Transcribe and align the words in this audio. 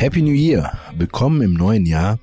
Happy 0.00 0.22
New 0.22 0.32
Year! 0.32 0.78
Willkommen 0.96 1.42
im 1.42 1.52
neuen 1.52 1.84
Jahr 1.84 2.18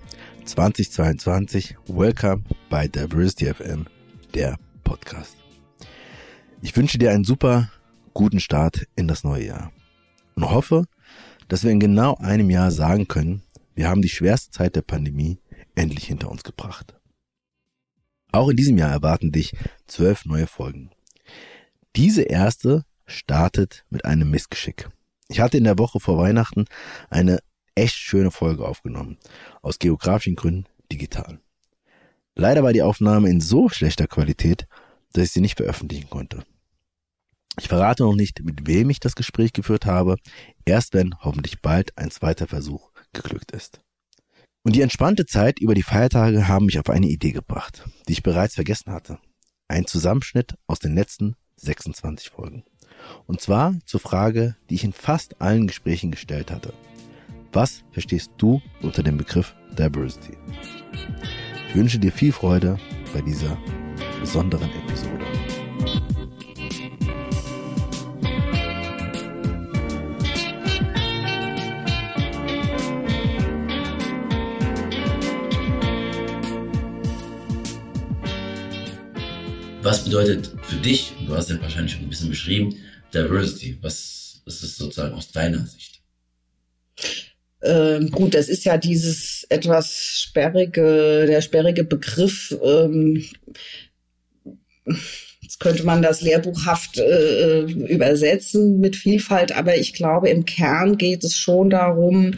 2022. 0.45 1.77
Welcome 1.85 2.41
bei 2.71 2.87
Diversity 2.87 3.53
FM, 3.53 3.85
der 4.33 4.57
Podcast. 4.83 5.37
Ich 6.63 6.75
wünsche 6.75 6.97
dir 6.97 7.11
einen 7.11 7.23
super 7.23 7.69
guten 8.15 8.39
Start 8.39 8.87
in 8.95 9.07
das 9.07 9.23
neue 9.23 9.45
Jahr 9.45 9.71
und 10.33 10.49
hoffe, 10.49 10.85
dass 11.49 11.63
wir 11.63 11.69
in 11.69 11.79
genau 11.79 12.15
einem 12.15 12.49
Jahr 12.49 12.71
sagen 12.71 13.07
können, 13.07 13.43
wir 13.75 13.87
haben 13.87 14.01
die 14.01 14.09
schwerste 14.09 14.49
Zeit 14.49 14.75
der 14.75 14.81
Pandemie 14.81 15.37
endlich 15.75 16.05
hinter 16.05 16.31
uns 16.31 16.43
gebracht. 16.43 16.95
Auch 18.31 18.49
in 18.49 18.57
diesem 18.57 18.79
Jahr 18.79 18.91
erwarten 18.91 19.31
dich 19.31 19.53
zwölf 19.85 20.25
neue 20.25 20.47
Folgen. 20.47 20.89
Diese 21.95 22.23
erste 22.23 22.85
startet 23.05 23.85
mit 23.91 24.03
einem 24.03 24.31
Missgeschick. 24.31 24.89
Ich 25.27 25.41
hatte 25.41 25.59
in 25.59 25.63
der 25.63 25.77
Woche 25.77 25.99
vor 25.99 26.17
Weihnachten 26.17 26.65
eine 27.11 27.37
echt 27.77 27.95
schöne 27.95 28.31
Folge 28.31 28.67
aufgenommen. 28.67 29.17
Aus 29.61 29.79
geografischen 29.79 30.35
Gründen 30.35 30.65
digital. 30.91 31.39
Leider 32.35 32.63
war 32.63 32.73
die 32.73 32.81
Aufnahme 32.81 33.29
in 33.29 33.39
so 33.41 33.69
schlechter 33.69 34.07
Qualität, 34.07 34.67
dass 35.13 35.25
ich 35.25 35.31
sie 35.31 35.41
nicht 35.41 35.57
veröffentlichen 35.57 36.09
konnte. 36.09 36.43
Ich 37.59 37.67
verrate 37.67 38.03
noch 38.03 38.15
nicht, 38.15 38.43
mit 38.43 38.67
wem 38.67 38.89
ich 38.89 38.99
das 38.99 39.15
Gespräch 39.15 39.53
geführt 39.53 39.85
habe, 39.85 40.17
erst 40.65 40.93
wenn 40.93 41.15
hoffentlich 41.21 41.61
bald 41.61 41.97
ein 41.97 42.11
zweiter 42.11 42.47
Versuch 42.47 42.91
geglückt 43.13 43.51
ist. 43.51 43.81
Und 44.63 44.75
die 44.75 44.81
entspannte 44.81 45.25
Zeit 45.25 45.59
über 45.59 45.73
die 45.73 45.83
Feiertage 45.83 46.47
haben 46.47 46.65
mich 46.65 46.77
auf 46.77 46.89
eine 46.89 47.07
Idee 47.07 47.31
gebracht, 47.31 47.85
die 48.07 48.13
ich 48.13 48.23
bereits 48.23 48.55
vergessen 48.55 48.91
hatte. 48.91 49.17
Ein 49.67 49.87
Zusammenschnitt 49.87 50.55
aus 50.67 50.79
den 50.79 50.93
letzten 50.93 51.35
26 51.55 52.29
Folgen. 52.29 52.63
Und 53.25 53.41
zwar 53.41 53.75
zur 53.85 53.99
Frage, 53.99 54.55
die 54.69 54.75
ich 54.75 54.83
in 54.83 54.93
fast 54.93 55.41
allen 55.41 55.67
Gesprächen 55.67 56.11
gestellt 56.11 56.51
hatte. 56.51 56.73
Was 57.53 57.83
verstehst 57.91 58.31
du 58.37 58.61
unter 58.81 59.01
dem 59.01 59.17
Begriff 59.17 59.55
Diversity? 59.77 60.37
Ich 61.69 61.75
wünsche 61.75 61.97
dir 61.97 62.11
viel 62.11 62.31
Freude 62.31 62.77
bei 63.13 63.21
dieser 63.21 63.57
besonderen 64.19 64.69
Episode. 64.85 65.25
Was 79.81 80.03
bedeutet 80.03 80.51
für 80.63 80.75
dich, 80.75 81.13
du 81.25 81.33
hast 81.33 81.49
ja 81.49 81.61
wahrscheinlich 81.61 81.93
schon 81.93 82.03
ein 82.03 82.09
bisschen 82.09 82.29
beschrieben, 82.29 82.75
Diversity? 83.13 83.77
Was 83.81 84.41
ist 84.45 84.63
es 84.63 84.77
sozusagen 84.77 85.13
aus 85.13 85.31
deiner 85.31 85.65
Sicht? 85.65 85.86
Ähm, 87.67 88.11
gut, 88.11 88.33
das 88.33 88.47
ist 88.47 88.63
ja 88.63 88.77
dieses 88.77 89.45
etwas 89.49 90.21
sperrige, 90.21 91.25
der 91.27 91.41
sperrige 91.41 91.83
Begriff. 91.83 92.57
Ähm, 92.63 93.25
jetzt 95.41 95.59
könnte 95.59 95.83
man 95.83 96.01
das 96.01 96.21
lehrbuchhaft 96.21 96.97
äh, 96.97 97.63
übersetzen 97.63 98.79
mit 98.79 98.95
Vielfalt, 98.95 99.51
aber 99.51 99.75
ich 99.77 99.93
glaube, 99.93 100.29
im 100.29 100.45
Kern 100.45 100.97
geht 100.97 101.25
es 101.25 101.35
schon 101.35 101.69
darum, 101.69 102.35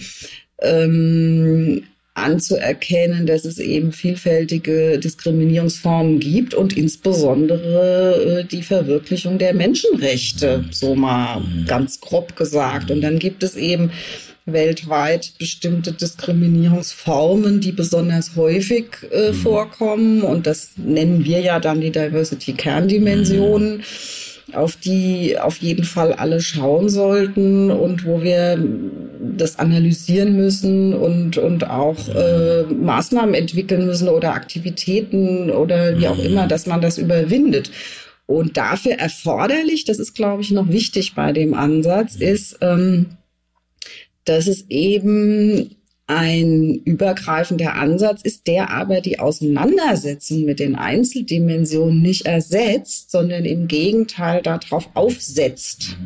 ähm, 0.62 1.84
anzuerkennen, 2.16 3.28
dass 3.28 3.46
es 3.46 3.60
eben 3.60 3.92
vielfältige 3.92 5.00
Diskriminierungsformen 5.00 6.20
gibt 6.20 6.54
und 6.54 6.76
insbesondere 6.76 8.42
äh, 8.42 8.44
die 8.46 8.64
Verwirklichung 8.64 9.38
der 9.38 9.54
Menschenrechte, 9.54 10.66
so 10.72 10.96
mal 10.96 11.42
ganz 11.66 12.02
grob 12.02 12.36
gesagt. 12.36 12.92
Und 12.92 13.02
dann 13.02 13.20
gibt 13.20 13.44
es 13.44 13.56
eben 13.56 13.92
weltweit 14.54 15.34
bestimmte 15.38 15.92
Diskriminierungsformen, 15.92 17.62
die 17.62 17.72
besonders 17.72 18.36
häufig 18.36 18.86
äh, 19.12 19.32
mhm. 19.32 19.36
vorkommen. 19.36 20.22
Und 20.22 20.48
das 20.48 20.72
nennen 20.78 21.26
wir 21.26 21.40
ja 21.42 21.60
dann 21.60 21.82
die 21.82 21.92
Diversity-Kerndimensionen. 21.92 23.78
Mhm 23.78 23.84
auf 24.54 24.76
die 24.76 25.38
auf 25.40 25.58
jeden 25.58 25.84
Fall 25.84 26.14
alle 26.14 26.42
schauen 26.42 26.90
sollten 26.90 27.72
und 27.72 28.06
wo 28.06 28.22
wir 28.22 28.58
das 29.20 29.60
analysieren 29.60 30.36
müssen 30.36 30.94
und, 30.94 31.38
und 31.38 31.70
auch 31.70 32.08
äh, 32.10 32.64
Maßnahmen 32.64 33.36
entwickeln 33.36 33.86
müssen 33.86 34.10
oder 34.10 34.34
Aktivitäten 34.34 35.50
oder 35.52 35.98
wie 36.00 36.08
auch 36.08 36.20
immer, 36.20 36.48
dass 36.48 36.66
man 36.66 36.82
das 36.82 36.98
überwindet. 36.98 37.72
Und 38.26 38.58
dafür 38.58 38.94
erforderlich, 38.94 39.86
das 39.86 39.98
ist, 39.98 40.14
glaube 40.14 40.44
ich, 40.44 40.52
noch 40.52 40.70
wichtig 40.70 41.16
bei 41.16 41.32
dem 41.32 41.54
Ansatz, 41.56 42.16
ist, 42.16 42.60
ähm, 42.62 43.08
dass 44.30 44.46
es 44.46 44.66
eben 44.70 45.76
ein 46.06 46.82
übergreifender 46.86 47.76
Ansatz 47.76 48.22
ist, 48.22 48.48
der 48.48 48.70
aber 48.70 49.02
die 49.02 49.20
Auseinandersetzung 49.20 50.44
mit 50.44 50.60
den 50.60 50.76
Einzeldimensionen 50.76 52.02
nicht 52.02 52.26
ersetzt, 52.26 53.12
sondern 53.12 53.46
im 53.46 53.68
Gegenteil 53.68 54.42
darauf 54.42 54.90
aufsetzt. 54.94 55.98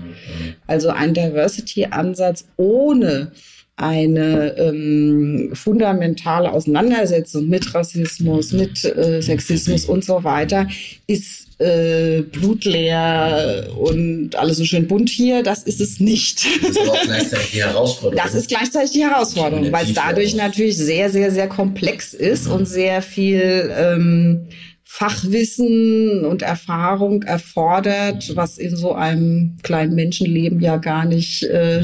Also 0.68 0.90
ein 0.90 1.14
Diversity-Ansatz 1.14 2.46
ohne 2.58 3.32
eine 3.76 4.56
ähm, 4.58 5.52
fundamentale 5.54 6.52
Auseinandersetzung 6.52 7.50
mit 7.50 7.74
Rassismus, 7.74 8.52
mit 8.54 8.86
äh, 8.86 9.22
Sexismus 9.22 9.86
und 9.86 10.06
so 10.06 10.24
weiter 10.24 10.68
ist 11.08 11.48
äh, 11.64 12.22
blutleer 12.24 13.70
und 13.78 14.36
alles 14.36 14.58
so 14.58 14.66
schön 14.66 14.88
bunt 14.88 15.10
hier. 15.10 15.44
Das 15.44 15.64
ist 15.64 15.80
es 15.80 16.00
nicht. 16.00 16.46
Das 16.62 16.72
ist 16.72 16.90
auch 16.90 17.02
gleichzeitig 17.02 17.52
die 17.52 17.64
Herausforderung. 17.64 18.24
Das 18.24 18.36
ist 18.36 18.50
gleichzeitig 18.50 18.92
die 18.92 19.04
Herausforderung, 19.04 19.72
weil 19.72 19.86
es 19.86 19.94
dadurch 19.94 20.36
natürlich 20.36 20.78
sehr, 20.78 21.10
sehr, 21.10 21.32
sehr 21.32 21.48
komplex 21.48 22.14
ist 22.14 22.48
mhm. 22.48 22.54
und 22.54 22.66
sehr 22.66 23.02
viel 23.02 23.72
ähm, 23.76 24.48
Fachwissen 24.84 26.26
und 26.26 26.42
Erfahrung 26.42 27.24
erfordert, 27.24 28.36
was 28.36 28.58
in 28.58 28.76
so 28.76 28.94
einem 28.94 29.58
kleinen 29.64 29.96
Menschenleben 29.96 30.60
ja 30.60 30.78
gar 30.78 31.06
nicht 31.06 31.44
äh, 31.44 31.84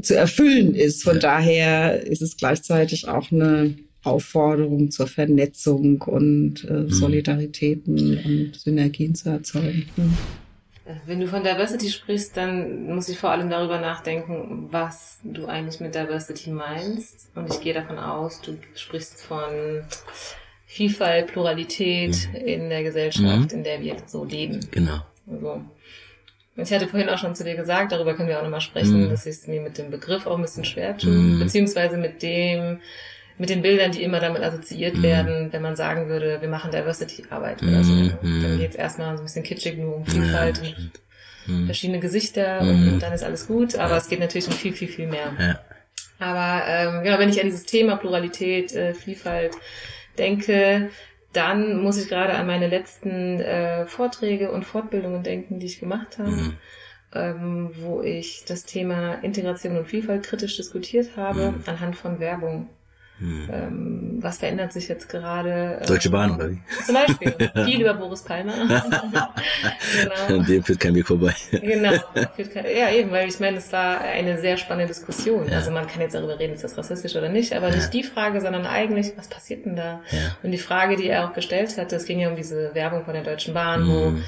zu 0.00 0.14
erfüllen 0.14 0.74
ist. 0.74 1.02
Von 1.02 1.14
ja. 1.14 1.20
daher 1.20 2.06
ist 2.06 2.22
es 2.22 2.36
gleichzeitig 2.36 3.08
auch 3.08 3.32
eine 3.32 3.74
Aufforderung 4.04 4.90
zur 4.90 5.06
Vernetzung 5.06 6.02
und 6.02 6.64
äh, 6.64 6.72
mhm. 6.72 6.90
Solidaritäten 6.90 8.18
und 8.24 8.56
Synergien 8.56 9.14
zu 9.14 9.30
erzeugen. 9.30 9.86
Mhm. 9.96 10.16
Wenn 11.04 11.20
du 11.20 11.26
von 11.26 11.42
Diversity 11.42 11.90
sprichst, 11.90 12.34
dann 12.36 12.86
muss 12.86 13.10
ich 13.10 13.18
vor 13.18 13.30
allem 13.30 13.50
darüber 13.50 13.78
nachdenken, 13.78 14.68
was 14.70 15.18
du 15.22 15.44
eigentlich 15.44 15.80
mit 15.80 15.94
Diversity 15.94 16.50
meinst. 16.50 17.30
Und 17.34 17.52
ich 17.52 17.60
gehe 17.60 17.74
davon 17.74 17.98
aus, 17.98 18.40
du 18.40 18.56
sprichst 18.74 19.20
von 19.20 19.82
Vielfalt, 20.64 21.26
Pluralität 21.26 22.28
mhm. 22.32 22.36
in 22.36 22.68
der 22.70 22.82
Gesellschaft, 22.82 23.52
mhm. 23.52 23.58
in 23.58 23.64
der 23.64 23.82
wir 23.82 23.96
so 24.06 24.24
leben. 24.24 24.60
Genau. 24.70 25.00
Also, 25.26 25.62
ich 26.56 26.72
hatte 26.72 26.88
vorhin 26.88 27.08
auch 27.08 27.18
schon 27.18 27.34
zu 27.34 27.44
dir 27.44 27.54
gesagt, 27.54 27.92
darüber 27.92 28.14
können 28.14 28.28
wir 28.28 28.38
auch 28.38 28.42
nochmal 28.42 28.60
sprechen, 28.60 29.04
mhm. 29.04 29.10
dass 29.10 29.26
ich 29.26 29.36
es 29.36 29.46
mir 29.46 29.60
mit 29.60 29.76
dem 29.76 29.90
Begriff 29.90 30.26
auch 30.26 30.36
ein 30.36 30.42
bisschen 30.42 30.64
schwer 30.64 30.96
tue, 30.96 31.10
mhm. 31.10 31.38
beziehungsweise 31.38 31.98
mit 31.98 32.22
dem, 32.22 32.80
mit 33.38 33.50
den 33.50 33.62
Bildern, 33.62 33.92
die 33.92 34.02
immer 34.02 34.20
damit 34.20 34.42
assoziiert 34.42 34.96
mhm. 34.96 35.02
werden, 35.02 35.52
wenn 35.52 35.62
man 35.62 35.76
sagen 35.76 36.08
würde, 36.08 36.40
wir 36.40 36.48
machen 36.48 36.70
Diversity-Arbeit 36.70 37.62
oder 37.62 37.84
so. 37.84 37.92
Mhm. 37.92 38.42
Dann 38.42 38.58
geht 38.58 38.70
es 38.70 38.76
erstmal 38.76 39.16
so 39.16 39.22
ein 39.22 39.26
bisschen 39.26 39.44
kitschig 39.44 39.78
nur 39.78 39.96
um 39.96 40.06
Vielfalt 40.06 40.60
ja, 40.62 40.74
und 40.76 40.92
mhm. 41.46 41.66
verschiedene 41.66 42.00
Gesichter 42.00 42.60
und, 42.60 42.92
und, 42.92 43.02
dann 43.02 43.12
ist 43.12 43.22
alles 43.22 43.46
gut. 43.46 43.76
Aber 43.76 43.92
ja. 43.92 43.98
es 43.98 44.08
geht 44.08 44.20
natürlich 44.20 44.48
um 44.48 44.54
viel, 44.54 44.72
viel, 44.72 44.88
viel 44.88 45.06
mehr. 45.06 45.32
Ja. 45.38 45.60
Aber 46.18 46.66
ähm, 46.66 47.04
genau, 47.04 47.18
wenn 47.18 47.28
ich 47.28 47.40
an 47.40 47.46
dieses 47.46 47.64
Thema 47.64 47.96
Pluralität, 47.96 48.74
äh, 48.74 48.92
Vielfalt 48.92 49.52
denke, 50.18 50.90
dann 51.32 51.80
muss 51.80 52.02
ich 52.02 52.08
gerade 52.08 52.34
an 52.34 52.46
meine 52.46 52.66
letzten 52.66 53.40
äh, 53.40 53.86
Vorträge 53.86 54.50
und 54.50 54.64
Fortbildungen 54.64 55.22
denken, 55.22 55.60
die 55.60 55.66
ich 55.66 55.78
gemacht 55.78 56.18
habe. 56.18 56.30
Mhm. 56.30 56.56
Ähm, 57.10 57.70
wo 57.76 58.02
ich 58.02 58.44
das 58.46 58.64
Thema 58.64 59.14
Integration 59.22 59.78
und 59.78 59.86
Vielfalt 59.86 60.24
kritisch 60.24 60.58
diskutiert 60.58 61.16
habe, 61.16 61.52
mhm. 61.52 61.62
anhand 61.64 61.96
von 61.96 62.20
Werbung. 62.20 62.68
Hm. 63.18 63.48
Ähm, 63.52 64.18
was 64.20 64.38
verändert 64.38 64.72
sich 64.72 64.86
jetzt 64.88 65.08
gerade? 65.08 65.78
Ähm, 65.80 65.86
Deutsche 65.86 66.10
Bahn, 66.10 66.36
oder 66.36 66.50
wie? 66.50 66.58
Zum 66.84 66.94
Beispiel. 66.94 67.34
Viel 67.64 67.80
über 67.80 67.94
Boris 67.94 68.22
Palmer. 68.22 68.52
genau. 70.28 70.42
Dem 70.42 70.62
führt 70.62 70.78
kein 70.78 70.94
Weg 70.94 71.06
vorbei. 71.06 71.34
genau. 71.50 71.92
Ja, 71.92 72.90
eben, 72.90 73.10
weil 73.10 73.28
ich 73.28 73.40
meine, 73.40 73.56
es 73.56 73.72
war 73.72 74.00
eine 74.00 74.40
sehr 74.40 74.56
spannende 74.56 74.86
Diskussion. 74.86 75.48
Ja. 75.48 75.56
Also 75.56 75.72
man 75.72 75.86
kann 75.88 76.00
jetzt 76.00 76.14
darüber 76.14 76.38
reden, 76.38 76.54
ist 76.54 76.62
das 76.62 76.78
rassistisch 76.78 77.16
oder 77.16 77.28
nicht, 77.28 77.52
aber 77.52 77.70
ja. 77.70 77.76
nicht 77.76 77.92
die 77.92 78.04
Frage, 78.04 78.40
sondern 78.40 78.66
eigentlich, 78.66 79.12
was 79.16 79.28
passiert 79.28 79.66
denn 79.66 79.74
da? 79.74 80.00
Ja. 80.10 80.36
Und 80.42 80.52
die 80.52 80.58
Frage, 80.58 80.96
die 80.96 81.08
er 81.08 81.28
auch 81.28 81.32
gestellt 81.32 81.76
hatte, 81.76 81.96
es 81.96 82.04
ging 82.04 82.20
ja 82.20 82.28
um 82.28 82.36
diese 82.36 82.74
Werbung 82.74 83.04
von 83.04 83.14
der 83.14 83.24
Deutschen 83.24 83.52
Bahn, 83.52 83.80
hm. 83.80 83.88
wo 83.88 84.18
äh, 84.18 84.22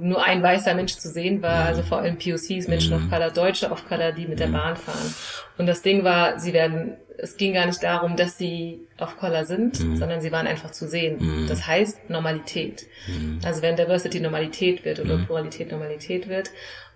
nur 0.00 0.24
ein 0.24 0.42
weißer 0.42 0.74
Mensch 0.74 0.96
zu 0.96 1.08
sehen 1.08 1.42
war, 1.42 1.66
also 1.66 1.82
vor 1.82 1.98
allem 1.98 2.18
POCs, 2.18 2.66
Menschen 2.66 2.92
of 2.94 3.02
mhm. 3.02 3.10
Color, 3.10 3.30
Deutsche 3.30 3.70
of 3.70 3.86
Color, 3.86 4.12
die 4.12 4.26
mit 4.26 4.40
der 4.40 4.48
mhm. 4.48 4.52
Bahn 4.52 4.76
fahren. 4.76 5.14
Und 5.58 5.66
das 5.66 5.82
Ding 5.82 6.02
war, 6.02 6.40
sie 6.40 6.52
werden, 6.52 6.96
es 7.18 7.36
ging 7.36 7.54
gar 7.54 7.66
nicht 7.66 7.82
darum, 7.82 8.16
dass 8.16 8.36
sie 8.36 8.80
of 8.98 9.16
Color 9.18 9.44
sind, 9.44 9.78
mhm. 9.78 9.96
sondern 9.96 10.20
sie 10.20 10.32
waren 10.32 10.46
einfach 10.46 10.72
zu 10.72 10.88
sehen. 10.88 11.18
Mhm. 11.20 11.46
Das 11.48 11.66
heißt 11.66 12.10
Normalität. 12.10 12.86
Mhm. 13.06 13.38
Also 13.44 13.62
wenn 13.62 13.76
Diversity 13.76 14.18
Normalität 14.20 14.84
wird 14.84 14.98
oder 14.98 15.18
mhm. 15.18 15.26
Pluralität 15.26 15.70
Normalität 15.70 16.28
wird. 16.28 16.50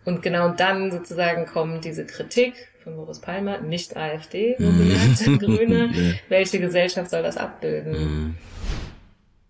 Und 0.04 0.22
genau 0.22 0.48
dann 0.50 0.90
sozusagen 0.90 1.46
kommt 1.46 1.84
diese 1.84 2.04
Kritik 2.04 2.54
von 2.82 2.96
Boris 2.96 3.20
Palmer, 3.20 3.60
nicht 3.60 3.96
AfD, 3.96 4.56
wohlgemerkt, 4.58 5.40
Grüne. 5.40 6.18
Welche 6.28 6.58
Gesellschaft 6.58 7.10
soll 7.10 7.22
das 7.22 7.38
abbilden? 7.38 8.36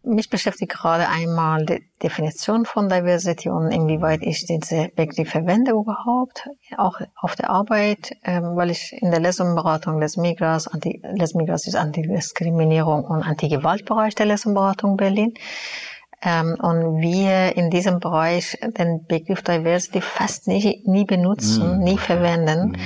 Mich 0.07 0.29
beschäftigt 0.29 0.73
gerade 0.73 1.09
einmal 1.09 1.65
die 1.65 1.83
Definition 2.03 2.67
von 2.67 2.89
Diversity 2.89 3.49
und 3.49 3.71
inwieweit 3.71 4.21
ich 4.23 4.45
diese 4.45 4.89
Begriff 4.95 5.31
verwende 5.31 5.73
überhaupt, 5.73 6.49
auch 6.77 7.01
auf 7.17 7.37
der 7.37 7.49
Arbeit, 7.49 8.17
ähm, 8.25 8.55
weil 8.55 8.71
ich 8.71 8.93
in 8.93 9.11
der 9.11 9.21
Lesenberatung 9.21 10.01
des 10.01 10.17
Migras, 10.17 10.69
Anti, 10.69 11.01
Les 11.15 11.35
Migras 11.35 11.67
ist 11.67 11.77
Antidiskriminierung 11.77 13.05
und 13.05 13.23
Antigewaltbereich 13.23 14.15
der 14.15 14.27
Lesenberatung 14.27 14.97
Berlin. 14.97 15.35
Ähm, 16.23 16.57
und 16.61 17.01
wir 17.01 17.57
in 17.57 17.71
diesem 17.71 18.01
Bereich 18.01 18.59
den 18.63 19.07
Begriff 19.07 19.43
Diversity 19.43 20.01
fast 20.01 20.49
nie, 20.49 20.83
nie 20.87 21.05
benutzen, 21.05 21.79
mhm. 21.79 21.85
nie 21.85 21.99
verwenden, 21.99 22.71
mhm. 22.71 22.77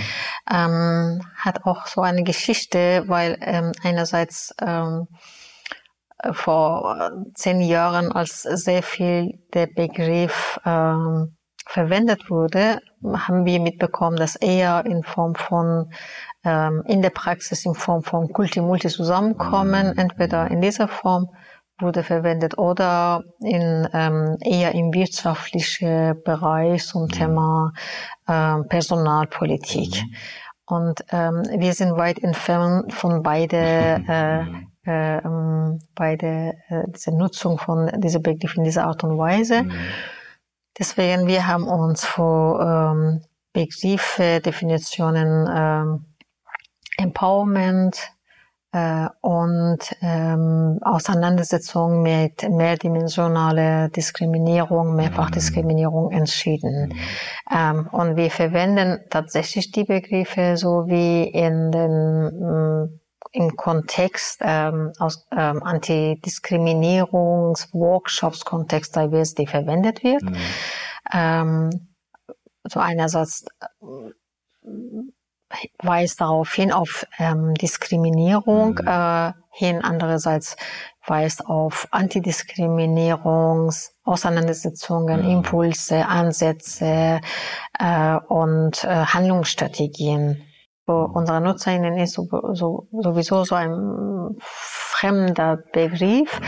ähm, 0.50 1.21
hat 1.37 1.64
auch 1.64 1.87
so 1.87 2.00
eine 2.00 2.25
Geschichte, 2.25 3.05
weil 3.06 3.38
ähm, 3.41 3.73
einerseits 3.82 4.55
ähm, 4.61 5.06
vor 6.32 7.11
zehn 7.35 7.61
Jahren, 7.61 8.12
als 8.12 8.43
sehr 8.43 8.82
viel 8.82 9.38
der 9.55 9.67
Begriff 9.67 10.61
ähm, 10.65 11.37
verwendet 11.67 12.31
wurde, 12.31 12.81
haben 13.05 13.44
wir 13.44 13.61
mitbekommen, 13.61 14.17
dass 14.17 14.37
eher 14.37 14.85
in 14.87 15.03
Form 15.03 15.35
von 15.35 15.93
ähm, 16.44 16.82
in 16.87 17.03
der 17.03 17.11
Praxis 17.11 17.65
in 17.65 17.75
Form 17.75 18.03
von 18.03 18.32
Kulti-Multi 18.32 18.88
zusammenkommen, 18.88 19.88
mhm. 19.88 19.99
entweder 19.99 20.50
in 20.50 20.61
dieser 20.61 20.88
Form 20.88 21.29
wurde 21.81 22.03
verwendet 22.03 22.59
oder 22.59 23.23
in 23.41 23.88
ähm, 23.93 24.37
eher 24.41 24.75
im 24.75 24.93
wirtschaftlichen 24.93 26.21
Bereich 26.25 26.87
zum 26.87 27.03
mhm. 27.03 27.09
Thema 27.09 27.73
ähm, 28.26 28.67
Personalpolitik. 28.69 30.03
Mhm. 30.03 30.17
Und 30.67 31.05
ähm, 31.12 31.44
wir 31.56 31.73
sind 31.73 31.97
weit 31.97 32.19
entfernt 32.19 32.93
von 32.93 33.23
beide 33.23 33.56
äh, 34.09 34.44
äh, 34.88 35.19
ähm, 35.19 35.79
beide 35.94 36.55
äh, 36.69 36.85
diese 36.88 37.12
Nutzung 37.12 37.58
von 37.58 37.90
dieser 38.00 38.20
Begriff 38.20 38.56
in 38.56 38.64
dieser 38.64 38.87
Art 38.87 39.05
und 39.05 39.19
Weise. 39.19 39.64
Mhm. 39.64 39.73
Deswegen 40.79 41.26
wir 41.26 41.46
haben 41.46 41.69
uns 41.69 42.05
vor 42.05 42.61
ähm, 42.61 43.23
Begriffe, 43.52 44.40
Definitionen 44.40 45.49
ähm, 45.52 46.05
Empowerment, 46.96 48.12
äh, 48.73 49.08
und 49.23 49.79
ähm, 50.02 50.79
Auseinandersetzung 50.82 52.02
mit 52.02 52.49
mehrdimensionaler 52.49 53.88
Diskriminierung, 53.88 54.94
Mehrfachdiskriminierung 54.94 56.11
entschieden. 56.11 56.88
Mhm. 56.88 56.94
Ähm, 57.50 57.88
und 57.93 58.17
wir 58.17 58.31
verwenden 58.31 59.00
tatsächlich 59.08 59.70
die 59.73 59.85
Begriffe 59.85 60.56
so 60.56 60.87
wie 60.87 61.25
in 61.25 61.73
den 61.73 62.25
mm, 62.26 63.00
im 63.32 63.56
Kontext 63.56 64.40
ähm, 64.42 64.92
aus 64.98 65.26
ähm, 65.36 65.62
Antidiskriminierungsworkshops 65.62 68.44
Kontext 68.44 68.96
Diversity 68.96 69.46
verwendet 69.46 70.02
wird. 70.02 70.22
Mhm. 70.22 70.36
Ähm, 71.12 71.88
so 72.64 72.80
einerseits 72.80 73.44
weist 75.82 76.20
darauf 76.20 76.52
hin 76.52 76.72
auf 76.72 77.06
ähm, 77.19 77.54
Diskriminierung 77.54 78.75
mhm. 78.75 78.86
äh, 78.86 79.32
hin, 79.50 79.82
andererseits 79.82 80.56
weist 81.06 81.46
auf 81.46 81.88
Antidiskriminierungs 81.90 83.94
Auseinandersetzungen, 84.04 85.22
mhm. 85.22 85.30
Impulse, 85.30 86.06
Ansätze 86.06 87.20
äh, 87.78 88.16
und 88.28 88.84
äh, 88.84 88.88
Handlungsstrategien. 88.88 90.44
Für 90.88 91.05
unsere 91.12 91.43
NutzerInnen 91.43 91.99
ist 91.99 92.14
so, 92.14 92.26
so, 92.55 92.88
sowieso 92.93 93.44
so 93.44 93.55
ein 93.55 94.37
fremder 94.40 95.58
Begriff, 95.70 96.40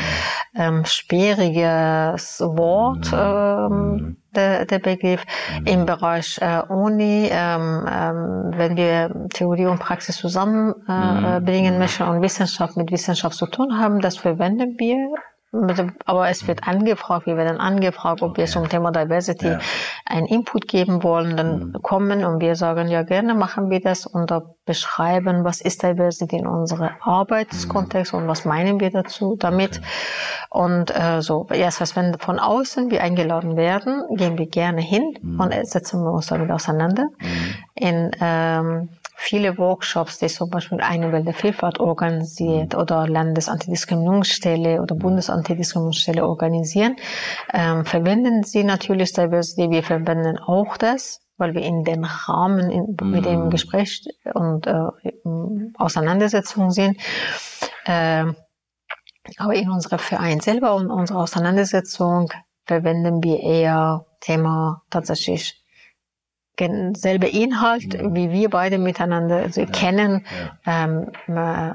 ähm, 0.54 0.86
schwieriges 0.86 2.40
Wort, 2.40 3.12
mhm. 3.12 3.18
ähm, 3.18 4.16
der, 4.34 4.64
der 4.64 4.78
Begriff. 4.78 5.22
Mhm. 5.58 5.66
Im 5.66 5.84
Bereich 5.84 6.38
äh, 6.40 6.62
Uni, 6.70 7.28
ähm, 7.30 7.86
ähm, 7.86 8.50
wenn 8.56 8.78
wir 8.78 9.28
Theorie 9.34 9.66
und 9.66 9.78
Praxis 9.78 10.16
zusammenbringen 10.16 11.72
äh, 11.72 11.72
mhm. 11.72 11.78
möchten 11.78 12.04
und 12.04 12.22
Wissenschaft 12.22 12.78
mit 12.78 12.90
Wissenschaft 12.90 13.36
zu 13.36 13.44
tun 13.44 13.78
haben, 13.78 14.00
das 14.00 14.16
verwenden 14.16 14.76
wir 14.78 15.16
aber 15.52 16.28
es 16.28 16.46
wird 16.46 16.68
angefragt, 16.68 17.26
wir 17.26 17.36
werden 17.36 17.58
angefragt, 17.58 18.22
ob 18.22 18.36
wir 18.36 18.46
zum 18.46 18.68
Thema 18.68 18.92
Diversity 18.92 19.48
ja. 19.48 19.58
einen 20.06 20.26
Input 20.26 20.68
geben 20.68 21.02
wollen, 21.02 21.36
dann 21.36 21.58
mhm. 21.58 21.82
kommen 21.82 22.24
und 22.24 22.40
wir 22.40 22.54
sagen, 22.54 22.86
ja 22.86 23.02
gerne 23.02 23.34
machen 23.34 23.68
wir 23.68 23.80
das 23.80 24.06
und 24.06 24.30
da 24.30 24.42
beschreiben, 24.64 25.42
was 25.42 25.60
ist 25.60 25.82
Diversity 25.82 26.36
in 26.36 26.46
unserem 26.46 26.90
Arbeitskontext 27.00 28.12
mhm. 28.12 28.20
und 28.20 28.28
was 28.28 28.44
meinen 28.44 28.78
wir 28.78 28.90
dazu 28.90 29.36
damit. 29.36 29.78
Okay. 29.78 29.86
Und 30.50 30.96
äh, 30.96 31.20
so, 31.20 31.48
erst 31.50 31.80
was, 31.80 31.96
wenn 31.96 32.16
von 32.18 32.38
außen 32.38 32.90
wir 32.92 33.02
eingeladen 33.02 33.56
werden, 33.56 34.04
gehen 34.16 34.38
wir 34.38 34.46
gerne 34.46 34.80
hin 34.80 35.18
mhm. 35.20 35.40
und 35.40 35.66
setzen 35.66 36.02
wir 36.04 36.12
uns 36.12 36.28
damit 36.28 36.52
auseinander. 36.52 37.08
Mhm. 37.18 37.54
In 37.74 38.10
ähm, 38.20 38.88
viele 39.20 39.58
Workshops, 39.58 40.18
die 40.18 40.28
zum 40.28 40.48
Beispiel 40.48 40.80
eine 40.80 41.12
Welt 41.12 41.26
der 41.26 41.34
Vielfalt 41.34 41.78
organisiert 41.78 42.72
mhm. 42.72 42.80
oder 42.80 43.06
Landesantidiskriminierungsstelle 43.06 44.80
oder 44.80 44.94
mhm. 44.94 45.00
Bundesantidiskriminierungsstelle 45.00 46.26
organisieren, 46.26 46.96
ähm, 47.52 47.84
verwenden 47.84 48.44
sie 48.44 48.64
natürlich 48.64 49.12
Diversity. 49.12 49.70
Wir 49.70 49.82
verwenden 49.82 50.38
auch 50.38 50.78
das, 50.78 51.20
weil 51.36 51.52
wir 51.54 51.60
in 51.60 51.84
den 51.84 52.04
Rahmen 52.04 52.70
in, 52.70 52.96
mhm. 52.98 53.10
mit 53.10 53.26
dem 53.26 53.50
Gespräch 53.50 54.08
und 54.32 54.66
äh, 54.66 54.86
Auseinandersetzung 55.76 56.70
sind. 56.70 56.96
Ähm, 57.84 58.36
aber 59.36 59.54
in 59.54 59.70
unserer 59.70 59.98
Verein 59.98 60.40
selber 60.40 60.74
und 60.74 60.90
unserer 60.90 61.20
Auseinandersetzung 61.20 62.32
verwenden 62.64 63.22
wir 63.22 63.38
eher 63.40 64.06
Thema 64.20 64.82
tatsächlich 64.88 65.59
selbe 66.94 67.28
Inhalt, 67.28 67.94
ja. 67.94 68.14
wie 68.14 68.30
wir 68.30 68.50
beide 68.50 68.78
miteinander 68.78 69.36
also 69.36 69.62
ja. 69.62 69.66
kennen, 69.66 70.26
ja. 70.66 70.84
Ähm, 70.84 71.10
äh, 71.28 71.74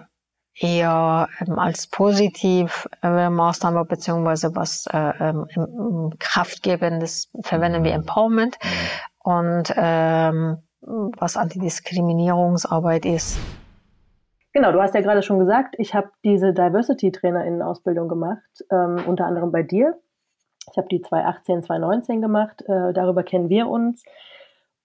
eher 0.58 1.28
ähm, 1.46 1.60
als 1.60 1.88
positiv 1.88 2.88
äh, 3.04 3.30
Maßnahme 3.30 3.86
beziehungsweise 3.86 4.56
was 4.56 4.88
äh, 4.88 5.14
ähm, 5.20 6.14
kraftgebendes 6.20 7.30
verwenden 7.42 7.84
wir 7.84 7.92
mhm. 7.92 8.02
Empowerment 8.02 8.58
mhm. 8.64 9.32
und 9.32 9.74
ähm, 9.76 10.58
was 11.18 11.36
Antidiskriminierungsarbeit 11.36 13.06
ist. 13.06 13.38
Genau, 14.54 14.72
du 14.72 14.82
hast 14.82 14.96
ja 14.96 15.02
gerade 15.02 15.22
schon 15.22 15.40
gesagt, 15.40 15.76
ich 15.78 15.94
habe 15.94 16.10
diese 16.24 16.54
Diversity-TrainerInnen-Ausbildung 16.54 18.08
gemacht, 18.08 18.40
ähm, 18.72 19.04
unter 19.06 19.26
anderem 19.26 19.52
bei 19.52 19.64
dir. 19.64 20.00
Ich 20.72 20.78
habe 20.78 20.88
die 20.88 21.02
2018, 21.02 21.64
2019 21.64 22.22
gemacht, 22.22 22.62
äh, 22.62 22.94
darüber 22.94 23.24
kennen 23.24 23.50
wir 23.50 23.68
uns. 23.68 24.04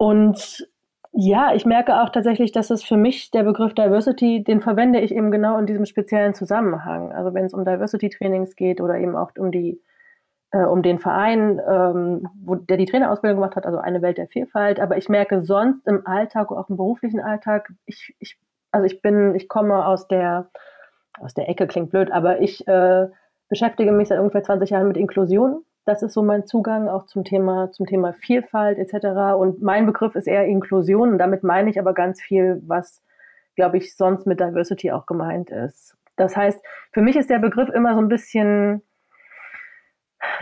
Und 0.01 0.67
ja, 1.13 1.53
ich 1.55 1.67
merke 1.67 2.01
auch 2.01 2.09
tatsächlich, 2.09 2.53
dass 2.53 2.71
es 2.71 2.83
für 2.83 2.97
mich 2.97 3.31
der 3.33 3.43
Begriff 3.43 3.75
Diversity, 3.75 4.43
den 4.43 4.63
verwende 4.63 4.99
ich 4.99 5.15
eben 5.15 5.31
genau 5.31 5.59
in 5.59 5.67
diesem 5.67 5.85
speziellen 5.85 6.33
Zusammenhang. 6.33 7.13
Also 7.13 7.35
wenn 7.35 7.45
es 7.45 7.53
um 7.53 7.67
Diversity-Trainings 7.67 8.57
geht 8.57 8.81
oder 8.81 8.97
eben 8.97 9.15
auch 9.15 9.33
um 9.37 9.53
die 9.53 9.79
äh, 10.53 10.65
um 10.65 10.83
den 10.83 11.01
Verein, 11.01 11.61
ähm, 11.69 12.27
wo 12.43 12.55
der 12.55 12.79
die 12.79 12.87
Trainerausbildung 12.87 13.43
gemacht 13.43 13.57
hat, 13.57 13.67
also 13.67 13.77
eine 13.77 14.01
Welt 14.01 14.17
der 14.17 14.29
Vielfalt. 14.29 14.81
Aber 14.81 14.97
ich 14.97 15.11
merke 15.11 15.45
sonst 15.45 15.87
im 15.87 16.07
Alltag, 16.07 16.51
auch 16.51 16.71
im 16.71 16.79
beruflichen 16.79 17.21
Alltag, 17.21 17.71
ich, 17.85 18.17
ich 18.21 18.39
also 18.73 18.87
ich 18.87 19.03
bin, 19.03 19.35
ich 19.35 19.49
komme 19.49 19.85
aus 19.85 20.09
der 20.09 20.49
aus 21.21 21.35
der 21.35 21.51
Ecke 21.51 21.67
klingt 21.67 21.91
blöd, 21.91 22.11
aber 22.11 22.41
ich 22.41 22.67
äh, 22.67 23.09
beschäftige 23.51 23.93
mich 23.93 24.09
seit 24.09 24.19
ungefähr 24.19 24.45
20 24.45 24.71
Jahren 24.71 24.89
mit 24.89 24.97
Inklusion 24.97 25.63
das 25.91 26.03
ist 26.05 26.13
so 26.13 26.23
mein 26.23 26.47
Zugang 26.47 26.89
auch 26.89 27.07
zum 27.07 27.25
Thema, 27.25 27.73
zum 27.73 27.85
Thema 27.85 28.13
Vielfalt 28.13 28.79
etc. 28.79 29.35
Und 29.37 29.61
mein 29.61 29.87
Begriff 29.87 30.15
ist 30.15 30.29
eher 30.29 30.47
Inklusion 30.47 31.13
und 31.13 31.19
damit 31.19 31.43
meine 31.43 31.69
ich 31.69 31.81
aber 31.81 31.95
ganz 31.95 32.21
viel, 32.21 32.63
was, 32.65 33.03
glaube 33.57 33.79
ich, 33.79 33.97
sonst 33.97 34.25
mit 34.25 34.39
Diversity 34.39 34.93
auch 34.93 35.05
gemeint 35.07 35.51
ist. 35.51 35.97
Das 36.17 36.37
heißt, 36.37 36.65
für 36.93 37.03
mich 37.03 37.17
ist 37.17 37.29
der 37.29 37.41
Begriff 37.41 37.69
immer 37.71 37.95
so 37.95 38.01
ein 38.01 38.07
bisschen, 38.07 38.83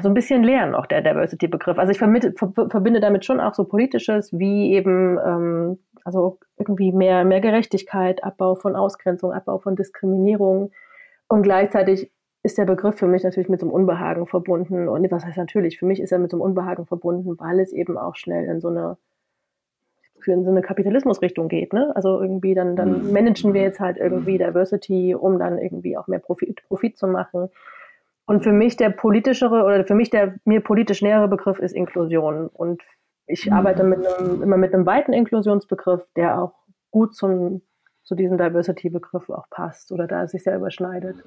so 0.03 0.09
ein 0.09 0.15
bisschen 0.15 0.43
leer 0.43 0.67
noch, 0.67 0.85
der 0.85 1.01
Diversity-Begriff. 1.01 1.79
Also 1.79 1.93
ich 1.93 1.99
verbinde 1.99 3.01
damit 3.01 3.25
schon 3.25 3.41
auch 3.41 3.55
so 3.55 3.65
Politisches, 3.65 4.31
wie 4.39 4.75
eben, 4.75 5.19
ähm, 5.25 5.79
also 6.05 6.41
irgendwie 6.59 6.93
mehr, 6.93 7.25
mehr 7.25 7.41
Gerechtigkeit, 7.41 8.23
Abbau 8.23 8.55
von 8.55 8.77
Ausgrenzung, 8.77 9.33
Abbau 9.33 9.59
von 9.59 9.77
Diskriminierung 9.77 10.73
und 11.27 11.43
gleichzeitig 11.43 12.13
ist 12.43 12.59
der 12.59 12.65
Begriff 12.65 12.97
für 12.97 13.07
mich 13.07 13.25
natürlich 13.25 13.49
mit 13.49 13.61
so 13.61 13.67
einem 13.67 13.75
Unbehagen 13.75 14.27
verbunden. 14.27 14.89
Und 14.89 15.11
was 15.11 15.25
heißt 15.25 15.39
natürlich? 15.39 15.79
Für 15.79 15.87
mich 15.87 16.01
ist 16.01 16.13
er 16.13 16.19
mit 16.19 16.31
so 16.31 16.37
einem 16.37 16.43
Unbehagen 16.43 16.87
verbunden, 16.87 17.39
weil 17.39 17.61
es 17.61 17.73
eben 17.73 17.99
auch 17.99 18.17
schnell 18.17 18.45
in 18.45 18.61
so 18.61 18.69
eine 18.69 18.97
für 20.21 20.33
in 20.33 20.45
so 20.45 20.51
eine 20.51 20.63
Kapitalismusrichtung 20.63 21.49
geht. 21.49 21.73
Ne? 21.73 21.93
Also 21.95 22.21
irgendwie 22.21 22.55
dann, 22.55 22.77
dann 22.77 23.07
mhm. 23.07 23.13
managen 23.13 23.55
wir 23.55 23.63
jetzt 23.63 23.81
halt 23.81 23.97
irgendwie 23.97 24.35
mhm. 24.35 24.39
Diversity, 24.39 25.15
um 25.15 25.39
dann 25.39 25.59
irgendwie 25.59 25.97
auch 25.97 26.07
mehr 26.07 26.19
Profit, 26.19 26.63
Profit 26.67 26.97
zu 26.97 27.07
machen. 27.07 27.49
Und 28.27 28.43
für 28.43 28.53
mich 28.53 28.77
der 28.77 28.91
politischere 28.91 29.65
oder 29.65 29.85
für 29.85 29.95
mich 29.95 30.11
der 30.11 30.35
mir 30.45 30.61
politisch 30.61 31.03
nähere 31.03 31.29
Begriff 31.29 31.59
ist 31.59 31.73
Inklusion. 31.73 32.49
Und 32.49 32.83
ich 33.27 33.47
mhm. 33.47 33.53
arbeite 33.53 33.85
mit 33.85 34.07
einem, 34.07 34.43
immer 34.43 34.57
mit 34.57 34.75
einem 34.75 34.87
weiten 34.87 35.13
Inklusionsbegriff, 35.13 36.07
der 36.17 36.43
auch 36.43 36.55
gut 36.91 37.15
zum, 37.15 37.63
zu 38.03 38.15
diesem 38.15 38.39
Diversity-Begriff 38.39 39.31
auch 39.31 39.49
passt 39.51 39.93
oder 39.93 40.07
da 40.07 40.27
sich 40.27 40.43
sehr 40.43 40.57
überschneidet. 40.57 41.23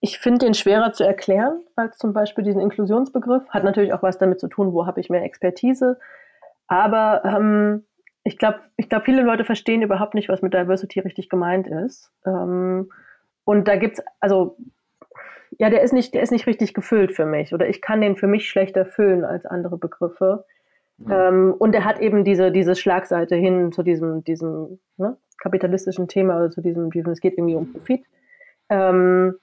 Ich 0.00 0.18
finde 0.18 0.44
den 0.44 0.54
schwerer 0.54 0.92
zu 0.92 1.04
erklären 1.04 1.62
als 1.74 1.98
zum 1.98 2.12
Beispiel 2.12 2.44
diesen 2.44 2.60
Inklusionsbegriff. 2.60 3.48
Hat 3.48 3.64
natürlich 3.64 3.92
auch 3.92 4.02
was 4.02 4.18
damit 4.18 4.40
zu 4.40 4.48
tun, 4.48 4.72
wo 4.72 4.86
habe 4.86 5.00
ich 5.00 5.10
mehr 5.10 5.24
Expertise. 5.24 5.98
Aber 6.68 7.24
ähm, 7.24 7.84
ich 8.24 8.38
glaube, 8.38 8.58
ich 8.76 8.88
glaub, 8.88 9.04
viele 9.04 9.22
Leute 9.22 9.44
verstehen 9.44 9.82
überhaupt 9.82 10.14
nicht, 10.14 10.28
was 10.28 10.42
mit 10.42 10.52
Diversity 10.52 11.00
richtig 11.00 11.28
gemeint 11.28 11.68
ist. 11.68 12.10
Ähm, 12.26 12.90
und 13.44 13.68
da 13.68 13.76
gibt's, 13.76 14.02
also, 14.20 14.56
ja, 15.58 15.70
der 15.70 15.82
ist 15.82 15.92
nicht, 15.92 16.12
der 16.12 16.22
ist 16.22 16.32
nicht 16.32 16.46
richtig 16.46 16.74
gefüllt 16.74 17.12
für 17.12 17.24
mich. 17.24 17.54
Oder 17.54 17.68
ich 17.68 17.80
kann 17.80 18.00
den 18.00 18.16
für 18.16 18.26
mich 18.26 18.48
schlechter 18.48 18.84
füllen 18.84 19.24
als 19.24 19.46
andere 19.46 19.78
Begriffe. 19.78 20.44
Mhm. 20.98 21.12
Ähm, 21.12 21.54
und 21.56 21.74
er 21.74 21.84
hat 21.84 22.00
eben 22.00 22.24
diese, 22.24 22.50
diese 22.50 22.74
Schlagseite 22.74 23.36
hin 23.36 23.70
zu 23.70 23.82
diesem, 23.82 24.24
diesem 24.24 24.80
ne, 24.96 25.16
kapitalistischen 25.38 26.08
Thema, 26.08 26.36
oder 26.36 26.50
zu 26.50 26.60
diesem, 26.60 26.90
diesem, 26.90 27.12
es 27.12 27.20
geht 27.20 27.34
irgendwie 27.34 27.54
um 27.54 27.72
Profit. 27.72 28.04
Ähm, 28.68 29.36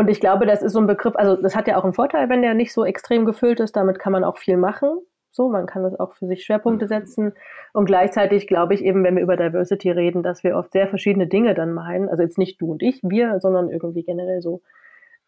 und 0.00 0.08
ich 0.08 0.18
glaube, 0.18 0.46
das 0.46 0.62
ist 0.62 0.72
so 0.72 0.80
ein 0.80 0.86
Begriff, 0.86 1.14
also 1.14 1.36
das 1.36 1.54
hat 1.54 1.68
ja 1.68 1.76
auch 1.76 1.84
einen 1.84 1.92
Vorteil, 1.92 2.30
wenn 2.30 2.40
der 2.40 2.54
nicht 2.54 2.72
so 2.72 2.86
extrem 2.86 3.26
gefüllt 3.26 3.60
ist. 3.60 3.76
Damit 3.76 3.98
kann 3.98 4.14
man 4.14 4.24
auch 4.24 4.38
viel 4.38 4.56
machen. 4.56 4.98
So, 5.30 5.50
man 5.50 5.66
kann 5.66 5.82
das 5.82 6.00
auch 6.00 6.14
für 6.14 6.26
sich 6.26 6.42
Schwerpunkte 6.42 6.86
mhm. 6.86 6.88
setzen. 6.88 7.32
Und 7.74 7.84
gleichzeitig 7.84 8.46
glaube 8.46 8.72
ich 8.72 8.82
eben, 8.82 9.04
wenn 9.04 9.16
wir 9.16 9.22
über 9.22 9.36
Diversity 9.36 9.90
reden, 9.90 10.22
dass 10.22 10.42
wir 10.42 10.56
oft 10.56 10.72
sehr 10.72 10.88
verschiedene 10.88 11.26
Dinge 11.26 11.52
dann 11.52 11.74
meinen. 11.74 12.08
Also 12.08 12.22
jetzt 12.22 12.38
nicht 12.38 12.58
du 12.62 12.70
und 12.70 12.82
ich, 12.82 12.98
wir, 13.02 13.40
sondern 13.40 13.68
irgendwie 13.68 14.02
generell 14.02 14.40
so 14.40 14.62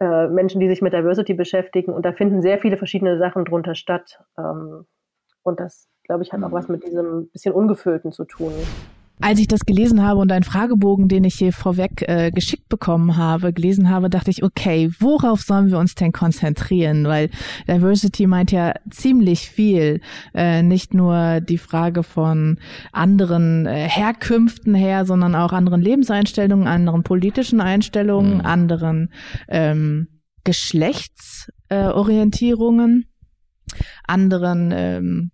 äh, 0.01 0.29
Menschen, 0.29 0.59
die 0.59 0.71
sich 0.71 0.81
mit 0.81 0.95
Diversity 0.95 1.35
beschäftigen. 1.35 1.93
Und 1.93 2.07
da 2.07 2.13
finden 2.15 2.41
sehr 2.41 2.59
viele 2.59 2.79
verschiedene 2.79 3.19
Sachen 3.19 3.45
drunter 3.45 3.75
statt. 3.75 4.21
Ähm, 4.39 4.87
und 5.43 5.61
das, 5.61 5.87
glaube 6.05 6.23
ich, 6.23 6.33
hat 6.33 6.43
auch 6.43 6.53
was 6.53 6.69
mhm. 6.69 6.77
mit 6.77 6.87
diesem 6.87 7.29
bisschen 7.29 7.53
Ungefüllten 7.53 8.11
zu 8.11 8.25
tun 8.25 8.55
als 9.23 9.39
ich 9.39 9.49
das 9.49 9.61
gelesen 9.61 10.03
habe 10.03 10.21
und 10.21 10.31
einen 10.33 10.45
Fragebogen, 10.45 11.09
den 11.09 11.25
ich 11.25 11.37
hier 11.37 11.53
vorweg 11.53 12.05
äh, 12.09 12.31
geschickt 12.31 12.69
bekommen 12.69 13.17
habe, 13.17 13.53
gelesen 13.53 13.89
habe, 13.89 14.11
dachte 14.11 14.31
ich, 14.31 14.45
okay, 14.45 14.91
worauf 14.99 15.43
sollen 15.43 15.71
wir 15.71 15.79
uns 15.79 15.95
denn 15.95 16.13
konzentrieren? 16.13 17.05
Weil 17.05 17.31
Diversity 17.69 18.27
meint 18.27 18.51
ja 18.53 18.75
ziemlich 18.91 19.49
viel. 19.49 20.01
Äh, 20.35 20.63
nicht 20.63 20.93
nur 20.95 21.41
die 21.41 21.59
Frage 21.59 22.03
von 22.03 22.59
anderen 22.93 23.67
äh, 23.67 23.89
Herkünften 23.89 24.75
her, 24.75 25.05
sondern 25.05 25.35
auch 25.35 25.53
anderen 25.53 25.83
Lebenseinstellungen, 25.83 26.67
anderen 26.67 27.03
politischen 27.03 27.61
Einstellungen, 27.61 28.35
mhm. 28.35 28.41
anderen 28.41 29.13
ähm, 29.49 30.09
Geschlechtsorientierungen, 30.45 33.07
anderen 34.07 34.73
ähm, 34.75 35.32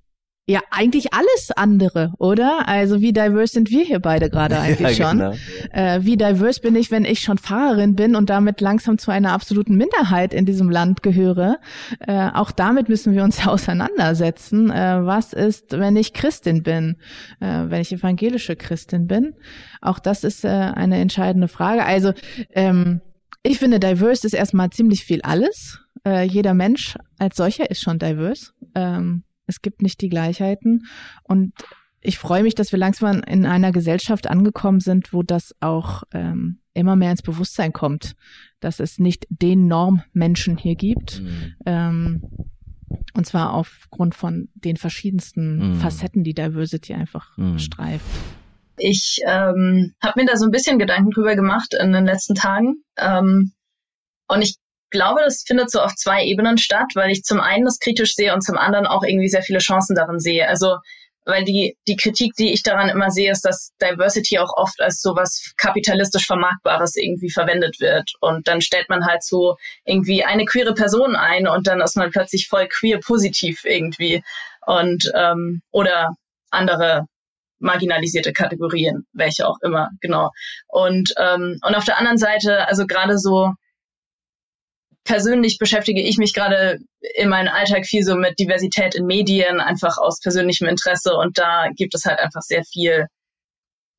ja, 0.49 0.61
eigentlich 0.71 1.13
alles 1.13 1.51
andere, 1.57 2.15
oder? 2.17 2.67
Also 2.67 3.03
wie 3.03 3.13
diverse 3.13 3.53
sind 3.53 3.71
wir 3.71 3.85
hier 3.85 4.01
beide 4.01 4.31
gerade 4.31 4.59
eigentlich 4.61 4.97
ja, 4.97 5.09
schon? 5.09 5.19
Genau. 5.19 5.35
Äh, 5.73 6.05
wie 6.05 6.17
diverse 6.17 6.63
bin 6.63 6.75
ich, 6.75 6.91
wenn 6.91 7.05
ich 7.05 7.21
schon 7.21 7.37
Fahrerin 7.37 7.95
bin 7.95 8.17
und 8.17 8.31
damit 8.31 8.63
langsam 8.63 8.97
zu 8.97 9.11
einer 9.11 9.33
absoluten 9.33 9.77
Minderheit 9.77 10.33
in 10.33 10.47
diesem 10.47 10.71
Land 10.71 11.03
gehöre? 11.03 11.59
Äh, 12.01 12.31
auch 12.33 12.51
damit 12.51 12.89
müssen 12.89 13.15
wir 13.15 13.25
uns 13.25 13.45
ja 13.45 13.47
auseinandersetzen. 13.51 14.71
Äh, 14.71 15.05
was 15.05 15.35
ist, 15.35 15.79
wenn 15.79 15.97
ich 15.97 16.15
Christin 16.15 16.63
bin, 16.63 16.97
äh, 17.41 17.65
wenn 17.67 17.83
ich 17.83 17.93
evangelische 17.93 18.57
Christin 18.57 19.07
bin? 19.07 19.35
Auch 19.83 19.99
das 19.99 20.25
ist 20.25 20.47
äh, 20.47 20.49
eine 20.49 20.97
entscheidende 20.97 21.49
Frage. 21.49 21.85
Also 21.85 22.15
ähm, 22.55 23.03
ich 23.43 23.59
finde, 23.59 23.81
diverse 23.81 24.27
ist 24.27 24.33
erstmal 24.33 24.71
ziemlich 24.71 25.05
viel 25.05 25.21
alles. 25.21 25.81
Äh, 26.07 26.23
jeder 26.23 26.55
Mensch 26.55 26.97
als 27.19 27.37
solcher 27.37 27.71
ist 27.71 27.83
schon 27.83 27.99
diverse. 27.99 28.53
Ähm, 28.75 29.25
es 29.49 29.63
gibt 29.63 29.83
nicht 29.83 30.01
die 30.01 30.09
Gleichheiten. 30.09 30.87
Und 31.25 31.53
ich 32.01 32.19
freue 32.19 32.43
mich, 32.43 32.55
dass 32.55 32.71
wir 32.71 32.79
langsam 32.79 33.23
in 33.23 33.45
einer 33.45 33.73
Gesellschaft 33.73 34.29
angekommen 34.29 34.81
sind, 34.81 35.13
wo 35.13 35.23
das 35.23 35.55
auch 35.61 36.05
ähm, 36.13 36.61
immer 36.75 36.95
mehr 36.95 37.11
ins 37.11 37.23
Bewusstsein 37.23 37.73
kommt, 37.73 38.15
dass 38.61 38.79
es 38.79 38.99
nicht 38.99 39.27
den 39.31 39.67
Normmenschen 39.67 40.57
hier 40.57 40.77
gibt. 40.77 41.21
Mhm. 41.21 41.55
Ähm, 41.67 42.23
und 43.15 43.27
zwar 43.27 43.53
aufgrund 43.53 44.15
von 44.15 44.49
den 44.55 44.77
verschiedensten 44.77 45.71
mhm. 45.71 45.75
Facetten, 45.75 46.23
die 46.23 46.35
Diversity 46.35 46.95
einfach 46.95 47.37
mhm. 47.37 47.59
streift. 47.59 48.07
Ich 48.79 49.21
ähm, 49.27 49.95
habe 50.01 50.21
mir 50.21 50.27
da 50.27 50.37
so 50.37 50.45
ein 50.45 50.53
bisschen 50.53 50.79
Gedanken 50.79 51.11
drüber 51.11 51.35
gemacht 51.35 51.75
in 51.75 51.93
den 51.93 52.07
letzten 52.07 52.37
Tagen. 52.37 52.85
Ähm, 52.97 53.53
und 54.29 54.43
ich 54.43 54.57
glaube, 54.91 55.21
das 55.25 55.45
findet 55.47 55.71
so 55.71 55.81
auf 55.81 55.95
zwei 55.95 56.25
Ebenen 56.25 56.59
statt, 56.59 56.89
weil 56.95 57.11
ich 57.11 57.23
zum 57.23 57.41
einen 57.41 57.65
das 57.65 57.79
kritisch 57.79 58.15
sehe 58.15 58.33
und 58.35 58.43
zum 58.43 58.57
anderen 58.57 58.87
auch 58.87 59.03
irgendwie 59.03 59.29
sehr 59.29 59.43
viele 59.43 59.59
Chancen 59.59 59.95
darin 59.95 60.19
sehe. 60.19 60.49
Also 60.49 60.77
weil 61.29 61.45
die, 61.45 61.77
die 61.87 61.97
Kritik, 61.97 62.33
die 62.39 62.55
ich 62.55 62.63
daran 62.63 62.89
immer 62.89 63.11
sehe, 63.11 63.31
ist, 63.31 63.43
dass 63.43 63.73
Diversity 63.83 64.39
auch 64.39 64.57
oft 64.57 64.81
als 64.81 65.03
so 65.03 65.15
was 65.15 65.53
kapitalistisch 65.59 66.27
Vermarktbares 66.27 66.97
irgendwie 66.97 67.31
verwendet 67.31 67.81
wird. 67.81 68.11
Und 68.21 68.49
dann 68.49 68.63
stellt 68.63 68.89
man 68.89 69.05
halt 69.05 69.23
so 69.23 69.57
irgendwie 69.85 70.25
eine 70.25 70.47
queere 70.47 70.73
Person 70.73 71.15
ein 71.17 71.47
und 71.47 71.67
dann 71.67 71.83
ist 71.83 71.97
man 71.97 72.11
plötzlich 72.11 72.49
voll 72.49 72.67
queer 72.67 72.99
positiv 73.01 73.61
irgendwie. 73.65 74.23
Und 74.65 75.13
ähm, 75.15 75.61
oder 75.71 76.15
andere 76.51 77.05
marginalisierte 77.59 78.33
Kategorien, 78.33 79.05
welche 79.13 79.47
auch 79.47 79.59
immer, 79.63 79.91
genau. 80.01 80.31
Und, 80.67 81.13
ähm, 81.19 81.59
und 81.63 81.75
auf 81.75 81.85
der 81.85 81.99
anderen 81.99 82.17
Seite, 82.19 82.67
also 82.69 82.87
gerade 82.87 83.19
so 83.19 83.53
persönlich 85.09 85.57
beschäftige 85.59 86.03
ich 86.03 86.19
mich 86.19 86.35
gerade 86.35 86.79
in 87.15 87.31
meinem 87.31 87.49
Alltag 87.49 87.87
viel 87.87 88.05
so 88.05 88.15
mit 88.15 88.39
Diversität 88.39 88.95
in 88.95 89.07
Medien, 89.07 89.59
einfach 89.59 89.97
aus 89.97 90.21
persönlichem 90.21 90.69
Interesse. 90.69 91.15
Und 91.15 91.39
da 91.39 91.69
gibt 91.75 91.95
es 91.95 92.05
halt 92.05 92.19
einfach 92.21 92.43
sehr 92.43 92.63
viel 92.65 93.07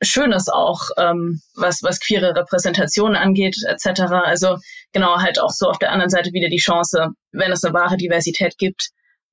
Schönes 0.03 0.47
auch, 0.49 0.81
ähm, 0.97 1.41
was, 1.55 1.81
was 1.81 1.99
queere 1.99 2.35
Repräsentation 2.35 3.15
angeht, 3.15 3.57
etc. 3.67 4.01
Also 4.23 4.57
genau, 4.93 5.17
halt 5.17 5.39
auch 5.41 5.49
so 5.49 5.67
auf 5.67 5.79
der 5.79 5.91
anderen 5.91 6.11
Seite 6.11 6.31
wieder 6.31 6.47
die 6.47 6.57
Chance, 6.57 7.07
wenn 7.31 7.51
es 7.51 7.63
eine 7.63 7.73
wahre 7.73 7.97
Diversität 7.97 8.57
gibt, 8.59 8.89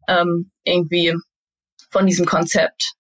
ähm, 0.09 0.50
irgendwie 0.64 1.14
von 1.90 2.06
diesem 2.06 2.25
Konzept 2.25 2.95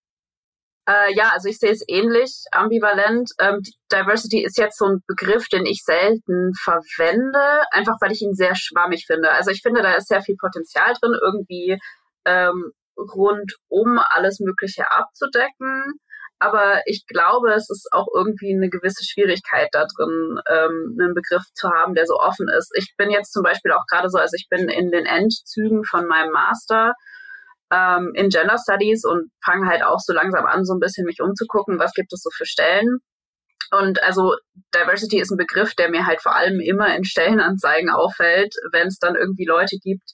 äh, 0.88 1.14
ja, 1.14 1.30
also 1.32 1.48
ich 1.48 1.58
sehe 1.58 1.72
es 1.72 1.84
ähnlich, 1.88 2.44
ambivalent. 2.52 3.30
Ähm, 3.40 3.60
Diversity 3.92 4.44
ist 4.44 4.56
jetzt 4.56 4.78
so 4.78 4.86
ein 4.86 5.02
Begriff, 5.06 5.48
den 5.48 5.66
ich 5.66 5.82
selten 5.84 6.52
verwende, 6.62 7.64
einfach 7.72 7.96
weil 8.00 8.12
ich 8.12 8.22
ihn 8.22 8.34
sehr 8.34 8.54
schwammig 8.54 9.04
finde. 9.06 9.30
Also 9.32 9.50
ich 9.50 9.62
finde, 9.62 9.82
da 9.82 9.94
ist 9.94 10.08
sehr 10.08 10.22
viel 10.22 10.36
Potenzial 10.40 10.94
drin, 11.00 11.16
irgendwie 11.20 11.78
ähm, 12.24 12.72
rundum 12.96 13.98
alles 14.10 14.38
Mögliche 14.40 14.90
abzudecken. 14.90 16.00
Aber 16.38 16.82
ich 16.84 17.06
glaube, 17.06 17.52
es 17.54 17.70
ist 17.70 17.88
auch 17.92 18.08
irgendwie 18.14 18.54
eine 18.54 18.68
gewisse 18.68 19.04
Schwierigkeit 19.04 19.68
da 19.72 19.86
drin, 19.86 20.38
ähm, 20.48 20.96
einen 21.00 21.14
Begriff 21.14 21.44
zu 21.54 21.70
haben, 21.70 21.94
der 21.94 22.06
so 22.06 22.14
offen 22.18 22.48
ist. 22.48 22.70
Ich 22.76 22.94
bin 22.96 23.10
jetzt 23.10 23.32
zum 23.32 23.42
Beispiel 23.42 23.72
auch 23.72 23.86
gerade 23.90 24.10
so, 24.10 24.18
also 24.18 24.34
ich 24.36 24.46
bin 24.50 24.68
in 24.68 24.90
den 24.90 25.06
Endzügen 25.06 25.82
von 25.84 26.06
meinem 26.06 26.30
Master 26.32 26.92
ähm, 27.72 28.12
in 28.14 28.28
Gender 28.28 28.56
Studies 28.58 29.04
und 29.04 29.30
fange 29.44 29.68
halt 29.68 29.82
auch 29.82 29.98
so 29.98 30.12
langsam 30.12 30.46
an, 30.46 30.64
so 30.64 30.74
ein 30.74 30.80
bisschen 30.80 31.04
mich 31.04 31.20
umzugucken, 31.20 31.78
was 31.78 31.92
gibt 31.92 32.12
es 32.12 32.22
so 32.22 32.30
für 32.34 32.46
Stellen. 32.46 32.98
Und 33.72 34.02
also 34.02 34.34
Diversity 34.74 35.18
ist 35.18 35.32
ein 35.32 35.38
Begriff, 35.38 35.74
der 35.74 35.90
mir 35.90 36.06
halt 36.06 36.22
vor 36.22 36.36
allem 36.36 36.60
immer 36.60 36.94
in 36.94 37.04
Stellenanzeigen 37.04 37.90
auffällt, 37.90 38.54
wenn 38.72 38.86
es 38.86 38.98
dann 38.98 39.16
irgendwie 39.16 39.44
Leute 39.44 39.76
gibt, 39.82 40.12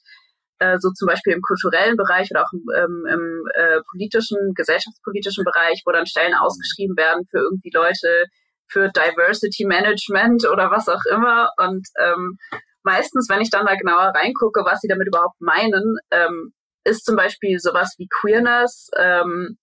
äh, 0.59 0.77
so 0.79 0.89
zum 0.91 1.07
Beispiel 1.07 1.33
im 1.33 1.41
kulturellen 1.41 1.95
Bereich 1.95 2.29
oder 2.31 2.43
auch 2.43 2.53
im, 2.53 2.63
ähm, 2.75 3.05
im 3.11 3.43
äh, 3.53 3.81
politischen, 3.91 4.53
gesellschaftspolitischen 4.55 5.43
Bereich, 5.43 5.83
wo 5.85 5.91
dann 5.91 6.07
Stellen 6.07 6.33
ausgeschrieben 6.33 6.97
werden 6.97 7.25
für 7.29 7.39
irgendwie 7.39 7.71
Leute 7.73 8.25
für 8.67 8.89
Diversity 8.89 9.65
Management 9.65 10.47
oder 10.49 10.71
was 10.71 10.89
auch 10.89 11.03
immer. 11.11 11.51
Und 11.57 11.87
ähm, 11.99 12.37
meistens, 12.83 13.29
wenn 13.29 13.41
ich 13.41 13.51
dann 13.51 13.65
da 13.65 13.75
genauer 13.75 14.13
reingucke, 14.15 14.63
was 14.65 14.79
sie 14.79 14.87
damit 14.87 15.07
überhaupt 15.07 15.39
meinen, 15.39 15.97
ähm, 16.11 16.53
ist 16.83 17.05
zum 17.05 17.15
Beispiel 17.15 17.59
sowas 17.59 17.95
wie 17.97 18.07
Queerness, 18.07 18.89
ähm, 18.97 19.57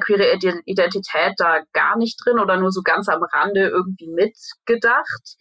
queere 0.00 0.36
Identität 0.64 1.34
da 1.36 1.62
gar 1.72 1.96
nicht 1.96 2.18
drin 2.24 2.38
oder 2.40 2.56
nur 2.56 2.72
so 2.72 2.82
ganz 2.82 3.08
am 3.08 3.22
Rande 3.22 3.68
irgendwie 3.68 4.08
mitgedacht. 4.08 5.36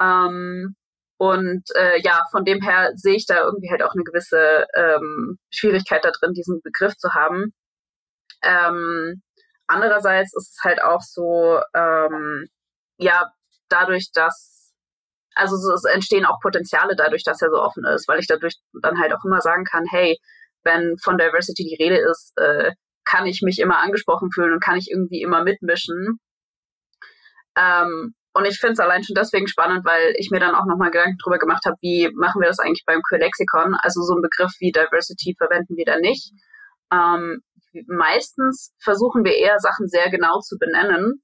Ähm, 0.00 0.76
und 1.16 1.64
äh, 1.76 2.00
ja, 2.02 2.20
von 2.30 2.44
dem 2.44 2.60
her 2.60 2.92
sehe 2.94 3.16
ich 3.16 3.26
da 3.26 3.44
irgendwie 3.44 3.70
halt 3.70 3.82
auch 3.82 3.94
eine 3.94 4.04
gewisse 4.04 4.66
ähm, 4.74 5.38
Schwierigkeit 5.50 6.04
da 6.04 6.10
drin, 6.10 6.34
diesen 6.34 6.60
Begriff 6.62 6.96
zu 6.96 7.14
haben. 7.14 7.52
Ähm, 8.42 9.22
andererseits 9.66 10.34
ist 10.36 10.52
es 10.54 10.58
halt 10.62 10.82
auch 10.82 11.00
so, 11.00 11.60
ähm, 11.74 12.46
ja, 12.98 13.30
dadurch, 13.68 14.10
dass, 14.12 14.72
also 15.34 15.56
es 15.72 15.84
entstehen 15.84 16.26
auch 16.26 16.40
Potenziale 16.40 16.94
dadurch, 16.96 17.24
dass 17.24 17.42
er 17.42 17.50
so 17.50 17.60
offen 17.60 17.84
ist, 17.84 18.08
weil 18.08 18.20
ich 18.20 18.26
dadurch 18.26 18.56
dann 18.82 19.00
halt 19.00 19.14
auch 19.14 19.24
immer 19.24 19.40
sagen 19.40 19.64
kann, 19.64 19.84
hey, 19.90 20.18
wenn 20.64 20.96
von 21.02 21.18
Diversity 21.18 21.64
die 21.64 21.82
Rede 21.82 21.98
ist, 22.10 22.32
äh, 22.36 22.72
kann 23.04 23.26
ich 23.26 23.42
mich 23.42 23.58
immer 23.58 23.78
angesprochen 23.78 24.30
fühlen 24.32 24.52
und 24.52 24.62
kann 24.62 24.76
ich 24.76 24.90
irgendwie 24.90 25.22
immer 25.22 25.44
mitmischen. 25.44 26.18
Ähm, 27.56 28.14
und 28.36 28.46
ich 28.46 28.58
finde 28.58 28.72
es 28.72 28.80
allein 28.80 29.04
schon 29.04 29.14
deswegen 29.14 29.46
spannend, 29.46 29.84
weil 29.84 30.14
ich 30.18 30.30
mir 30.30 30.40
dann 30.40 30.56
auch 30.56 30.66
nochmal 30.66 30.90
Gedanken 30.90 31.18
drüber 31.22 31.38
gemacht 31.38 31.64
habe, 31.66 31.76
wie 31.80 32.10
machen 32.14 32.40
wir 32.40 32.48
das 32.48 32.58
eigentlich 32.58 32.84
beim 32.84 33.00
Queer 33.08 33.20
Lexikon? 33.20 33.76
Also 33.76 34.02
so 34.02 34.14
ein 34.14 34.22
Begriff 34.22 34.52
wie 34.58 34.72
Diversity 34.72 35.36
verwenden 35.38 35.76
wir 35.76 35.84
da 35.84 35.98
nicht. 35.98 36.32
Ähm, 36.92 37.42
meistens 37.86 38.74
versuchen 38.82 39.24
wir 39.24 39.36
eher 39.36 39.60
Sachen 39.60 39.86
sehr 39.86 40.10
genau 40.10 40.40
zu 40.40 40.58
benennen. 40.58 41.22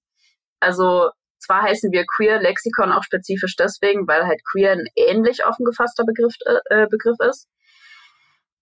Also 0.61 1.11
zwar 1.41 1.63
heißen 1.63 1.91
wir 1.91 2.05
Queer 2.17 2.41
Lexikon 2.41 2.93
auch 2.93 3.03
spezifisch 3.03 3.57
deswegen, 3.57 4.07
weil 4.07 4.27
halt 4.27 4.41
queer 4.53 4.73
ein 4.73 4.87
ähnlich 4.95 5.45
offen 5.45 5.65
gefasster 5.65 6.05
Begriff, 6.05 6.35
äh, 6.71 6.87
Begriff 6.87 7.17
ist. 7.29 7.49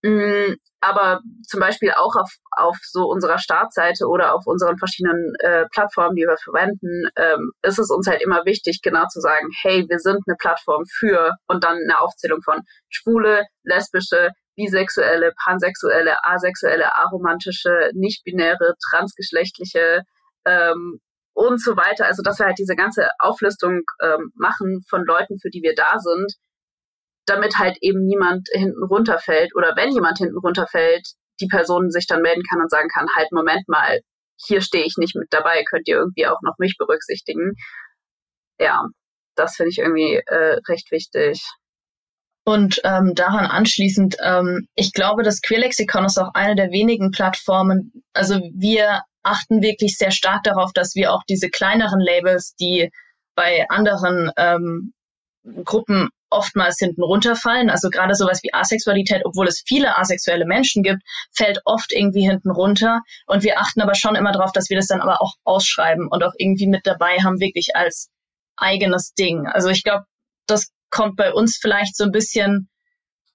Mm, 0.01 0.55
aber 0.81 1.19
zum 1.45 1.59
Beispiel 1.59 1.91
auch 1.91 2.15
auf, 2.15 2.31
auf 2.55 2.77
so 2.83 3.05
unserer 3.05 3.37
Startseite 3.37 4.07
oder 4.07 4.33
auf 4.33 4.43
unseren 4.45 4.77
verschiedenen 4.77 5.33
äh, 5.39 5.65
Plattformen, 5.73 6.15
die 6.15 6.21
wir 6.21 6.37
verwenden, 6.37 7.09
ähm, 7.17 7.51
ist 7.63 7.79
es 7.79 7.89
uns 7.89 8.07
halt 8.07 8.21
immer 8.21 8.45
wichtig, 8.45 8.79
genau 8.81 9.05
zu 9.07 9.19
sagen, 9.19 9.49
hey, 9.61 9.85
wir 9.89 9.99
sind 9.99 10.19
eine 10.25 10.37
Plattform 10.37 10.83
für 10.99 11.33
und 11.47 11.63
dann 11.65 11.77
eine 11.77 11.99
Aufzählung 11.99 12.41
von 12.41 12.61
schwule, 12.87 13.43
lesbische, 13.63 14.29
bisexuelle, 14.55 15.33
pansexuelle, 15.43 16.15
asexuelle, 16.23 16.95
aromantische, 16.95 17.91
nicht-binäre, 17.93 18.75
transgeschlechtliche 18.89 20.03
ähm, 20.45 20.99
und 21.33 21.61
so 21.61 21.75
weiter. 21.75 22.05
Also 22.05 22.21
dass 22.23 22.39
wir 22.39 22.45
halt 22.45 22.57
diese 22.57 22.75
ganze 22.75 23.09
Auflistung 23.19 23.81
ähm, 24.01 24.31
machen 24.35 24.81
von 24.89 25.03
Leuten, 25.05 25.39
für 25.41 25.49
die 25.49 25.61
wir 25.61 25.75
da 25.75 25.99
sind, 25.99 26.33
damit 27.29 27.57
halt 27.57 27.77
eben 27.81 28.05
niemand 28.05 28.47
hinten 28.51 28.83
runterfällt 28.83 29.55
oder 29.55 29.73
wenn 29.75 29.93
jemand 29.93 30.17
hinten 30.17 30.37
runterfällt, 30.37 31.07
die 31.39 31.47
Person 31.47 31.91
sich 31.91 32.07
dann 32.07 32.21
melden 32.21 32.43
kann 32.49 32.61
und 32.61 32.69
sagen 32.69 32.89
kann, 32.93 33.07
halt, 33.15 33.31
Moment 33.31 33.67
mal, 33.67 34.01
hier 34.37 34.61
stehe 34.61 34.85
ich 34.85 34.95
nicht 34.97 35.15
mit 35.15 35.27
dabei, 35.31 35.63
könnt 35.63 35.87
ihr 35.87 35.97
irgendwie 35.97 36.27
auch 36.27 36.41
noch 36.41 36.55
mich 36.57 36.75
berücksichtigen. 36.77 37.53
Ja, 38.59 38.85
das 39.35 39.55
finde 39.55 39.71
ich 39.71 39.79
irgendwie 39.79 40.21
äh, 40.25 40.59
recht 40.67 40.91
wichtig. 40.91 41.43
Und 42.45 42.81
ähm, 42.83 43.13
daran 43.15 43.45
anschließend, 43.45 44.17
ähm, 44.23 44.67
ich 44.75 44.93
glaube, 44.93 45.23
das 45.23 45.41
Queerlexikon 45.41 46.05
ist 46.05 46.17
auch 46.17 46.33
eine 46.33 46.55
der 46.55 46.71
wenigen 46.71 47.11
Plattformen. 47.11 48.03
Also 48.13 48.39
wir 48.53 49.03
achten 49.23 49.61
wirklich 49.61 49.97
sehr 49.97 50.11
stark 50.11 50.43
darauf, 50.43 50.71
dass 50.73 50.95
wir 50.95 51.13
auch 51.13 51.23
diese 51.29 51.49
kleineren 51.49 51.99
Labels, 51.99 52.55
die 52.55 52.89
bei 53.35 53.65
anderen 53.69 54.31
ähm, 54.37 54.93
Gruppen 55.63 56.09
oftmals 56.29 56.77
hinten 56.79 57.03
runterfallen. 57.03 57.69
Also 57.69 57.89
gerade 57.89 58.15
sowas 58.15 58.41
wie 58.43 58.53
Asexualität, 58.53 59.23
obwohl 59.25 59.47
es 59.47 59.63
viele 59.65 59.97
asexuelle 59.97 60.45
Menschen 60.45 60.83
gibt, 60.83 61.01
fällt 61.31 61.59
oft 61.65 61.91
irgendwie 61.91 62.27
hinten 62.27 62.51
runter. 62.51 63.01
Und 63.25 63.43
wir 63.43 63.59
achten 63.59 63.81
aber 63.81 63.95
schon 63.95 64.15
immer 64.15 64.31
darauf, 64.31 64.51
dass 64.51 64.69
wir 64.69 64.77
das 64.77 64.87
dann 64.87 65.01
aber 65.01 65.21
auch 65.21 65.33
ausschreiben 65.43 66.07
und 66.09 66.23
auch 66.23 66.33
irgendwie 66.37 66.67
mit 66.67 66.85
dabei 66.85 67.17
haben, 67.23 67.39
wirklich 67.39 67.75
als 67.75 68.09
eigenes 68.57 69.13
Ding. 69.13 69.47
Also 69.47 69.69
ich 69.69 69.83
glaube, 69.83 70.05
das 70.45 70.71
kommt 70.89 71.15
bei 71.15 71.33
uns 71.33 71.57
vielleicht 71.59 71.95
so 71.95 72.03
ein 72.03 72.11
bisschen, 72.11 72.69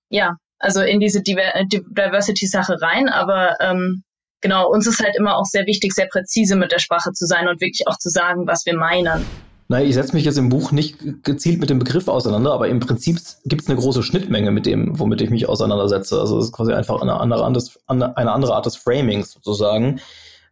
ja, 0.08 0.36
also 0.58 0.80
in 0.82 1.00
diese 1.00 1.22
Diversity-Sache 1.22 2.80
rein, 2.80 3.08
aber 3.08 3.56
ähm, 3.60 4.04
genau, 4.40 4.68
uns 4.68 4.86
ist 4.86 5.02
halt 5.02 5.16
immer 5.16 5.36
auch 5.36 5.44
sehr 5.44 5.66
wichtig, 5.66 5.92
sehr 5.92 6.06
präzise 6.06 6.56
mit 6.56 6.72
der 6.72 6.78
Sprache 6.78 7.12
zu 7.12 7.26
sein 7.26 7.48
und 7.48 7.60
wirklich 7.60 7.86
auch 7.86 7.98
zu 7.98 8.08
sagen, 8.08 8.46
was 8.46 8.64
wir 8.66 8.76
meinen. 8.76 9.24
Nein, 9.68 9.86
ich 9.86 9.94
setze 9.94 10.14
mich 10.14 10.24
jetzt 10.24 10.36
im 10.36 10.50
Buch 10.50 10.72
nicht 10.72 11.24
gezielt 11.24 11.58
mit 11.58 11.70
dem 11.70 11.78
Begriff 11.78 12.08
auseinander, 12.08 12.52
aber 12.52 12.68
im 12.68 12.80
Prinzip 12.80 13.18
gibt 13.46 13.62
es 13.62 13.68
eine 13.68 13.78
große 13.78 14.02
Schnittmenge 14.02 14.50
mit 14.50 14.66
dem, 14.66 14.98
womit 14.98 15.22
ich 15.22 15.30
mich 15.30 15.48
auseinandersetze. 15.48 16.20
Also 16.20 16.38
es 16.38 16.46
ist 16.46 16.52
quasi 16.52 16.72
einfach 16.72 17.00
eine 17.00 17.14
andere, 17.14 17.46
eine 17.86 18.32
andere 18.32 18.54
Art 18.54 18.66
des 18.66 18.76
Framings 18.76 19.32
sozusagen. 19.32 20.00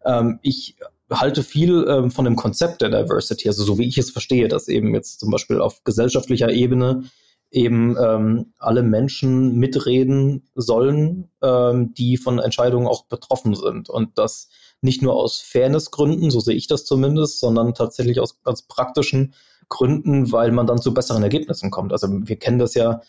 Ähm, 0.05 0.39
ich 0.43 0.77
halte 1.11 1.43
viel 1.43 1.85
ähm, 1.89 2.11
von 2.11 2.25
dem 2.25 2.37
Konzept 2.37 2.81
der 2.81 2.89
Diversity, 2.89 3.49
also 3.49 3.65
so 3.65 3.79
wie 3.79 3.87
ich 3.87 3.99
es 3.99 4.11
verstehe, 4.11 4.49
dass 4.49 4.69
eben 4.69 4.95
jetzt 4.95 5.21
zum 5.21 5.31
Beispiel 5.31 5.61
auf 5.61 5.85
gesellschaftlicher 5.85 6.51
Ebene 6.51 7.05
eben 7.51 7.97
ähm, 8.03 8.55
alle 8.59 8.83
Menschen 8.83 9.59
mitreden 9.59 10.49
sollen, 10.55 11.29
ähm, 11.43 11.93
die 11.93 12.17
von 12.17 12.39
Entscheidungen 12.39 12.87
auch 12.87 13.05
betroffen 13.05 13.55
sind 13.55 13.91
und 13.91 14.17
dass 14.17 14.49
nicht 14.83 15.01
nur 15.01 15.15
aus 15.15 15.39
Fairnessgründen, 15.39 16.31
so 16.31 16.41
sehe 16.41 16.57
ich 16.57 16.67
das 16.67 16.85
zumindest, 16.85 17.41
sondern 17.41 17.75
tatsächlich 17.75 18.21
aus 18.21 18.43
ganz 18.43 18.63
praktischen 18.63 19.35
Gründen, 19.69 20.33
weil 20.33 20.53
man 20.53 20.67
dann 20.67 20.83
zu 20.83 20.93
besseren 20.93 21.23
Ergebnissen 21.23 21.71
kommt. 21.71 21.93
Also 21.93 22.09
wir 22.11 22.37
kennen 22.37 22.59
das 22.59 22.75
ja, 22.75 23.01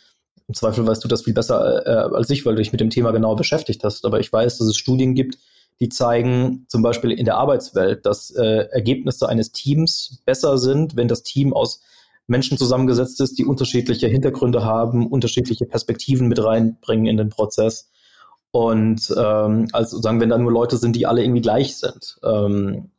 im 0.48 0.54
Zweifel 0.54 0.86
weißt 0.86 1.04
du 1.04 1.08
das 1.08 1.24
viel 1.24 1.34
besser 1.34 1.86
äh, 1.86 2.16
als 2.16 2.30
ich, 2.30 2.46
weil 2.46 2.56
du 2.56 2.62
dich 2.62 2.72
mit 2.72 2.82
dem 2.82 2.90
Thema 2.90 3.12
genauer 3.12 3.36
beschäftigt 3.36 3.84
hast. 3.84 4.06
Aber 4.06 4.20
ich 4.20 4.32
weiß, 4.32 4.60
dass 4.60 4.68
es 4.68 4.78
Studien 4.78 5.16
gibt, 5.16 5.38
die 5.80 5.90
zeigen 5.90 6.66
zum 6.70 6.82
Beispiel 6.82 7.12
in 7.12 7.26
der 7.26 7.38
Arbeitswelt, 7.38 8.06
dass 8.06 8.32
äh, 8.32 8.68
Ergebnisse 8.72 9.28
eines 9.28 9.52
Teams 9.52 10.22
besser 10.26 10.58
sind, 10.58 10.96
wenn 10.96 11.08
das 11.08 11.24
Team 11.24 11.54
aus 11.54 11.82
Menschen 12.28 12.58
zusammengesetzt 12.58 13.20
ist, 13.20 13.38
die 13.38 13.46
unterschiedliche 13.46 14.08
Hintergründe 14.08 14.64
haben, 14.64 15.08
unterschiedliche 15.08 15.66
Perspektiven 15.66 16.28
mit 16.28 16.42
reinbringen 16.44 17.08
in 17.08 17.18
den 17.18 17.30
Prozess. 17.30 17.90
Und 18.54 19.12
ähm, 19.18 19.68
also 19.72 20.00
sagen, 20.00 20.22
wenn 20.22 20.30
da 20.30 20.38
nur 20.38 20.52
Leute 20.52 20.78
sind, 20.78 20.96
die 20.96 21.08
alle 21.08 21.24
irgendwie 21.24 21.42
gleich 21.42 21.76
sind. 21.76 22.20
Ähm, 22.24 22.92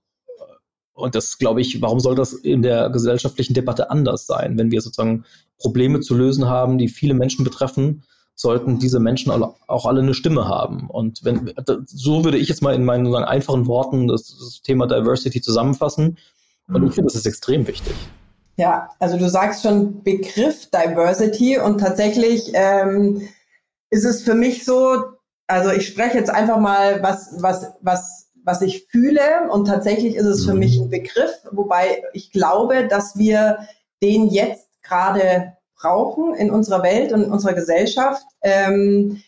und 0.94 1.14
das 1.14 1.38
glaube 1.38 1.60
ich, 1.60 1.80
warum 1.80 2.00
soll 2.00 2.16
das 2.16 2.32
in 2.32 2.62
der 2.62 2.90
gesellschaftlichen 2.90 3.54
Debatte 3.54 3.88
anders 3.88 4.26
sein? 4.26 4.58
Wenn 4.58 4.72
wir 4.72 4.80
sozusagen 4.80 5.24
Probleme 5.58 6.00
zu 6.00 6.16
lösen 6.16 6.48
haben, 6.48 6.76
die 6.76 6.88
viele 6.88 7.14
Menschen 7.14 7.44
betreffen, 7.44 8.02
sollten 8.34 8.80
diese 8.80 8.98
Menschen 8.98 9.30
auch 9.30 9.86
alle 9.86 10.00
eine 10.00 10.14
Stimme 10.14 10.48
haben. 10.48 10.90
Und 10.90 11.24
wenn, 11.24 11.54
so 11.86 12.24
würde 12.24 12.38
ich 12.38 12.48
jetzt 12.48 12.62
mal 12.62 12.74
in 12.74 12.84
meinen 12.84 13.08
sagen, 13.12 13.24
einfachen 13.24 13.68
Worten 13.68 14.08
das, 14.08 14.36
das 14.36 14.60
Thema 14.60 14.88
Diversity 14.88 15.40
zusammenfassen. 15.40 16.18
Und 16.66 16.84
ich 16.84 16.94
finde, 16.94 17.12
das 17.12 17.14
ist 17.14 17.26
extrem 17.26 17.64
wichtig. 17.68 17.94
Ja, 18.56 18.88
also 18.98 19.18
du 19.18 19.30
sagst 19.30 19.62
schon 19.62 20.02
Begriff 20.02 20.68
Diversity 20.70 21.58
und 21.58 21.78
tatsächlich 21.78 22.50
ähm, 22.54 23.22
ist 23.90 24.04
es 24.04 24.22
für 24.22 24.34
mich 24.34 24.64
so, 24.64 25.14
also 25.46 25.70
ich 25.70 25.86
spreche 25.86 26.18
jetzt 26.18 26.30
einfach 26.30 26.58
mal, 26.58 27.02
was, 27.02 27.34
was, 27.38 27.72
was, 27.80 28.30
was 28.44 28.62
ich 28.62 28.86
fühle. 28.90 29.48
Und 29.50 29.66
tatsächlich 29.66 30.16
ist 30.16 30.26
es 30.26 30.44
für 30.44 30.54
mich 30.54 30.78
ein 30.78 30.90
Begriff, 30.90 31.32
wobei 31.50 32.02
ich 32.12 32.32
glaube, 32.32 32.86
dass 32.88 33.16
wir 33.16 33.66
den 34.02 34.28
jetzt 34.28 34.68
gerade 34.82 35.54
brauchen 35.76 36.34
in 36.34 36.50
unserer 36.50 36.82
Welt 36.82 37.12
und 37.12 37.24
in 37.24 37.32
unserer 37.32 37.54
Gesellschaft, 37.54 38.24
ähm, 38.42 39.22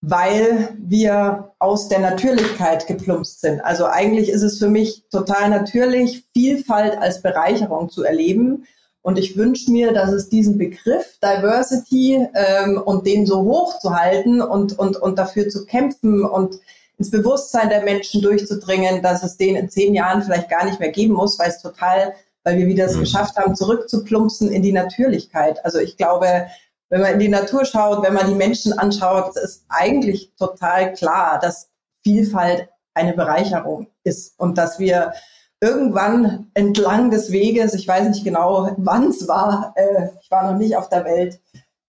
weil 0.00 0.76
wir 0.78 1.52
aus 1.58 1.88
der 1.88 1.98
Natürlichkeit 1.98 2.86
geplumpst 2.86 3.40
sind. 3.40 3.60
Also 3.60 3.86
eigentlich 3.86 4.28
ist 4.28 4.42
es 4.42 4.58
für 4.58 4.68
mich 4.68 5.04
total 5.10 5.50
natürlich, 5.50 6.24
Vielfalt 6.32 6.98
als 6.98 7.22
Bereicherung 7.22 7.88
zu 7.90 8.04
erleben 8.04 8.66
und 9.06 9.20
ich 9.20 9.36
wünsche 9.36 9.70
mir, 9.70 9.92
dass 9.92 10.10
es 10.10 10.30
diesen 10.30 10.58
Begriff 10.58 11.20
Diversity 11.22 12.26
ähm, 12.34 12.82
und 12.84 13.06
den 13.06 13.24
so 13.24 13.44
hoch 13.44 13.78
zu 13.78 13.94
halten 13.94 14.42
und, 14.42 14.76
und, 14.80 14.96
und 14.96 15.16
dafür 15.16 15.48
zu 15.48 15.64
kämpfen 15.64 16.24
und 16.24 16.58
ins 16.98 17.12
Bewusstsein 17.12 17.68
der 17.68 17.84
Menschen 17.84 18.20
durchzudringen, 18.20 19.02
dass 19.02 19.22
es 19.22 19.36
den 19.36 19.54
in 19.54 19.70
zehn 19.70 19.94
Jahren 19.94 20.24
vielleicht 20.24 20.50
gar 20.50 20.64
nicht 20.64 20.80
mehr 20.80 20.90
geben 20.90 21.14
muss, 21.14 21.38
weil 21.38 21.50
es 21.50 21.62
total, 21.62 22.14
weil 22.42 22.58
wir 22.58 22.66
wieder 22.66 22.86
es 22.86 22.96
mhm. 22.96 23.02
geschafft 23.02 23.36
haben, 23.36 23.54
zurückzuplumpsen 23.54 24.50
in 24.50 24.62
die 24.62 24.72
Natürlichkeit. 24.72 25.64
Also 25.64 25.78
ich 25.78 25.96
glaube, 25.96 26.48
wenn 26.88 27.00
man 27.00 27.12
in 27.12 27.20
die 27.20 27.28
Natur 27.28 27.64
schaut, 27.64 28.02
wenn 28.02 28.14
man 28.14 28.26
die 28.26 28.34
Menschen 28.34 28.72
anschaut, 28.72 29.36
ist 29.36 29.66
eigentlich 29.68 30.32
total 30.36 30.94
klar, 30.94 31.38
dass 31.40 31.68
Vielfalt 32.02 32.68
eine 32.92 33.12
Bereicherung 33.12 33.86
ist 34.02 34.36
und 34.36 34.58
dass 34.58 34.80
wir 34.80 35.12
irgendwann 35.60 36.50
entlang 36.54 37.10
des 37.10 37.32
Weges, 37.32 37.74
ich 37.74 37.88
weiß 37.88 38.08
nicht 38.08 38.24
genau, 38.24 38.70
wann 38.76 39.08
es 39.08 39.26
war, 39.26 39.72
äh, 39.76 40.08
ich 40.20 40.30
war 40.30 40.50
noch 40.50 40.58
nicht 40.58 40.76
auf 40.76 40.88
der 40.88 41.04
Welt, 41.04 41.40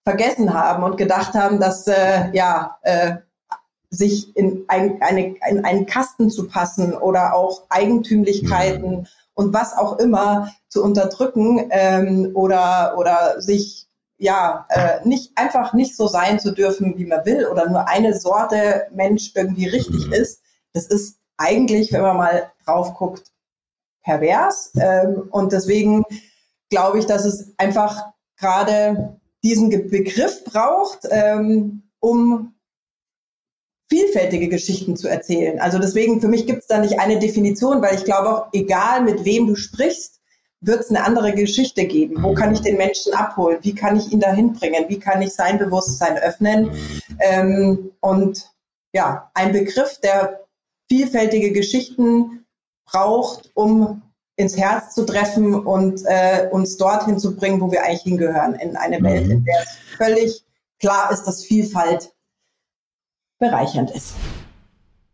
vergessen 0.08 0.54
haben 0.54 0.84
und 0.84 0.96
gedacht 0.96 1.34
haben, 1.34 1.60
dass 1.60 1.86
äh, 1.86 2.30
ja 2.32 2.78
äh, 2.84 3.18
sich 3.90 4.36
in, 4.38 4.64
ein, 4.70 5.02
eine, 5.02 5.36
in 5.50 5.66
einen 5.66 5.86
Kasten 5.86 6.30
zu 6.30 6.48
passen 6.48 6.94
oder 6.94 7.34
auch 7.34 7.64
Eigentümlichkeiten 7.68 9.00
mhm. 9.00 9.08
und 9.34 9.54
was 9.54 9.76
auch 9.78 10.00
immer 10.00 10.50
zu 10.70 10.82
unterdrücken 10.82 11.68
ähm, 11.72 12.32
oder 12.36 12.96
oder 12.98 13.42
sich 13.42 13.88
ja 14.18 14.66
äh, 14.70 15.06
nicht 15.06 15.32
einfach 15.36 15.74
nicht 15.74 15.98
so 15.98 16.08
sein 16.08 16.40
zu 16.40 16.52
dürfen, 16.52 16.98
wie 16.98 17.06
man 17.06 17.26
will 17.26 17.46
oder 17.46 17.70
nur 17.70 17.90
eine 17.90 18.18
Sorte 18.18 18.88
Mensch 18.94 19.34
irgendwie 19.36 19.68
richtig 19.68 20.08
mhm. 20.08 20.14
ist. 20.14 20.42
Das 20.72 20.86
ist 20.88 21.18
eigentlich, 21.36 21.92
wenn 21.92 22.02
man 22.02 22.16
mal 22.16 22.52
drauf 22.66 22.94
guckt, 22.94 23.32
pervers. 24.08 24.72
Ähm, 24.80 25.28
und 25.32 25.52
deswegen 25.52 26.04
glaube 26.70 27.00
ich, 27.00 27.06
dass 27.06 27.26
es 27.26 27.54
einfach 27.58 28.06
gerade 28.40 29.20
diesen 29.44 29.70
Begriff 29.70 30.44
braucht, 30.46 31.00
ähm, 31.12 31.84
um 32.00 32.54
vielfältige 33.90 34.48
Geschichten 34.48 34.96
zu 34.96 35.08
erzählen. 35.08 35.60
Also 35.60 35.78
deswegen, 35.80 36.20
für 36.22 36.28
mich 36.28 36.46
gibt 36.46 36.62
es 36.62 36.68
da 36.68 36.80
nicht 36.80 37.00
eine 37.00 37.20
Definition, 37.20 37.82
weil 37.82 37.96
ich 37.96 38.06
glaube 38.06 38.30
auch, 38.30 38.48
egal 38.54 39.02
mit 39.02 39.24
wem 39.26 39.48
du 39.48 39.56
sprichst, 39.56 40.20
wird 40.62 40.82
es 40.82 40.90
eine 40.90 41.04
andere 41.04 41.34
Geschichte 41.34 41.86
geben. 41.86 42.24
Wo 42.24 42.34
kann 42.34 42.52
ich 42.52 42.62
den 42.62 42.78
Menschen 42.78 43.14
abholen? 43.14 43.60
Wie 43.62 43.76
kann 43.76 43.98
ich 43.98 44.12
ihn 44.12 44.20
dahin 44.20 44.54
bringen? 44.54 44.86
Wie 44.88 45.00
kann 45.00 45.22
ich 45.22 45.34
sein 45.34 45.60
Bewusstsein 45.60 46.18
öffnen? 46.18 46.72
Ähm, 47.20 47.92
und 48.02 48.50
ja, 48.94 49.30
ein 49.36 49.52
Begriff, 49.52 50.00
der 50.00 50.48
vielfältige 50.90 51.52
Geschichten 51.52 52.46
braucht, 52.92 53.52
um 53.54 54.02
ins 54.36 54.58
Herz 54.58 54.94
zu 54.94 55.06
treffen 55.06 55.56
und 55.56 56.02
äh, 56.06 56.48
uns 56.52 56.78
dorthin 56.78 57.18
zu 57.20 57.36
bringen, 57.36 57.60
wo 57.60 57.72
wir 57.72 57.84
eigentlich 57.84 58.04
hingehören, 58.04 58.56
in 58.56 58.76
eine 58.76 59.02
Welt, 59.02 59.26
mhm. 59.26 59.32
in 59.32 59.46
der 59.46 59.62
es 59.62 59.78
völlig 59.98 60.44
klar 60.80 61.12
ist, 61.12 61.24
dass 61.24 61.44
Vielfalt 61.44 62.14
bereichernd 63.40 63.92
ist. 63.92 64.14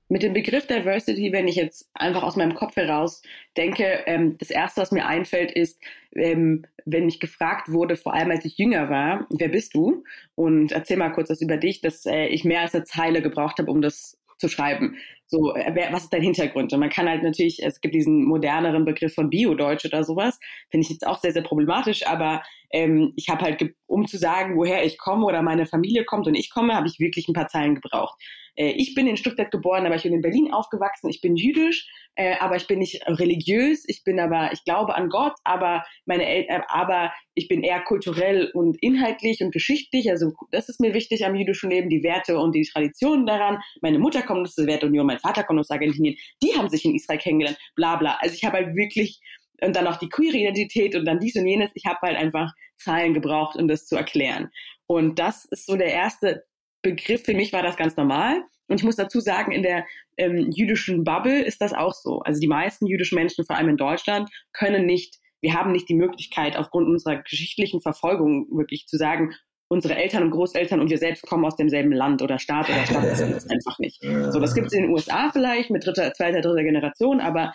mit 0.10 0.24
dem 0.24 0.34
Begriff 0.34 0.68
Diversity, 0.68 1.32
wenn 1.32 1.48
ich 1.48 1.56
jetzt 1.56 1.90
einfach 1.94 2.22
aus 2.24 2.36
meinem 2.36 2.54
Kopf 2.54 2.76
heraus 2.76 3.22
denke, 3.58 4.04
ähm, 4.06 4.38
das 4.38 4.50
erste, 4.50 4.82
was 4.82 4.92
mir 4.92 5.06
einfällt, 5.06 5.52
ist, 5.52 5.82
ähm, 6.14 6.66
wenn 6.86 7.08
ich 7.08 7.20
gefragt 7.20 7.72
wurde, 7.72 7.96
vor 7.96 8.14
allem 8.14 8.30
als 8.30 8.46
ich 8.46 8.58
jünger 8.58 8.90
war, 8.90 9.26
wer 9.30 9.50
bist 9.50 9.74
du? 9.74 10.04
Und 10.36 10.74
erzähl 10.74 10.98
mal 10.98 11.14
kurz 11.14 11.30
was 11.30 11.42
über 11.42 11.58
dich, 11.58 11.82
dass 11.82 12.06
äh, 12.06 12.26
ich 12.28 12.44
mehr 12.44 12.62
als 12.62 12.76
eine 12.76 12.84
Zeile 12.84 13.22
gebraucht 13.22 13.58
habe, 13.58 13.72
um 13.72 13.82
das 13.82 14.20
zu 14.38 14.50
schreiben. 14.50 14.98
So, 15.34 15.56
äh, 15.56 15.92
was 15.92 16.04
ist 16.04 16.14
dein 16.14 16.22
Hintergrund? 16.22 16.74
Und 16.74 16.80
man 16.80 16.92
kann 16.92 17.10
halt 17.10 17.24
natürlich, 17.24 17.58
es 17.64 17.82
gibt 17.82 17.96
diesen 17.96 18.24
moderneren 18.24 18.86
Begriff 18.86 19.16
von 19.16 19.32
Bio-Deutsch 19.32 19.84
oder 19.84 20.04
sowas, 20.04 20.40
finde 20.70 20.86
ich 20.86 20.92
jetzt 20.92 21.08
auch 21.08 21.18
sehr, 21.18 21.34
sehr 21.34 21.42
problematisch, 21.42 22.06
aber 22.06 22.44
ähm, 22.74 23.14
ich 23.16 23.30
habe 23.30 23.44
halt, 23.46 23.74
um 23.86 24.08
zu 24.08 24.18
sagen, 24.18 24.58
woher 24.58 24.84
ich 24.84 24.98
komme 24.98 25.26
oder 25.26 25.42
meine 25.42 25.68
Familie 25.68 26.04
kommt 26.04 26.28
und 26.28 26.36
ich 26.36 26.50
komme, 26.50 26.76
habe 26.76 26.88
ich 26.88 27.00
wirklich 27.00 27.28
ein 27.28 27.34
paar 27.34 27.48
Zeilen 27.48 27.76
gebraucht. 27.76 28.20
Äh, 28.56 28.72
ich 28.72 28.96
bin 28.96 29.08
in 29.08 29.18
Stuttgart 29.18 29.52
geboren, 29.52 29.86
aber 29.86 29.96
ich 29.96 30.04
bin 30.04 30.14
in 30.14 30.22
Berlin 30.22 30.52
aufgewachsen. 30.52 31.10
Ich 31.10 31.22
bin 31.22 31.36
jüdisch, 31.36 31.88
äh, 32.16 32.36
aber 32.40 32.56
ich 32.56 32.68
bin 32.68 32.80
nicht 32.80 33.02
religiös. 33.08 33.84
Ich 33.88 34.04
bin 34.04 34.20
aber, 34.20 34.52
ich 34.54 34.64
glaube 34.64 34.96
an 34.96 35.10
Gott, 35.10 35.34
aber 35.44 35.86
meine 36.06 36.26
Eltern, 36.26 36.62
äh, 36.62 36.66
aber 36.68 37.14
ich 37.36 37.48
bin 37.48 37.64
eher 37.64 37.82
kulturell 37.82 38.50
und 38.54 38.78
inhaltlich 38.82 39.42
und 39.42 39.52
geschichtlich. 39.52 40.10
Also 40.10 40.34
das 40.52 40.70
ist 40.70 40.80
mir 40.80 40.94
wichtig 40.94 41.26
am 41.26 41.36
jüdischen 41.36 41.70
Leben, 41.70 41.90
die 41.90 42.04
Werte 42.04 42.40
und 42.40 42.54
die 42.56 42.68
Traditionen 42.68 43.26
daran. 43.26 43.60
Meine 43.82 44.00
Mutter 44.00 44.22
kommt 44.24 44.48
aus 44.48 44.56
der 44.56 44.68
Wertunion, 44.68 45.06
mein 45.06 45.20
Vater 45.20 45.44
kommt 45.44 45.60
aus 45.60 45.72
Argentinien. 45.72 46.16
Die 46.42 46.56
haben 46.56 46.70
sich 46.70 46.86
in 46.86 46.96
Israel 46.96 47.20
kennengelernt. 47.20 47.58
Bla 47.76 47.96
bla. 47.98 48.18
Also 48.20 48.36
ich 48.36 48.44
habe 48.44 48.58
halt 48.58 48.76
wirklich 48.76 49.20
und 49.66 49.76
dann 49.76 49.88
auch 49.88 49.98
die 49.98 50.10
queere 50.10 50.38
Identität 50.38 50.96
und 50.96 51.06
dann 51.06 51.20
dies 51.20 51.36
und 51.36 51.48
jenes. 51.48 51.72
Ich 51.74 51.86
habe 51.86 52.00
halt 52.02 52.18
einfach 52.18 52.52
Zahlen 52.78 53.14
gebraucht, 53.14 53.58
um 53.58 53.68
das 53.68 53.86
zu 53.86 53.96
erklären. 53.96 54.50
Und 54.88 55.20
das 55.20 55.46
ist 55.46 55.66
so 55.66 55.76
der 55.76 55.92
erste 55.92 56.44
Begriff, 56.82 57.24
für 57.24 57.34
mich 57.34 57.54
war 57.54 57.64
das 57.64 57.78
ganz 57.78 57.96
normal. 57.96 58.44
Und 58.68 58.80
ich 58.80 58.84
muss 58.84 58.96
dazu 58.96 59.20
sagen, 59.20 59.52
in 59.52 59.64
der 59.64 59.86
ähm, 60.18 60.52
jüdischen 60.52 61.04
Bubble 61.04 61.42
ist 61.42 61.62
das 61.62 61.74
auch 61.74 61.94
so. 61.94 62.20
Also 62.20 62.40
die 62.40 62.48
meisten 62.48 62.88
jüdischen 62.88 63.16
Menschen, 63.16 63.46
vor 63.46 63.56
allem 63.56 63.70
in 63.70 63.78
Deutschland, 63.78 64.30
können 64.52 64.86
nicht, 64.86 65.20
wir 65.42 65.54
haben 65.54 65.72
nicht 65.72 65.90
die 65.90 65.96
Möglichkeit, 65.96 66.58
aufgrund 66.58 66.88
unserer 66.88 67.22
geschichtlicher 67.22 67.80
Verfolgung 67.82 68.48
wirklich 68.52 68.88
zu 68.88 68.98
sagen, 68.98 69.34
unsere 69.70 69.96
Eltern 69.96 70.24
und 70.24 70.32
Großeltern 70.32 70.80
und 70.80 70.90
wir 70.90 70.98
selbst 70.98 71.24
kommen 71.24 71.46
aus 71.46 71.56
demselben 71.56 71.92
Land 71.92 72.22
oder 72.22 72.38
Staat 72.38 72.70
oder 72.70 72.86
Stadt. 72.86 73.04
Das 73.04 73.26
gibt 73.26 73.38
es 73.38 73.50
einfach 73.50 73.80
nicht. 73.80 74.02
So, 74.32 74.40
das 74.40 74.54
gibt 74.54 74.68
es 74.68 74.74
in 74.74 74.84
den 74.84 74.92
USA 74.92 75.32
vielleicht 75.32 75.72
mit 75.72 75.86
dritter, 75.86 76.14
zweiter, 76.14 76.42
dritter 76.42 76.64
Generation, 76.64 77.20
aber 77.20 77.54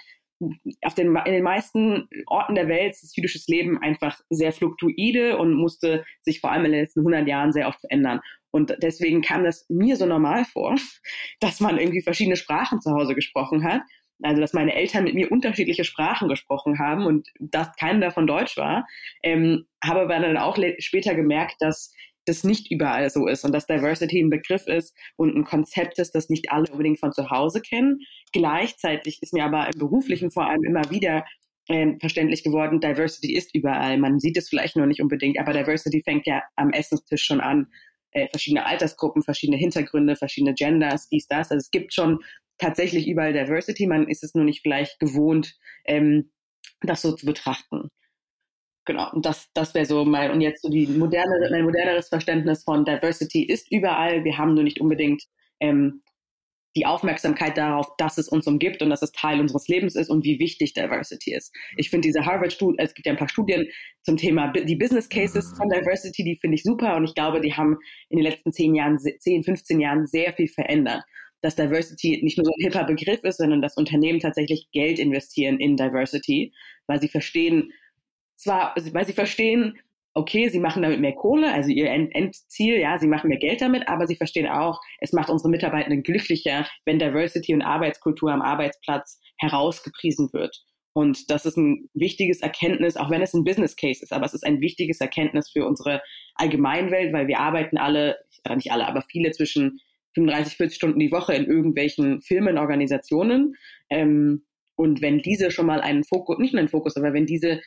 auf 0.82 0.94
den, 0.94 1.16
in 1.16 1.32
den 1.32 1.42
meisten 1.42 2.08
Orten 2.26 2.54
der 2.54 2.68
Welt 2.68 2.92
ist 2.92 3.16
jüdisches 3.16 3.48
Leben 3.48 3.78
einfach 3.78 4.20
sehr 4.30 4.52
fluktuide 4.52 5.36
und 5.36 5.54
musste 5.54 6.04
sich 6.20 6.40
vor 6.40 6.52
allem 6.52 6.64
in 6.66 6.72
den 6.72 6.80
letzten 6.82 7.00
100 7.00 7.26
Jahren 7.26 7.52
sehr 7.52 7.68
oft 7.68 7.80
verändern. 7.80 8.20
Und 8.50 8.76
deswegen 8.82 9.20
kam 9.20 9.44
das 9.44 9.66
mir 9.68 9.96
so 9.96 10.06
normal 10.06 10.44
vor, 10.44 10.74
dass 11.40 11.60
man 11.60 11.78
irgendwie 11.78 12.02
verschiedene 12.02 12.36
Sprachen 12.36 12.80
zu 12.80 12.92
Hause 12.92 13.14
gesprochen 13.14 13.64
hat. 13.64 13.82
Also, 14.20 14.40
dass 14.40 14.52
meine 14.52 14.74
Eltern 14.74 15.04
mit 15.04 15.14
mir 15.14 15.30
unterschiedliche 15.30 15.84
Sprachen 15.84 16.28
gesprochen 16.28 16.80
haben 16.80 17.06
und 17.06 17.28
dass 17.38 17.74
keiner 17.76 18.00
davon 18.00 18.26
Deutsch 18.26 18.56
war. 18.56 18.84
Ähm, 19.22 19.66
habe 19.84 20.00
aber 20.00 20.18
dann 20.18 20.36
auch 20.36 20.58
später 20.78 21.14
gemerkt, 21.14 21.56
dass 21.60 21.92
das 22.28 22.44
nicht 22.44 22.70
überall 22.70 23.10
so 23.10 23.26
ist 23.26 23.44
und 23.44 23.52
dass 23.52 23.66
Diversity 23.66 24.20
ein 24.20 24.30
Begriff 24.30 24.66
ist 24.66 24.96
und 25.16 25.34
ein 25.34 25.44
Konzept 25.44 25.98
ist, 25.98 26.14
das 26.14 26.28
nicht 26.28 26.50
alle 26.52 26.70
unbedingt 26.70 27.00
von 27.00 27.12
zu 27.12 27.30
Hause 27.30 27.60
kennen. 27.60 28.00
Gleichzeitig 28.32 29.22
ist 29.22 29.32
mir 29.32 29.44
aber 29.44 29.66
im 29.66 29.78
beruflichen 29.78 30.30
vor 30.30 30.48
allem 30.48 30.64
immer 30.64 30.90
wieder 30.90 31.24
äh, 31.68 31.98
verständlich 32.00 32.42
geworden, 32.42 32.80
Diversity 32.80 33.34
ist 33.34 33.54
überall. 33.54 33.98
Man 33.98 34.18
sieht 34.18 34.36
es 34.36 34.48
vielleicht 34.48 34.76
noch 34.76 34.86
nicht 34.86 35.02
unbedingt, 35.02 35.38
aber 35.38 35.52
Diversity 35.52 36.02
fängt 36.02 36.26
ja 36.26 36.42
am 36.56 36.70
Essenstisch 36.70 37.24
schon 37.24 37.40
an. 37.40 37.66
Äh, 38.10 38.28
verschiedene 38.28 38.64
Altersgruppen, 38.64 39.22
verschiedene 39.22 39.58
Hintergründe, 39.58 40.16
verschiedene 40.16 40.54
Genders, 40.54 41.08
dies, 41.10 41.26
das. 41.26 41.50
Also 41.50 41.58
es 41.58 41.70
gibt 41.70 41.92
schon 41.92 42.20
tatsächlich 42.56 43.06
überall 43.06 43.34
Diversity. 43.34 43.86
Man 43.86 44.08
ist 44.08 44.24
es 44.24 44.34
nur 44.34 44.44
nicht 44.44 44.62
vielleicht 44.62 44.98
gewohnt, 44.98 45.54
ähm, 45.84 46.30
das 46.80 47.02
so 47.02 47.14
zu 47.14 47.26
betrachten. 47.26 47.90
Genau, 48.88 49.12
und 49.12 49.26
das, 49.26 49.50
das 49.52 49.74
wäre 49.74 49.84
so 49.84 50.06
mein, 50.06 50.30
und 50.30 50.40
jetzt 50.40 50.62
so 50.62 50.70
die 50.70 50.86
moderne, 50.86 51.46
mein 51.50 51.64
moderneres 51.64 52.08
Verständnis 52.08 52.64
von 52.64 52.86
Diversity 52.86 53.44
ist 53.44 53.70
überall. 53.70 54.24
Wir 54.24 54.38
haben 54.38 54.54
nur 54.54 54.64
nicht 54.64 54.80
unbedingt 54.80 55.24
ähm, 55.60 56.02
die 56.74 56.86
Aufmerksamkeit 56.86 57.58
darauf, 57.58 57.86
dass 57.98 58.16
es 58.16 58.30
uns 58.30 58.46
umgibt 58.46 58.80
und 58.80 58.88
dass 58.88 59.02
es 59.02 59.12
Teil 59.12 59.40
unseres 59.40 59.68
Lebens 59.68 59.94
ist 59.94 60.08
und 60.08 60.24
wie 60.24 60.38
wichtig 60.38 60.72
Diversity 60.72 61.34
ist. 61.34 61.54
Ich 61.76 61.90
finde 61.90 62.08
diese 62.08 62.24
Harvard-Studie, 62.24 62.78
es 62.78 62.94
gibt 62.94 63.04
ja 63.04 63.12
ein 63.12 63.18
paar 63.18 63.28
Studien 63.28 63.66
zum 64.04 64.16
Thema 64.16 64.50
die 64.54 64.76
Business 64.76 65.10
Cases 65.10 65.52
von 65.54 65.68
Diversity, 65.68 66.24
die 66.24 66.36
finde 66.36 66.54
ich 66.54 66.62
super 66.62 66.96
und 66.96 67.04
ich 67.04 67.14
glaube, 67.14 67.42
die 67.42 67.52
haben 67.52 67.76
in 68.08 68.16
den 68.16 68.24
letzten 68.24 68.52
zehn 68.52 68.74
Jahren, 68.74 68.98
zehn, 68.98 69.44
15 69.44 69.80
Jahren 69.80 70.06
sehr 70.06 70.32
viel 70.32 70.48
verändert. 70.48 71.02
Dass 71.42 71.56
Diversity 71.56 72.20
nicht 72.22 72.38
nur 72.38 72.46
so 72.46 72.52
ein 72.52 72.64
hipper 72.64 72.84
Begriff 72.84 73.22
ist, 73.22 73.36
sondern 73.36 73.60
dass 73.60 73.76
Unternehmen 73.76 74.18
tatsächlich 74.18 74.66
Geld 74.72 74.98
investieren 74.98 75.60
in 75.60 75.76
Diversity, 75.76 76.54
weil 76.86 77.02
sie 77.02 77.08
verstehen, 77.08 77.70
zwar, 78.38 78.74
weil 78.92 79.06
sie 79.06 79.12
verstehen, 79.12 79.78
okay, 80.14 80.48
sie 80.48 80.58
machen 80.58 80.82
damit 80.82 81.00
mehr 81.00 81.14
Kohle, 81.14 81.52
also 81.52 81.68
ihr 81.70 81.90
Endziel, 81.90 82.78
ja, 82.78 82.98
sie 82.98 83.06
machen 83.06 83.28
mehr 83.28 83.38
Geld 83.38 83.60
damit, 83.60 83.86
aber 83.88 84.06
sie 84.06 84.16
verstehen 84.16 84.48
auch, 84.48 84.80
es 85.00 85.12
macht 85.12 85.30
unsere 85.30 85.50
Mitarbeitenden 85.50 86.02
glücklicher, 86.02 86.66
wenn 86.84 86.98
Diversity 86.98 87.54
und 87.54 87.62
Arbeitskultur 87.62 88.32
am 88.32 88.42
Arbeitsplatz 88.42 89.20
herausgepriesen 89.38 90.30
wird. 90.32 90.64
Und 90.92 91.30
das 91.30 91.46
ist 91.46 91.56
ein 91.56 91.88
wichtiges 91.94 92.40
Erkenntnis, 92.40 92.96
auch 92.96 93.10
wenn 93.10 93.22
es 93.22 93.32
ein 93.32 93.44
Business 93.44 93.76
Case 93.76 94.02
ist, 94.02 94.12
aber 94.12 94.26
es 94.26 94.34
ist 94.34 94.44
ein 94.44 94.60
wichtiges 94.60 95.00
Erkenntnis 95.00 95.50
für 95.50 95.64
unsere 95.64 96.02
Allgemeinwelt, 96.34 97.12
weil 97.12 97.28
wir 97.28 97.38
arbeiten 97.38 97.76
alle, 97.76 98.16
nicht 98.56 98.72
alle, 98.72 98.88
aber 98.88 99.02
viele 99.02 99.30
zwischen 99.30 99.78
35, 100.14 100.56
40 100.56 100.76
Stunden 100.76 100.98
die 100.98 101.12
Woche 101.12 101.34
in 101.34 101.44
irgendwelchen 101.44 102.20
Firmenorganisationen. 102.22 103.54
Ähm, 103.90 104.46
und 104.74 105.02
wenn 105.02 105.18
diese 105.18 105.50
schon 105.50 105.66
mal 105.66 105.80
einen 105.80 106.02
Fokus, 106.02 106.38
nicht 106.38 106.54
nur 106.54 106.60
einen 106.60 106.68
Fokus, 106.68 106.96
aber 106.96 107.12
wenn 107.12 107.26
diese 107.26 107.60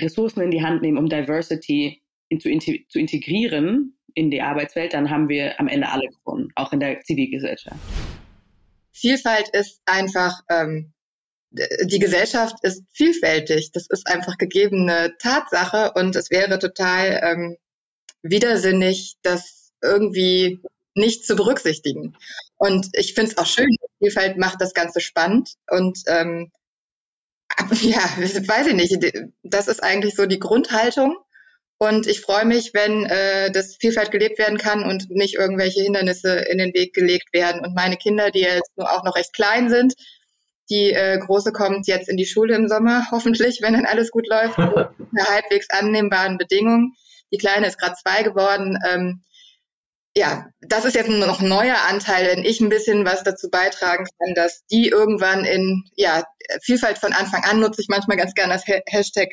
Ressourcen 0.00 0.42
in 0.42 0.50
die 0.50 0.62
Hand 0.62 0.82
nehmen, 0.82 0.98
um 0.98 1.08
Diversity 1.08 2.02
in, 2.28 2.40
zu, 2.40 2.50
zu 2.88 2.98
integrieren 2.98 3.98
in 4.14 4.30
die 4.30 4.42
Arbeitswelt, 4.42 4.94
dann 4.94 5.10
haben 5.10 5.28
wir 5.28 5.58
am 5.60 5.68
Ende 5.68 5.88
alle 5.88 6.08
gewonnen, 6.08 6.50
auch 6.54 6.72
in 6.72 6.80
der 6.80 7.00
Zivilgesellschaft. 7.00 7.78
Vielfalt 8.92 9.48
ist 9.52 9.80
einfach, 9.86 10.40
ähm, 10.50 10.92
die 11.50 11.98
Gesellschaft 11.98 12.56
ist 12.62 12.82
vielfältig. 12.92 13.70
Das 13.72 13.86
ist 13.88 14.06
einfach 14.06 14.36
gegebene 14.36 15.14
Tatsache 15.18 15.92
und 15.94 16.16
es 16.16 16.30
wäre 16.30 16.58
total 16.58 17.20
ähm, 17.22 17.56
widersinnig, 18.22 19.16
das 19.22 19.72
irgendwie 19.82 20.60
nicht 20.94 21.24
zu 21.24 21.36
berücksichtigen. 21.36 22.16
Und 22.56 22.88
ich 22.92 23.14
finde 23.14 23.30
es 23.30 23.38
auch 23.38 23.46
schön, 23.46 23.76
Vielfalt 23.98 24.36
macht 24.36 24.60
das 24.60 24.74
Ganze 24.74 25.00
spannend 25.00 25.54
und 25.70 26.00
ähm, 26.06 26.50
ja, 27.82 28.00
weiß 28.00 28.66
ich 28.68 28.74
nicht. 28.74 29.24
Das 29.42 29.68
ist 29.68 29.82
eigentlich 29.82 30.14
so 30.14 30.26
die 30.26 30.38
Grundhaltung. 30.38 31.16
Und 31.80 32.08
ich 32.08 32.20
freue 32.20 32.44
mich, 32.44 32.74
wenn 32.74 33.04
äh, 33.04 33.52
das 33.52 33.76
Vielfalt 33.76 34.10
gelebt 34.10 34.38
werden 34.38 34.58
kann 34.58 34.82
und 34.82 35.10
nicht 35.10 35.36
irgendwelche 35.36 35.80
Hindernisse 35.82 36.34
in 36.50 36.58
den 36.58 36.74
Weg 36.74 36.92
gelegt 36.92 37.32
werden. 37.32 37.64
Und 37.64 37.74
meine 37.74 37.96
Kinder, 37.96 38.32
die 38.32 38.40
jetzt 38.40 38.76
nur 38.76 38.90
auch 38.90 39.04
noch 39.04 39.14
recht 39.14 39.32
klein 39.32 39.68
sind, 39.70 39.94
die 40.70 40.92
äh, 40.92 41.18
Große 41.18 41.52
kommt 41.52 41.86
jetzt 41.86 42.08
in 42.08 42.16
die 42.16 42.26
Schule 42.26 42.56
im 42.56 42.68
Sommer, 42.68 43.06
hoffentlich, 43.12 43.60
wenn 43.62 43.74
dann 43.74 43.86
alles 43.86 44.10
gut 44.10 44.26
läuft, 44.28 44.58
unter 44.58 45.24
halbwegs 45.28 45.70
annehmbaren 45.70 46.36
Bedingungen. 46.36 46.94
Die 47.32 47.38
Kleine 47.38 47.68
ist 47.68 47.78
gerade 47.78 47.94
zwei 47.94 48.22
geworden. 48.22 48.78
Ähm, 48.88 49.22
ja, 50.18 50.48
das 50.60 50.84
ist 50.84 50.94
jetzt 50.94 51.08
noch 51.08 51.40
ein 51.40 51.48
neuer 51.48 51.78
Anteil, 51.88 52.26
wenn 52.26 52.44
ich 52.44 52.60
ein 52.60 52.68
bisschen 52.68 53.04
was 53.04 53.22
dazu 53.22 53.48
beitragen 53.50 54.06
kann, 54.18 54.34
dass 54.34 54.66
die 54.66 54.88
irgendwann 54.88 55.44
in 55.44 55.84
ja, 55.94 56.24
Vielfalt 56.60 56.98
von 56.98 57.12
Anfang 57.12 57.44
an 57.44 57.60
nutze 57.60 57.80
ich 57.80 57.88
manchmal 57.88 58.16
ganz 58.16 58.34
gerne 58.34 58.52
das 58.52 58.64
Hashtag, 58.66 59.30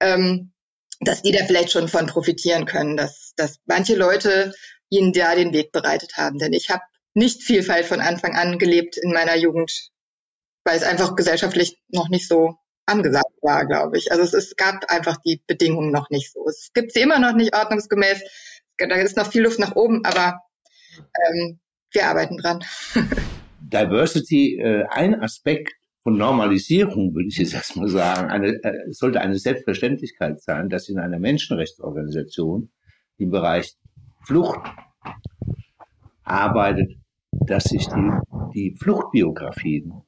ähm, 0.00 0.52
dass 1.00 1.22
die 1.22 1.32
da 1.32 1.44
vielleicht 1.44 1.72
schon 1.72 1.88
von 1.88 2.06
profitieren 2.06 2.64
können, 2.64 2.96
dass, 2.96 3.32
dass 3.36 3.58
manche 3.66 3.96
Leute 3.96 4.54
ihnen 4.88 5.12
da 5.12 5.34
den 5.34 5.52
Weg 5.52 5.72
bereitet 5.72 6.16
haben. 6.16 6.38
Denn 6.38 6.52
ich 6.52 6.70
habe 6.70 6.82
nicht 7.14 7.42
Vielfalt 7.42 7.86
von 7.86 8.00
Anfang 8.00 8.36
an 8.36 8.58
gelebt 8.58 8.96
in 8.96 9.12
meiner 9.12 9.36
Jugend, 9.36 9.90
weil 10.64 10.76
es 10.76 10.84
einfach 10.84 11.16
gesellschaftlich 11.16 11.78
noch 11.88 12.08
nicht 12.08 12.28
so 12.28 12.56
angesagt 12.86 13.34
war, 13.42 13.66
glaube 13.66 13.98
ich. 13.98 14.12
Also 14.12 14.22
es, 14.22 14.32
es 14.34 14.56
gab 14.56 14.90
einfach 14.90 15.16
die 15.24 15.42
Bedingungen 15.46 15.90
noch 15.90 16.10
nicht 16.10 16.32
so. 16.32 16.46
Es 16.48 16.70
gibt 16.72 16.92
sie 16.92 17.00
immer 17.00 17.18
noch 17.18 17.34
nicht 17.34 17.54
ordnungsgemäß 17.54 18.22
da 18.78 18.96
ist 18.96 19.16
noch 19.16 19.30
viel 19.30 19.42
Luft 19.42 19.58
nach 19.58 19.76
oben, 19.76 20.04
aber 20.04 20.40
ähm, 20.96 21.60
wir 21.92 22.06
arbeiten 22.06 22.36
dran. 22.36 22.64
Diversity, 23.60 24.58
äh, 24.58 24.84
ein 24.90 25.20
Aspekt 25.20 25.72
von 26.02 26.18
Normalisierung, 26.18 27.14
würde 27.14 27.28
ich 27.28 27.38
jetzt 27.38 27.54
erstmal 27.54 27.88
sagen, 27.88 28.30
eine, 28.30 28.62
äh, 28.62 28.92
sollte 28.92 29.20
eine 29.20 29.38
Selbstverständlichkeit 29.38 30.40
sein, 30.42 30.68
dass 30.68 30.88
in 30.88 30.98
einer 30.98 31.18
Menschenrechtsorganisation 31.18 32.70
im 33.16 33.30
Bereich 33.30 33.74
Flucht 34.26 34.60
arbeitet, 36.24 36.92
dass 37.30 37.64
sich 37.64 37.86
die, 37.86 38.10
die 38.54 38.76
Fluchtbiografien 38.76 40.02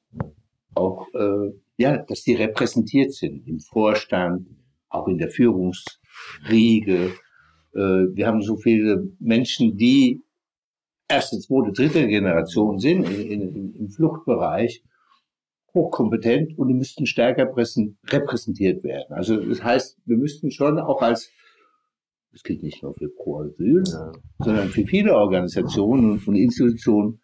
auch, 0.75 1.07
äh, 1.15 1.53
ja, 1.79 1.99
dass 1.99 2.23
die 2.23 2.35
repräsentiert 2.35 3.13
sind 3.13 3.47
im 3.47 3.61
Vorstand, 3.61 4.49
auch 4.89 5.09
in 5.09 5.19
der 5.19 5.29
Führungsriege, 5.29 7.15
wir 7.77 8.27
haben 8.27 8.43
so 8.43 8.57
viele 8.57 9.09
Menschen, 9.19 9.77
die 9.77 10.23
erste, 11.09 11.39
zweite, 11.39 11.73
dritte 11.73 12.07
Generation 12.07 12.79
sind 12.79 13.09
in, 13.09 13.43
in, 13.43 13.75
im 13.75 13.89
Fluchtbereich 13.91 14.83
hochkompetent 15.75 16.59
und 16.59 16.69
die 16.69 16.75
müssten 16.75 17.07
stärker 17.07 17.45
repräsentiert 17.47 18.83
werden. 18.83 19.13
Also 19.13 19.37
das 19.37 19.63
heißt, 19.63 19.99
wir 20.07 20.17
müssten 20.17 20.51
schon 20.51 20.79
auch 20.79 21.03
als 21.03 21.31
das 22.33 22.43
gilt 22.43 22.63
nicht 22.63 22.83
nur 22.83 22.93
für 22.95 23.09
Pro 23.09 23.41
Asyl, 23.41 23.83
ja. 23.87 24.13
sondern 24.41 24.69
für 24.69 24.85
viele 24.85 25.15
Organisationen 25.15 26.23
und 26.27 26.35
Institutionen 26.35 27.23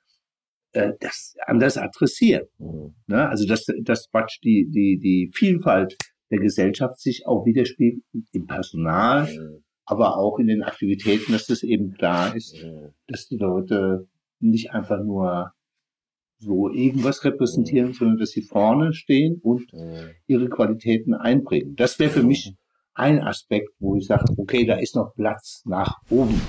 äh, 0.73 0.93
das 1.01 1.35
anders 1.47 1.77
adressieren. 1.77 2.47
Mhm. 2.59 2.95
Ne? 3.09 3.29
Also 3.29 3.47
dass, 3.47 3.67
dass 3.83 4.11
Quatsch 4.11 4.39
die, 4.43 4.71
die, 4.71 4.99
die 4.99 5.31
Vielfalt 5.35 5.99
der 6.31 6.39
Gesellschaft 6.39 6.99
sich 6.99 7.27
auch 7.27 7.45
widerspiegelt 7.45 8.03
im 8.33 8.47
Personal, 8.47 9.25
mhm. 9.25 9.65
Aber 9.85 10.17
auch 10.17 10.39
in 10.39 10.47
den 10.47 10.63
Aktivitäten, 10.63 11.33
dass 11.33 11.47
das 11.47 11.63
eben 11.63 11.93
klar 11.93 12.35
ist, 12.37 12.57
dass 13.09 13.29
die 13.29 13.37
Leute 13.37 14.07
nicht 14.41 14.73
einfach 14.73 15.03
nur 15.03 15.53
so 16.39 16.69
irgendwas 16.71 17.25
repräsentieren, 17.25 17.89
mhm. 17.89 17.95
sondern 17.95 18.19
dass 18.19 18.31
sie 18.31 18.43
vorne 18.43 18.93
stehen 18.93 19.41
und 19.43 19.73
mhm. 19.73 20.11
ihre 20.27 20.49
Qualitäten 20.49 21.15
einbringen. 21.15 21.77
Das 21.77 21.99
wäre 21.99 22.11
für 22.11 22.23
mich 22.23 22.55
ein 22.95 23.21
Aspekt, 23.21 23.71
wo 23.79 23.97
ich 23.97 24.07
sage, 24.07 24.25
okay, 24.37 24.67
da 24.67 24.75
ist 24.75 24.97
noch 24.97 25.15
Platz 25.15 25.63
nach 25.65 26.01
oben. 26.11 26.41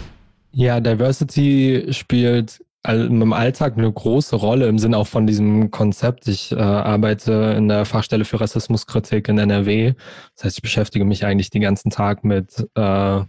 Ja, 0.51 0.79
Diversity 0.79 1.87
spielt 1.91 2.63
im 2.85 3.31
Alltag 3.31 3.77
eine 3.77 3.91
große 3.91 4.35
Rolle 4.35 4.67
im 4.67 4.77
Sinne 4.77 4.97
auch 4.97 5.07
von 5.07 5.25
diesem 5.25 5.71
Konzept. 5.71 6.27
Ich 6.27 6.51
äh, 6.51 6.55
arbeite 6.55 7.55
in 7.57 7.69
der 7.69 7.85
Fachstelle 7.85 8.25
für 8.25 8.41
Rassismuskritik 8.41 9.29
in 9.29 9.37
NRW. 9.37 9.93
Das 10.35 10.45
heißt, 10.45 10.57
ich 10.57 10.61
beschäftige 10.61 11.05
mich 11.05 11.25
eigentlich 11.25 11.49
den 11.49 11.61
ganzen 11.61 11.91
Tag 11.91 12.25
mit 12.25 12.67
äh, 12.75 13.21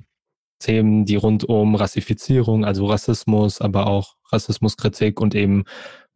Themen, 0.59 1.05
die 1.05 1.17
rund 1.17 1.45
um 1.45 1.77
Rassifizierung, 1.77 2.65
also 2.65 2.87
Rassismus, 2.87 3.61
aber 3.61 3.87
auch 3.87 4.17
Rassismuskritik 4.33 5.21
und 5.21 5.35
eben 5.37 5.65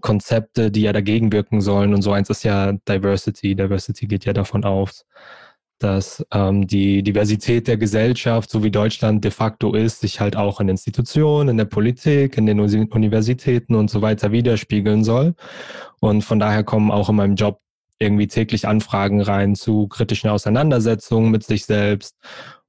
Konzepte, 0.01 0.71
die 0.71 0.83
ja 0.83 0.93
dagegen 0.93 1.33
wirken 1.33 1.61
sollen. 1.61 1.95
Und 1.95 2.03
so 2.03 2.13
eins 2.13 2.31
ist 2.31 2.43
ja 2.45 2.73
Diversity. 2.73 3.55
Diversity 3.55 4.07
geht 4.07 4.25
ja 4.25 4.33
davon 4.33 4.65
aus, 4.65 5.07
dass 5.79 6.25
ähm, 6.33 6.67
die 6.67 7.03
Diversität 7.03 7.69
der 7.69 7.77
Gesellschaft, 7.77 8.51
so 8.51 8.63
wie 8.63 8.71
Deutschland 8.71 9.25
de 9.25 9.31
facto 9.31 9.75
ist, 9.75 10.01
sich 10.01 10.21
halt 10.21 10.37
auch 10.37 10.61
in 10.61 10.69
Institutionen, 10.69 11.51
in 11.51 11.57
der 11.57 11.65
Politik, 11.65 12.37
in 12.37 12.47
den 12.47 12.61
Universitäten 12.61 13.75
und 13.75 13.91
so 13.91 14.03
weiter 14.03 14.33
widerspiegeln 14.33 15.05
soll. 15.05 15.35
Und 16.01 16.23
von 16.23 16.39
daher 16.39 16.65
kommen 16.65 16.91
auch 16.91 17.09
in 17.09 17.17
meinem 17.17 17.37
Job 17.37 17.61
irgendwie 17.99 18.29
täglich 18.29 18.67
Anfragen 18.67 19.21
rein 19.21 19.55
zu 19.55 19.89
kritischen 19.89 20.31
Auseinandersetzungen 20.31 21.31
mit 21.31 21.45
sich 21.45 21.65
selbst 21.65 22.17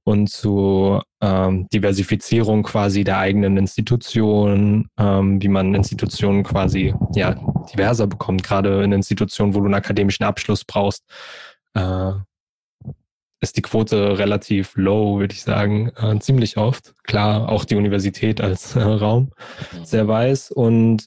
und 0.03 0.29
zu 0.29 1.01
ähm, 1.21 1.67
Diversifizierung 1.71 2.63
quasi 2.63 3.03
der 3.03 3.19
eigenen 3.19 3.57
Institutionen, 3.57 4.89
ähm, 4.97 5.41
wie 5.41 5.47
man 5.47 5.75
Institutionen 5.75 6.43
quasi 6.43 6.95
ja 7.13 7.35
diverser 7.71 8.07
bekommt, 8.07 8.41
gerade 8.43 8.83
in 8.83 8.91
Institutionen, 8.91 9.53
wo 9.53 9.59
du 9.59 9.65
einen 9.65 9.75
akademischen 9.75 10.23
Abschluss 10.23 10.65
brauchst. 10.65 11.03
Äh, 11.75 12.13
ist 13.41 13.57
die 13.57 13.61
Quote 13.61 14.17
relativ 14.17 14.73
low, 14.75 15.19
würde 15.19 15.33
ich 15.33 15.41
sagen, 15.41 15.91
äh, 15.97 16.19
ziemlich 16.19 16.57
oft. 16.57 16.93
Klar, 17.03 17.49
auch 17.49 17.65
die 17.65 17.75
Universität 17.75 18.41
als 18.41 18.75
äh, 18.75 18.81
Raum 18.81 19.31
sehr 19.83 20.07
weiß 20.07 20.51
und 20.51 21.05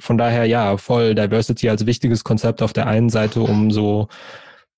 von 0.00 0.16
daher 0.16 0.44
ja, 0.44 0.76
voll 0.76 1.14
Diversity 1.14 1.68
als 1.68 1.84
wichtiges 1.84 2.24
Konzept 2.24 2.62
auf 2.62 2.72
der 2.72 2.86
einen 2.86 3.10
Seite, 3.10 3.40
um 3.40 3.70
so 3.70 4.08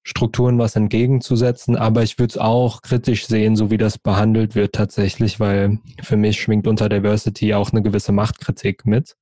Strukturen 0.03 0.59
was 0.59 0.77
entgegenzusetzen, 0.77 1.77
aber 1.77 2.03
ich 2.03 2.19
würde 2.19 2.33
es 2.33 2.39
auch 2.39 2.81
kritisch 2.81 3.27
sehen, 3.27 3.55
so 3.55 3.71
wie 3.71 3.77
das 3.77 3.99
behandelt 3.99 4.55
wird 4.55 4.75
tatsächlich, 4.75 5.39
weil 5.41 5.79
für 6.03 6.17
mich 6.17 6.41
schwingt 6.41 6.67
unter 6.67 6.89
Diversity 6.89 7.53
auch 7.53 7.71
eine 7.71 7.83
gewisse 7.83 8.13
Machtkritik 8.13 8.87
mit 8.87 9.17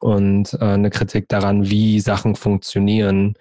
und 0.00 0.54
äh, 0.54 0.64
eine 0.64 0.90
Kritik 0.90 1.28
daran, 1.28 1.70
wie 1.70 2.00
Sachen 2.00 2.34
funktionieren. 2.34 3.34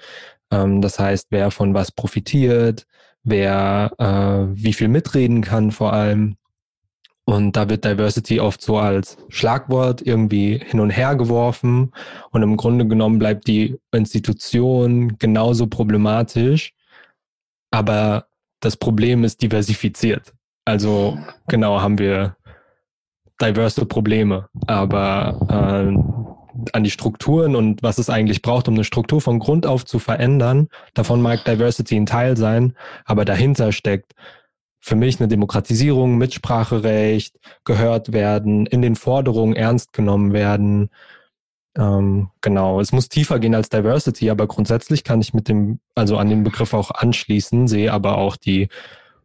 Ähm, 0.51 0.81
das 0.81 0.99
heißt, 0.99 1.27
wer 1.31 1.49
von 1.49 1.73
was 1.73 1.91
profitiert, 1.91 2.85
wer 3.29 3.91
äh, 3.97 4.55
wie 4.55 4.73
viel 4.73 4.87
mitreden 4.87 5.41
kann 5.41 5.71
vor 5.71 5.93
allem. 5.93 6.35
Und 7.25 7.55
da 7.55 7.69
wird 7.69 7.85
Diversity 7.85 8.39
oft 8.39 8.59
so 8.61 8.79
als 8.79 9.17
Schlagwort 9.29 10.01
irgendwie 10.01 10.57
hin 10.65 10.79
und 10.79 10.89
her 10.89 11.15
geworfen. 11.15 11.91
Und 12.31 12.41
im 12.41 12.57
Grunde 12.57 12.87
genommen 12.87 13.19
bleibt 13.19 13.47
die 13.47 13.77
Institution 13.91 15.17
genauso 15.19 15.67
problematisch. 15.67 16.73
Aber 17.69 18.25
das 18.61 18.77
Problem 18.77 19.23
ist 19.23 19.43
diversifiziert. 19.43 20.33
Also 20.65 21.19
genau 21.47 21.79
haben 21.81 21.99
wir 21.99 22.35
diverse 23.39 23.85
Probleme. 23.85 24.49
Aber 24.65 25.37
äh, 25.49 26.38
an 26.73 26.83
die 26.83 26.91
Strukturen 26.91 27.55
und 27.55 27.83
was 27.83 27.97
es 27.97 28.09
eigentlich 28.09 28.41
braucht, 28.41 28.67
um 28.67 28.73
eine 28.75 28.83
Struktur 28.83 29.21
von 29.21 29.39
Grund 29.39 29.65
auf 29.65 29.85
zu 29.85 29.99
verändern. 29.99 30.69
Davon 30.93 31.21
mag 31.21 31.43
Diversity 31.45 31.95
ein 31.95 32.05
Teil 32.05 32.37
sein, 32.37 32.73
aber 33.05 33.25
dahinter 33.25 33.71
steckt 33.71 34.13
für 34.79 34.95
mich 34.95 35.19
eine 35.19 35.27
Demokratisierung, 35.27 36.17
Mitspracherecht, 36.17 37.35
gehört 37.65 38.13
werden, 38.13 38.65
in 38.65 38.81
den 38.81 38.95
Forderungen 38.95 39.55
ernst 39.55 39.93
genommen 39.93 40.33
werden. 40.33 40.89
Ähm, 41.77 42.29
genau, 42.41 42.79
es 42.79 42.91
muss 42.91 43.09
tiefer 43.09 43.39
gehen 43.39 43.55
als 43.55 43.69
Diversity, 43.69 44.29
aber 44.29 44.47
grundsätzlich 44.47 45.03
kann 45.03 45.21
ich 45.21 45.33
mit 45.33 45.47
dem, 45.49 45.79
also 45.95 46.17
an 46.17 46.29
den 46.29 46.43
Begriff 46.43 46.73
auch 46.73 46.91
anschließen, 46.91 47.67
sehe 47.67 47.91
aber 47.91 48.17
auch 48.17 48.37
die 48.37 48.69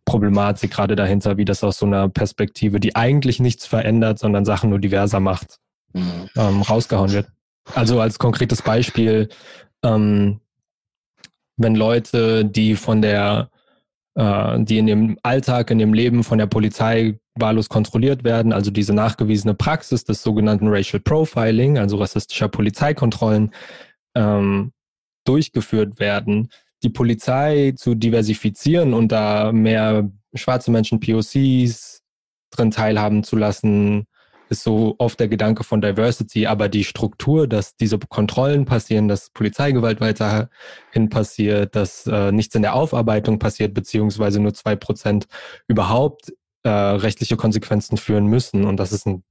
Problematik 0.05 0.73
gerade 0.73 0.97
dahinter, 0.97 1.37
wie 1.37 1.45
das 1.45 1.65
aus 1.65 1.79
so 1.79 1.87
einer 1.87 2.09
Perspektive, 2.09 2.81
die 2.81 2.95
eigentlich 2.95 3.41
nichts 3.41 3.65
verändert, 3.67 4.19
sondern 4.19 4.45
Sachen 4.45 4.71
nur 4.71 4.79
diverser 4.79 5.21
macht, 5.21 5.61
mhm. 5.95 6.29
ähm, 6.37 6.63
rausgehauen 6.63 7.13
wird. 7.13 7.29
Also 7.75 8.01
als 8.01 8.19
konkretes 8.19 8.61
Beispiel, 8.61 9.29
ähm, 9.83 10.41
wenn 11.57 11.75
Leute, 11.75 12.45
die 12.45 12.77
von 12.77 13.01
der, 13.01 13.51
äh, 14.17 14.59
die 14.61 14.79
in 14.79 14.87
dem 14.87 15.19
Alltag, 15.23 15.71
in 15.71 15.79
dem 15.79 15.95
Leben 15.95 16.25
von 16.25 16.39
der 16.39 16.47
Polizei 16.47 17.19
wahllos 17.37 17.69
kontrolliert 17.69 18.23
werden, 18.23 18.53
also 18.53 18.71
diese 18.71 18.93
nachgewiesene 18.93 19.55
Praxis 19.55 20.05
des 20.05 20.23
sogenannten 20.23 20.69
Racial 20.69 21.01
Profiling, 21.01 21.79
also 21.79 21.97
rassistischer 21.97 22.49
Polizeikontrollen, 22.49 23.53
ähm, 24.15 24.73
durchgeführt 25.25 25.99
werden, 25.99 26.51
die 26.83 26.91
Polizei 26.91 27.73
zu 27.77 27.95
diversifizieren 27.95 28.93
und 28.93 29.11
da 29.11 29.53
mehr 29.53 30.11
schwarze 30.35 30.71
Menschen, 30.71 31.01
POCs 31.01 32.03
drin 32.51 32.71
teilhaben 32.71 33.25
zu 33.25 33.37
lassen, 33.37 34.07
ist 34.49 34.63
so 34.63 34.95
oft 34.99 35.19
der 35.19 35.29
Gedanke 35.29 35.65
von 35.65 35.81
Diversity, 35.81 36.47
aber 36.47 36.69
die 36.69 36.85
Struktur, 36.85 37.47
dass 37.47 37.77
diese 37.77 37.99
Kontrollen 37.99 38.65
passieren, 38.65 39.09
dass 39.09 39.31
Polizeigewalt 39.31 40.01
weiterhin 40.01 41.09
passiert, 41.11 41.75
dass 41.75 42.07
äh, 42.07 42.33
nichts 42.33 42.55
in 42.55 42.63
der 42.63 42.75
Aufarbeitung 42.75 43.39
passiert, 43.39 43.75
beziehungsweise 43.75 44.41
nur 44.41 44.55
zwei 44.55 44.77
Prozent 44.77 45.27
überhaupt 45.67 46.33
äh, 46.63 46.69
rechtliche 46.69 47.37
Konsequenzen 47.37 47.97
führen 47.97 48.27
müssen. 48.27 48.65
Und 48.65 48.79
das 48.79 48.93
ist 48.93 49.07
ein 49.07 49.25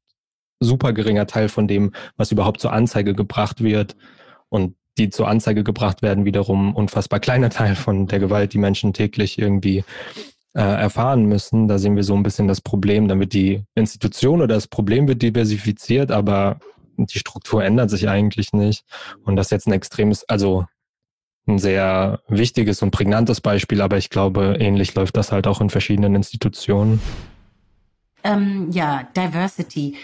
super 0.59 0.93
geringer 0.93 1.27
Teil 1.27 1.49
von 1.49 1.67
dem, 1.67 1.91
was 2.17 2.31
überhaupt 2.31 2.59
zur 2.61 2.73
Anzeige 2.73 3.13
gebracht 3.13 3.63
wird. 3.63 3.95
Und 4.49 4.75
die 4.97 5.09
zur 5.09 5.27
Anzeige 5.27 5.63
gebracht 5.63 6.01
werden, 6.01 6.25
wiederum 6.25 6.75
unfassbar 6.75 7.19
kleiner 7.19 7.49
Teil 7.49 7.75
von 7.75 8.07
der 8.07 8.19
Gewalt, 8.19 8.53
die 8.53 8.59
Menschen 8.59 8.93
täglich 8.93 9.39
irgendwie 9.39 9.83
äh, 10.53 10.61
erfahren 10.61 11.25
müssen. 11.25 11.67
Da 11.67 11.77
sehen 11.77 11.95
wir 11.95 12.03
so 12.03 12.15
ein 12.15 12.23
bisschen 12.23 12.47
das 12.47 12.61
Problem. 12.61 13.09
Wird 13.09 13.33
die 13.33 13.63
Institution 13.75 14.41
oder 14.41 14.55
das 14.55 14.67
Problem 14.67 15.07
wird 15.07 15.21
diversifiziert, 15.21 16.11
aber 16.11 16.59
die 16.97 17.19
Struktur 17.19 17.63
ändert 17.63 17.89
sich 17.89 18.07
eigentlich 18.07 18.53
nicht. 18.53 18.85
Und 19.23 19.35
das 19.35 19.47
ist 19.47 19.51
jetzt 19.51 19.67
ein 19.67 19.73
extremes, 19.73 20.27
also 20.29 20.65
ein 21.47 21.59
sehr 21.59 22.21
wichtiges 22.27 22.81
und 22.81 22.91
prägnantes 22.91 23.41
Beispiel, 23.41 23.81
aber 23.81 23.97
ich 23.97 24.09
glaube, 24.09 24.57
ähnlich 24.59 24.95
läuft 24.95 25.17
das 25.17 25.31
halt 25.31 25.47
auch 25.47 25.59
in 25.59 25.69
verschiedenen 25.69 26.15
Institutionen. 26.15 27.01
Ähm, 28.23 28.69
ja, 28.71 29.03
Diversity. 29.15 29.97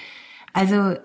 Also 0.52 0.96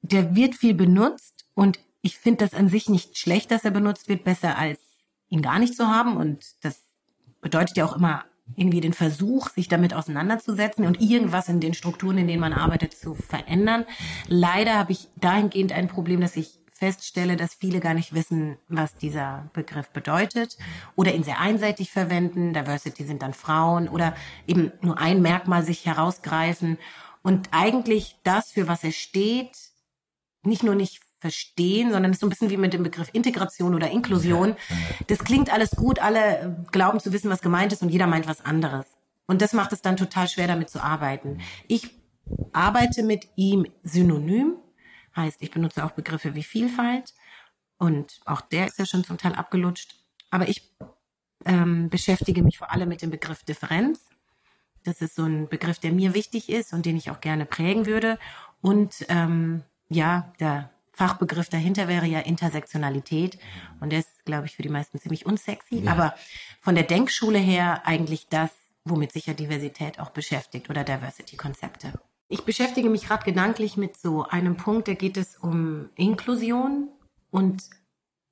der 0.00 0.34
wird 0.34 0.54
viel 0.54 0.74
benutzt 0.74 1.44
und 1.54 1.78
ich 2.00 2.18
finde 2.18 2.44
das 2.44 2.54
an 2.54 2.68
sich 2.68 2.88
nicht 2.88 3.18
schlecht, 3.18 3.50
dass 3.50 3.64
er 3.64 3.70
benutzt 3.70 4.08
wird, 4.08 4.24
besser 4.24 4.56
als 4.56 4.78
ihn 5.28 5.42
gar 5.42 5.58
nicht 5.58 5.74
zu 5.74 5.88
haben. 5.88 6.16
Und 6.16 6.44
das 6.62 6.80
bedeutet 7.40 7.76
ja 7.76 7.84
auch 7.84 7.96
immer 7.96 8.24
irgendwie 8.56 8.80
den 8.80 8.92
Versuch, 8.92 9.48
sich 9.50 9.68
damit 9.68 9.94
auseinanderzusetzen 9.94 10.86
und 10.86 11.00
irgendwas 11.00 11.48
in 11.48 11.60
den 11.60 11.74
Strukturen, 11.74 12.18
in 12.18 12.28
denen 12.28 12.40
man 12.40 12.52
arbeitet, 12.52 12.92
zu 12.92 13.14
verändern. 13.14 13.84
Leider 14.28 14.78
habe 14.78 14.92
ich 14.92 15.08
dahingehend 15.16 15.72
ein 15.72 15.88
Problem, 15.88 16.20
dass 16.20 16.36
ich 16.36 16.60
feststelle, 16.72 17.36
dass 17.36 17.54
viele 17.54 17.80
gar 17.80 17.94
nicht 17.94 18.14
wissen, 18.14 18.58
was 18.68 18.94
dieser 18.96 19.48
Begriff 19.52 19.90
bedeutet 19.90 20.58
oder 20.96 21.14
ihn 21.14 21.22
sehr 21.22 21.40
einseitig 21.40 21.90
verwenden. 21.90 22.52
Diversity 22.52 23.04
sind 23.04 23.22
dann 23.22 23.32
Frauen 23.32 23.88
oder 23.88 24.14
eben 24.46 24.72
nur 24.82 24.98
ein 24.98 25.22
Merkmal 25.22 25.64
sich 25.64 25.86
herausgreifen 25.86 26.78
und 27.22 27.48
eigentlich 27.52 28.16
das, 28.22 28.50
für 28.50 28.68
was 28.68 28.84
er 28.84 28.92
steht, 28.92 29.56
nicht 30.42 30.62
nur 30.62 30.74
nicht 30.74 31.00
verstehen, 31.24 31.90
sondern 31.90 32.10
es 32.10 32.16
ist 32.16 32.20
so 32.20 32.26
ein 32.26 32.28
bisschen 32.28 32.50
wie 32.50 32.58
mit 32.58 32.74
dem 32.74 32.82
Begriff 32.82 33.08
Integration 33.14 33.74
oder 33.74 33.90
Inklusion. 33.90 34.56
Das 35.06 35.20
klingt 35.20 35.50
alles 35.50 35.70
gut, 35.70 35.98
alle 35.98 36.38
äh, 36.38 36.50
glauben 36.70 37.00
zu 37.00 37.14
wissen, 37.14 37.30
was 37.30 37.40
gemeint 37.40 37.72
ist 37.72 37.80
und 37.80 37.88
jeder 37.88 38.06
meint 38.06 38.28
was 38.28 38.44
anderes. 38.44 38.84
Und 39.24 39.40
das 39.40 39.54
macht 39.54 39.72
es 39.72 39.80
dann 39.80 39.96
total 39.96 40.28
schwer, 40.28 40.48
damit 40.48 40.68
zu 40.68 40.82
arbeiten. 40.82 41.40
Ich 41.66 41.98
arbeite 42.52 43.02
mit 43.02 43.26
ihm 43.36 43.64
synonym. 43.82 44.56
Heißt, 45.16 45.40
ich 45.40 45.50
benutze 45.50 45.82
auch 45.82 45.92
Begriffe 45.92 46.34
wie 46.34 46.42
Vielfalt 46.42 47.14
und 47.78 48.20
auch 48.26 48.42
der 48.42 48.66
ist 48.66 48.78
ja 48.78 48.84
schon 48.84 49.02
zum 49.02 49.16
Teil 49.16 49.34
abgelutscht. 49.34 49.96
Aber 50.28 50.46
ich 50.46 50.70
ähm, 51.46 51.88
beschäftige 51.88 52.42
mich 52.42 52.58
vor 52.58 52.70
allem 52.70 52.90
mit 52.90 53.00
dem 53.00 53.08
Begriff 53.08 53.44
Differenz. 53.44 54.10
Das 54.84 55.00
ist 55.00 55.14
so 55.14 55.24
ein 55.24 55.48
Begriff, 55.48 55.78
der 55.78 55.92
mir 55.92 56.12
wichtig 56.12 56.50
ist 56.50 56.74
und 56.74 56.84
den 56.84 56.98
ich 56.98 57.10
auch 57.10 57.22
gerne 57.22 57.46
prägen 57.46 57.86
würde. 57.86 58.18
Und 58.60 59.06
ähm, 59.08 59.62
ja, 59.88 60.34
der 60.38 60.68
Fachbegriff 60.94 61.48
dahinter 61.48 61.88
wäre 61.88 62.06
ja 62.06 62.20
Intersektionalität. 62.20 63.38
Und 63.80 63.90
der 63.90 64.00
ist, 64.00 64.24
glaube 64.24 64.46
ich, 64.46 64.56
für 64.56 64.62
die 64.62 64.68
meisten 64.68 64.98
ziemlich 64.98 65.26
unsexy. 65.26 65.80
Ja. 65.80 65.92
Aber 65.92 66.14
von 66.60 66.74
der 66.74 66.84
Denkschule 66.84 67.38
her 67.38 67.82
eigentlich 67.86 68.28
das, 68.28 68.50
womit 68.84 69.12
sich 69.12 69.26
ja 69.26 69.34
Diversität 69.34 69.98
auch 69.98 70.10
beschäftigt 70.10 70.70
oder 70.70 70.84
Diversity-Konzepte. 70.84 71.92
Ich 72.28 72.44
beschäftige 72.44 72.88
mich 72.88 73.06
gerade 73.06 73.24
gedanklich 73.24 73.76
mit 73.76 73.96
so 73.96 74.24
einem 74.24 74.56
Punkt, 74.56 74.88
da 74.88 74.94
geht 74.94 75.16
es 75.16 75.36
um 75.36 75.90
Inklusion 75.94 76.88
und 77.30 77.62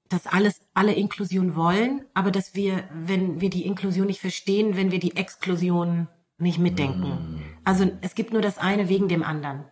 dass 0.09 0.27
alles, 0.27 0.61
alle 0.75 0.93
Inklusion 0.93 1.57
wollen, 1.57 2.05
aber 2.15 2.31
dass 2.31 2.55
wir, 2.55 2.85
wenn 2.93 3.41
wir 3.41 3.51
die 3.51 3.65
Inklusion 3.65 4.07
nicht 4.07 4.21
verstehen, 4.21 4.77
wenn 4.77 4.91
wir 4.91 4.99
die 4.99 5.17
Exklusion 5.17 6.09
nicht 6.39 6.59
mitdenken. 6.59 7.09
Mm. 7.09 7.43
Also 7.65 7.91
es 8.03 8.15
gibt 8.15 8.33
nur 8.33 8.43
das 8.43 8.59
eine 8.59 8.89
wegen 8.89 9.09
dem 9.09 9.23
anderen. 9.23 9.65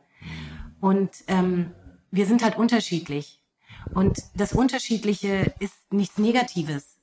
Und 0.81 1.11
ähm, 1.29 1.73
wir 2.11 2.27
sind 2.27 2.43
halt 2.43 2.57
unterschiedlich. 2.57 3.41
Und 3.95 4.19
das 4.35 4.53
Unterschiedliche 4.53 5.55
ist 5.59 5.75
nichts 5.93 6.19
Negatives. 6.19 6.97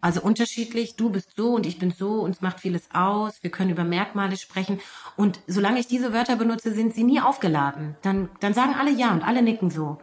Also 0.00 0.22
unterschiedlich, 0.22 0.96
du 0.96 1.10
bist 1.10 1.36
so 1.36 1.52
und 1.52 1.66
ich 1.66 1.78
bin 1.78 1.90
so, 1.90 2.22
uns 2.22 2.40
macht 2.40 2.60
vieles 2.60 2.88
aus, 2.92 3.42
wir 3.42 3.50
können 3.50 3.70
über 3.70 3.84
Merkmale 3.84 4.38
sprechen. 4.38 4.80
Und 5.16 5.40
solange 5.46 5.78
ich 5.78 5.88
diese 5.88 6.14
Wörter 6.14 6.36
benutze, 6.36 6.72
sind 6.72 6.94
sie 6.94 7.04
nie 7.04 7.20
aufgeladen. 7.20 7.96
Dann, 8.00 8.30
dann 8.40 8.54
sagen 8.54 8.74
alle 8.74 8.90
ja 8.90 9.12
und 9.12 9.22
alle 9.22 9.42
nicken 9.42 9.70
so. 9.70 9.98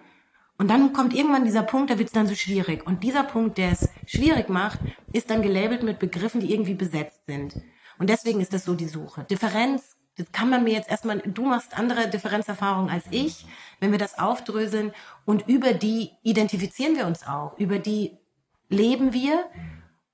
Und 0.60 0.70
dann 0.70 0.94
kommt 0.94 1.14
irgendwann 1.14 1.46
dieser 1.46 1.64
Punkt, 1.64 1.90
da 1.90 1.98
wird 1.98 2.08
es 2.08 2.14
dann 2.14 2.28
so 2.28 2.36
schwierig. 2.36 2.86
Und 2.86 3.04
dieser 3.04 3.24
Punkt, 3.24 3.58
der 3.58 3.72
es 3.72 3.90
schwierig 4.06 4.50
macht, 4.50 4.80
ist 5.14 5.30
dann 5.30 5.42
gelabelt 5.42 5.84
mit 5.84 6.00
Begriffen, 6.00 6.42
die 6.42 6.52
irgendwie 6.52 6.74
besetzt 6.74 7.26
sind. 7.26 7.60
Und 8.00 8.10
deswegen 8.10 8.40
ist 8.40 8.54
das 8.54 8.66
so 8.66 8.76
die 8.76 8.88
Suche. 8.88 9.26
Differenz, 9.30 9.97
das 10.18 10.32
kann 10.32 10.50
man 10.50 10.64
mir 10.64 10.74
jetzt 10.74 10.90
erstmal, 10.90 11.20
du 11.20 11.44
machst 11.44 11.78
andere 11.78 12.10
Differenzerfahrungen 12.10 12.90
als 12.90 13.06
ich, 13.12 13.46
wenn 13.80 13.92
wir 13.92 14.00
das 14.00 14.18
aufdröseln 14.18 14.92
und 15.26 15.48
über 15.48 15.74
die 15.74 16.12
identifizieren 16.24 16.96
wir 16.96 17.06
uns 17.06 17.26
auch, 17.26 17.58
über 17.60 17.78
die 17.80 18.18
leben 18.70 19.14
wir 19.14 19.46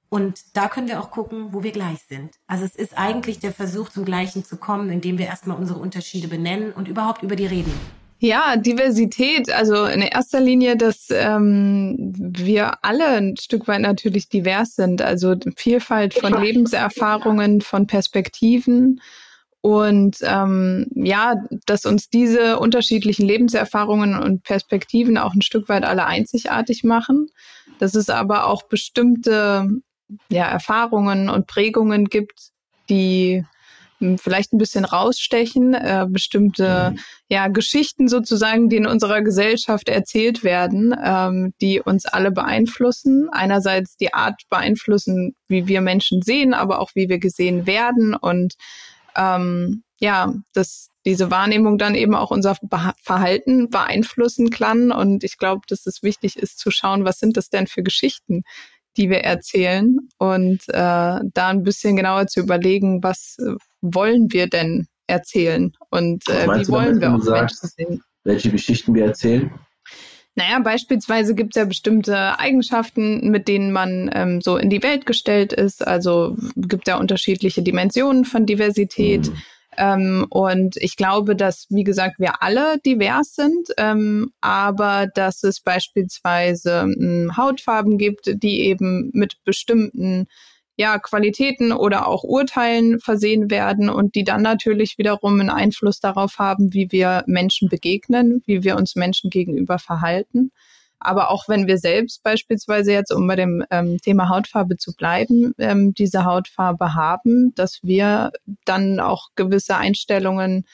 und 0.10 0.56
da 0.56 0.68
können 0.68 0.88
wir 0.88 1.00
auch 1.00 1.10
gucken, 1.10 1.54
wo 1.54 1.63
wir 1.63 1.72
gleich 1.72 2.00
sind. 2.08 2.36
Also 2.46 2.66
es 2.66 2.76
ist 2.76 2.98
eigentlich 2.98 3.39
der 3.39 3.52
Versuch, 3.52 3.89
zum 3.89 4.06
Gleichen 4.06 4.44
zu 4.46 4.58
kommen, 4.58 4.92
indem 4.92 5.18
wir 5.18 5.26
erstmal 5.26 5.58
unsere 5.58 5.80
Unterschiede 5.80 6.28
benennen 6.28 6.72
und 6.72 6.88
überhaupt 6.88 7.24
über 7.24 7.36
die 7.36 7.48
reden. 7.48 7.74
Ja, 8.20 8.56
Diversität, 8.56 9.52
also 9.52 9.86
in 9.86 10.02
erster 10.02 10.39
Linie, 10.39 10.78
dass 10.78 11.08
ähm, 11.10 12.13
wir 12.16 12.84
alle 12.84 13.06
ein 13.18 13.36
Stück 13.38 13.68
weit 13.68 13.82
natürlich 13.82 14.30
divers 14.30 14.76
sind, 14.76 15.02
also 15.02 15.36
Vielfalt 15.58 16.13
von 16.13 16.42
Lebenserfahrungen, 16.42 17.62
von 17.62 17.88
Perspektiven 17.88 19.02
und 19.63 20.17
ähm, 20.23 20.88
ja, 20.93 21.41
dass 21.65 21.86
uns 21.86 22.10
diese 22.10 22.60
unterschiedlichen 22.60 23.26
Lebenserfahrungen 23.26 24.19
und 24.19 24.43
Perspektiven 24.43 25.17
auch 25.17 25.34
ein 25.34 25.41
Stück 25.41 25.69
weit 25.69 25.86
alle 25.86 26.06
einzigartig 26.06 26.84
machen, 26.84 27.30
dass 27.80 27.95
es 27.95 28.10
aber 28.10 28.47
auch 28.47 28.63
bestimmte 28.63 29.69
ja, 30.28 30.47
Erfahrungen 30.47 31.30
und 31.30 31.47
Prägungen 31.47 32.10
gibt, 32.10 32.49
die 32.89 33.45
hm, 33.99 34.17
vielleicht 34.17 34.52
ein 34.52 34.58
bisschen 34.58 34.84
rausstechen, 34.84 35.73
äh, 35.76 36.08
bestimmte 36.10 36.91
mhm. 36.91 36.99
ja, 37.30 37.47
Geschichten 37.47 38.10
sozusagen, 38.10 38.67
die 38.67 38.76
in 38.76 38.86
unserer 38.86 39.21
Gesellschaft 39.21 39.88
erzählt 39.88 40.43
werden, 40.43 40.93
ähm, 41.02 41.54
die 41.62 41.80
uns 41.80 42.06
alle 42.06 42.32
beeinflussen. 42.32 43.30
Einerseits 43.32 43.95
die 43.95 44.13
Art 44.13 44.41
beeinflussen, 44.49 45.36
wie 45.47 45.67
wir 45.67 45.80
Menschen 45.80 46.21
sehen, 46.21 46.54
aber 46.54 46.80
auch 46.80 46.91
wie 46.95 47.08
wir 47.08 47.19
gesehen 47.19 47.65
werden 47.65 48.13
und 48.13 48.56
ähm, 49.15 49.84
ja, 49.99 50.34
dass 50.54 50.89
diese 51.06 51.32
Wahrnehmung 51.32 51.78
dann 51.78 51.95
eben 51.95 52.15
auch 52.15 52.32
unser 52.32 52.56
Verhalten 53.02 53.69
beeinflussen 53.69 54.49
kann. 54.49 54.91
Und 54.91 55.23
ich 55.23 55.38
glaube, 55.38 55.62
dass 55.67 55.86
es 55.86 56.04
wichtig 56.04 56.38
ist 56.38 56.60
zu 56.60 56.71
schauen, 56.71 57.06
was 57.06 57.19
sind 57.19 57.38
das 57.38 57.49
denn 57.49 57.67
für 57.67 57.84
Geschichten, 57.84 58.43
die 58.95 59.10
wir 59.10 59.19
erzählen 59.19 59.97
und 60.17 60.62
äh, 60.69 60.73
da 60.73 61.47
ein 61.47 61.63
bisschen 61.63 61.95
genauer 61.95 62.28
zu 62.28 62.41
überlegen, 62.41 63.04
was 63.04 63.38
äh, 63.39 63.56
wollen 63.82 64.32
wir 64.32 64.47
denn 64.47 64.88
erzählen 65.08 65.73
und 65.89 66.28
äh, 66.30 66.47
wie 66.47 66.67
wollen 66.69 67.02
wir 67.02 67.13
auch 67.13 67.21
sagst, 67.21 67.63
Menschen 67.63 67.76
sehen. 67.76 68.04
Welche 68.23 68.52
Geschichten 68.52 68.93
wir 68.93 69.06
erzählen? 69.06 69.52
Naja, 70.36 70.60
beispielsweise 70.60 71.36
gibt 71.36 71.56
es 71.56 71.60
ja 71.60 71.65
bestimmte 71.65 72.39
Eigenschaften, 72.39 73.30
mit 73.30 73.48
denen 73.48 73.72
man 73.72 74.10
ähm, 74.13 74.41
so 74.41 74.58
in 74.58 74.69
die 74.69 74.82
Welt 74.82 75.06
gestellt 75.06 75.54
ist. 75.54 75.86
Also 75.86 76.36
gibt 76.56 76.88
ja 76.88 76.98
unterschiedliche 76.98 77.62
Dimensionen 77.62 78.26
von 78.26 78.48
Diversität. 78.48 79.28
Mhm. 79.28 79.38
Ähm, 79.78 80.26
und 80.30 80.78
ich 80.78 80.98
glaube, 80.98 81.36
dass, 81.36 81.67
wie 81.69 81.84
gesagt, 81.84 82.19
wir 82.19 82.41
alle 82.41 82.80
divers 82.86 83.36
sind, 83.36 83.69
ähm, 83.78 84.32
aber 84.41 85.08
dass 85.13 85.43
es 85.43 85.62
beispielsweise 85.62 86.82
ähm, 86.82 87.32
Hautfarben 87.38 87.98
gibt, 87.98 88.32
die 88.41 88.62
eben 88.62 89.10
mit 89.13 89.38
bestimmten 89.46 90.28
ja, 90.76 90.98
Qualitäten 90.98 91.72
oder 91.72 92.08
auch 92.08 92.24
Urteilen 92.24 93.00
versehen 93.00 93.52
werden 93.52 93.90
und 93.90 94.16
die 94.16 94.24
dann 94.24 94.42
natürlich 94.42 94.98
wiederum 94.98 95.40
einen 95.40 95.50
Einfluss 95.50 96.00
darauf 96.00 96.40
haben, 96.40 96.74
wie 96.74 96.92
wir 96.92 97.24
Menschen 97.28 97.70
begegnen, 97.70 98.42
wie 98.46 98.64
wir 98.64 98.76
uns 98.76 98.96
Menschen 98.96 99.30
gegenüber 99.30 99.78
verhalten. 99.78 100.52
Aber 101.00 101.30
auch 101.30 101.50
wenn 101.50 101.68
wir 101.68 101.78
selbst 101.78 102.24
beispielsweise 102.24 102.94
jetzt, 102.94 103.12
um 103.12 103.28
bei 103.28 103.36
dem 103.36 103.64
ähm, 103.70 104.00
Thema 104.02 104.30
Hautfarbe 104.30 104.78
zu 104.78 104.94
bleiben, 104.96 105.54
ähm, 105.58 105.94
diese 105.94 106.24
Hautfarbe 106.24 106.96
haben, 106.96 107.54
dass 107.56 107.80
wir 107.84 108.32
dann 108.66 109.00
auch 109.00 109.28
gewisse 109.36 109.76
Einstellungen 109.76 110.66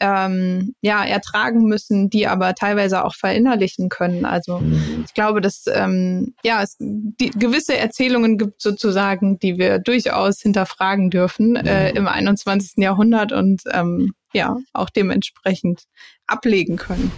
ähm, 0.00 0.74
ja 0.80 1.04
ertragen 1.04 1.64
müssen, 1.64 2.10
die 2.10 2.26
aber 2.26 2.54
teilweise 2.54 3.04
auch 3.04 3.14
verinnerlichen 3.14 3.88
können. 3.88 4.24
Also 4.24 4.58
mhm. 4.58 5.04
ich 5.06 5.14
glaube, 5.14 5.40
dass 5.40 5.64
ähm, 5.72 6.34
ja 6.44 6.62
es 6.62 6.76
die, 6.78 7.30
gewisse 7.30 7.76
Erzählungen 7.76 8.38
gibt 8.38 8.62
sozusagen, 8.62 9.38
die 9.38 9.58
wir 9.58 9.78
durchaus 9.78 10.40
hinterfragen 10.40 11.10
dürfen 11.10 11.56
äh, 11.56 11.90
im 11.90 12.06
21. 12.06 12.72
Jahrhundert 12.76 13.32
und 13.32 13.62
ähm, 13.72 14.12
ja 14.32 14.56
auch 14.72 14.90
dementsprechend 14.90 15.84
ablegen 16.26 16.76
können. 16.76 17.10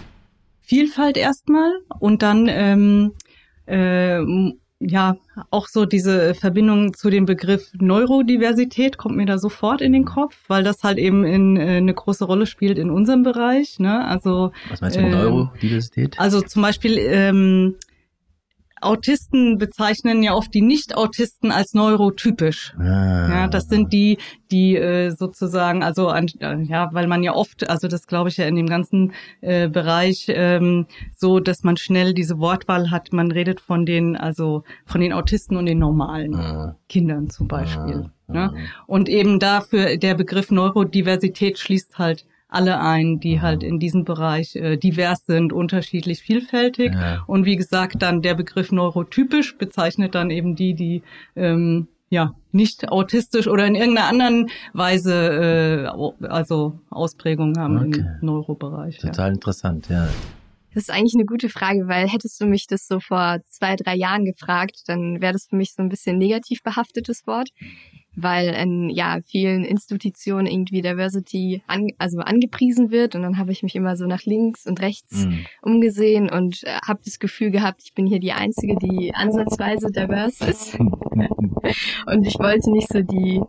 Vielfalt 0.61 1.17
erstmal 1.17 1.71
und 1.99 2.23
dann 2.23 2.47
ähm, 2.47 3.13
äh, 3.65 4.19
ja 4.81 5.17
auch 5.49 5.67
so 5.67 5.85
diese 5.85 6.33
Verbindung 6.33 6.93
zu 6.93 7.09
dem 7.09 7.25
Begriff 7.25 7.71
Neurodiversität 7.79 8.97
kommt 8.97 9.15
mir 9.15 9.25
da 9.25 9.37
sofort 9.37 9.81
in 9.81 9.93
den 9.93 10.05
Kopf, 10.05 10.35
weil 10.47 10.63
das 10.63 10.83
halt 10.83 10.97
eben 10.97 11.23
in, 11.23 11.57
äh, 11.57 11.77
eine 11.77 11.93
große 11.93 12.25
Rolle 12.25 12.45
spielt 12.45 12.77
in 12.77 12.89
unserem 12.89 13.23
Bereich. 13.23 13.79
Ne? 13.79 14.05
Also 14.05 14.51
was 14.69 14.81
meinst 14.81 14.97
du 14.97 15.01
mit 15.01 15.13
äh, 15.13 15.15
Neurodiversität? 15.15 16.19
Also 16.19 16.41
zum 16.41 16.61
Beispiel 16.61 16.97
ähm, 16.97 17.75
Autisten 18.81 19.57
bezeichnen 19.57 20.23
ja 20.23 20.33
oft 20.33 20.53
die 20.53 20.61
Nicht-Autisten 20.61 21.51
als 21.51 21.73
neurotypisch. 21.73 22.73
Ah. 22.77 23.29
Ja, 23.29 23.47
das 23.47 23.67
sind 23.67 23.93
die, 23.93 24.17
die 24.51 24.75
äh, 24.75 25.11
sozusagen, 25.11 25.83
also 25.83 26.09
an, 26.09 26.27
äh, 26.39 26.61
ja, 26.63 26.89
weil 26.91 27.07
man 27.07 27.23
ja 27.23 27.33
oft, 27.33 27.69
also 27.69 27.87
das 27.87 28.07
glaube 28.07 28.29
ich 28.29 28.37
ja 28.37 28.45
in 28.45 28.55
dem 28.55 28.67
ganzen 28.67 29.13
äh, 29.41 29.69
Bereich 29.69 30.25
ähm, 30.29 30.87
so, 31.15 31.39
dass 31.39 31.63
man 31.63 31.77
schnell 31.77 32.13
diese 32.13 32.39
Wortwahl 32.39 32.91
hat. 32.91 33.13
Man 33.13 33.31
redet 33.31 33.61
von 33.61 33.85
den, 33.85 34.17
also 34.17 34.63
von 34.85 35.01
den 35.01 35.13
Autisten 35.13 35.57
und 35.57 35.65
den 35.65 35.79
normalen 35.79 36.35
ah. 36.35 36.75
Kindern 36.89 37.29
zum 37.29 37.47
Beispiel. 37.47 38.09
Ah. 38.27 38.33
Ne? 38.33 38.53
Und 38.87 39.09
eben 39.09 39.39
dafür 39.39 39.97
der 39.97 40.15
Begriff 40.15 40.51
Neurodiversität 40.51 41.59
schließt 41.59 41.99
halt 41.99 42.25
alle 42.51 42.79
ein, 42.81 43.19
die 43.19 43.37
mhm. 43.37 43.41
halt 43.41 43.63
in 43.63 43.79
diesem 43.79 44.03
Bereich 44.03 44.55
äh, 44.55 44.77
divers 44.77 45.25
sind, 45.25 45.53
unterschiedlich 45.53 46.21
vielfältig. 46.21 46.93
Ja. 46.93 47.23
Und 47.25 47.45
wie 47.45 47.55
gesagt, 47.55 48.01
dann 48.01 48.21
der 48.21 48.35
Begriff 48.35 48.71
neurotypisch 48.71 49.57
bezeichnet 49.57 50.13
dann 50.13 50.29
eben 50.29 50.55
die, 50.55 50.73
die 50.73 51.01
ähm, 51.35 51.87
ja 52.09 52.35
nicht 52.51 52.89
autistisch 52.89 53.47
oder 53.47 53.65
in 53.65 53.75
irgendeiner 53.75 54.09
anderen 54.09 54.49
Weise 54.73 55.87
äh, 56.21 56.27
also 56.27 56.77
Ausprägungen 56.89 57.57
haben 57.57 57.77
okay. 57.77 58.01
im 58.01 58.25
Neurobereich. 58.25 58.97
Total 58.97 59.29
ja. 59.29 59.33
interessant, 59.33 59.87
ja. 59.89 60.09
Das 60.73 60.83
ist 60.83 60.91
eigentlich 60.91 61.15
eine 61.15 61.25
gute 61.25 61.49
Frage, 61.49 61.87
weil 61.87 62.07
hättest 62.07 62.39
du 62.39 62.45
mich 62.45 62.67
das 62.67 62.87
so 62.87 62.99
vor 62.99 63.39
zwei, 63.45 63.75
drei 63.75 63.95
Jahren 63.95 64.23
gefragt, 64.23 64.83
dann 64.87 65.21
wäre 65.21 65.33
das 65.33 65.47
für 65.49 65.55
mich 65.55 65.73
so 65.73 65.81
ein 65.81 65.89
bisschen 65.89 66.17
negativ 66.17 66.63
behaftetes 66.63 67.27
Wort 67.27 67.49
weil 68.15 68.49
in 68.49 68.89
ja 68.89 69.19
vielen 69.25 69.63
Institutionen 69.63 70.47
irgendwie 70.47 70.81
Diversity 70.81 71.63
an, 71.67 71.87
also 71.97 72.19
angepriesen 72.19 72.91
wird 72.91 73.15
und 73.15 73.21
dann 73.21 73.37
habe 73.37 73.51
ich 73.51 73.63
mich 73.63 73.75
immer 73.75 73.95
so 73.95 74.05
nach 74.05 74.23
links 74.23 74.65
und 74.65 74.81
rechts 74.81 75.25
mhm. 75.25 75.45
umgesehen 75.61 76.29
und 76.29 76.63
äh, 76.63 76.79
habe 76.85 76.99
das 77.05 77.19
Gefühl 77.19 77.51
gehabt, 77.51 77.81
ich 77.83 77.93
bin 77.93 78.05
hier 78.05 78.19
die 78.19 78.33
einzige, 78.33 78.75
die 78.75 79.13
ansatzweise 79.15 79.91
divers 79.91 80.41
ist 80.41 80.77
und 82.05 82.27
ich 82.27 82.37
wollte 82.37 82.71
nicht 82.71 82.89
so 82.89 83.01
die 83.01 83.41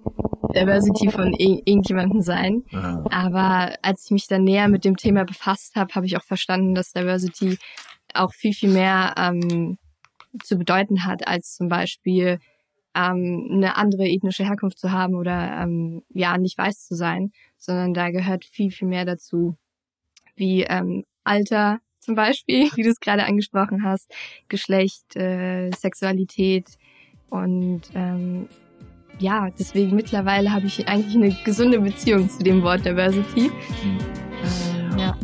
Diversity 0.55 1.11
von 1.11 1.33
ir 1.33 1.63
irgendjemandem 1.65 2.21
sein. 2.21 2.63
Ah. 2.73 3.03
Aber 3.11 3.75
als 3.83 4.05
ich 4.05 4.11
mich 4.11 4.27
dann 4.27 4.45
näher 4.45 4.69
mit 4.69 4.85
dem 4.85 4.97
Thema 4.97 5.25
befasst 5.25 5.75
habe, 5.77 5.95
habe 5.95 6.07
ich 6.07 6.17
auch 6.17 6.25
verstanden, 6.25 6.75
dass 6.75 6.93
Diversity 6.93 7.59
auch 8.15 8.33
viel, 8.33 8.53
viel 8.53 8.71
mehr 8.71 9.15
ähm, 9.17 9.79
zu 10.43 10.57
bedeuten 10.57 11.05
hat, 11.05 11.27
als 11.27 11.55
zum 11.55 11.69
Beispiel 11.69 12.39
ähm, 12.95 13.49
eine 13.51 13.77
andere 13.77 14.09
ethnische 14.09 14.45
Herkunft 14.45 14.79
zu 14.79 14.93
haben 14.93 15.15
oder 15.15 15.63
ähm, 15.63 16.03
ja 16.11 16.39
nicht 16.39 16.59
weiß 16.59 16.87
zu 16.87 16.95
sein, 16.95 17.33
sondern 17.59 17.95
da 17.95 18.11
gehört 18.11 18.45
viel, 18.45 18.71
viel 18.71 18.89
mehr 18.89 19.05
dazu, 19.05 19.57
wie 20.37 20.63
ähm, 20.63 21.05
Alter 21.25 21.81
zum 22.01 22.15
Beispiel, 22.15 22.71
wie 22.77 22.83
du 22.83 22.91
es 22.91 23.01
gerade 23.01 23.25
angesprochen 23.25 23.85
hast, 23.85 24.13
Geschlecht, 24.49 25.17
äh, 25.17 25.71
Sexualität 25.73 26.79
und 27.31 27.83
ähm, 27.95 28.49
ja, 29.19 29.51
deswegen 29.59 29.95
mittlerweile 29.95 30.53
habe 30.53 30.67
ich 30.67 30.89
eigentlich 30.89 31.15
eine 31.15 31.37
gesunde 31.45 31.81
Beziehung 31.81 32.29
zu 32.29 32.43
dem 32.43 32.63
Wort 32.63 32.85
Diversity. 32.85 33.51
Ähm, 33.85 34.99
ja. 34.99 35.17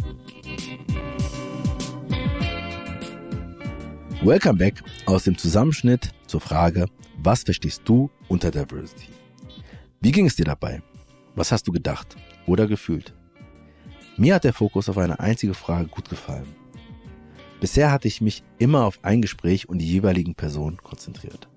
Welcome 4.22 4.58
back 4.58 4.82
aus 5.06 5.24
dem 5.24 5.36
Zusammenschnitt 5.36 6.10
zur 6.26 6.40
Frage, 6.40 6.86
was 7.22 7.42
verstehst 7.42 7.82
du 7.84 8.10
unter 8.28 8.50
Diversity? 8.50 9.08
Wie 10.00 10.12
ging 10.12 10.26
es 10.26 10.36
dir 10.36 10.44
dabei? 10.44 10.82
Was 11.34 11.50
hast 11.52 11.66
du 11.66 11.72
gedacht 11.72 12.16
oder 12.46 12.66
gefühlt? 12.66 13.12
Mir 14.16 14.36
hat 14.36 14.44
der 14.44 14.52
Fokus 14.52 14.88
auf 14.88 14.98
eine 14.98 15.20
einzige 15.20 15.54
Frage 15.54 15.88
gut 15.88 16.08
gefallen. 16.08 16.46
Bisher 17.60 17.90
hatte 17.90 18.06
ich 18.06 18.20
mich 18.20 18.44
immer 18.58 18.84
auf 18.84 19.00
ein 19.02 19.20
Gespräch 19.20 19.68
und 19.68 19.78
die 19.78 19.90
jeweiligen 19.90 20.34
Personen 20.34 20.76
konzentriert. 20.78 21.48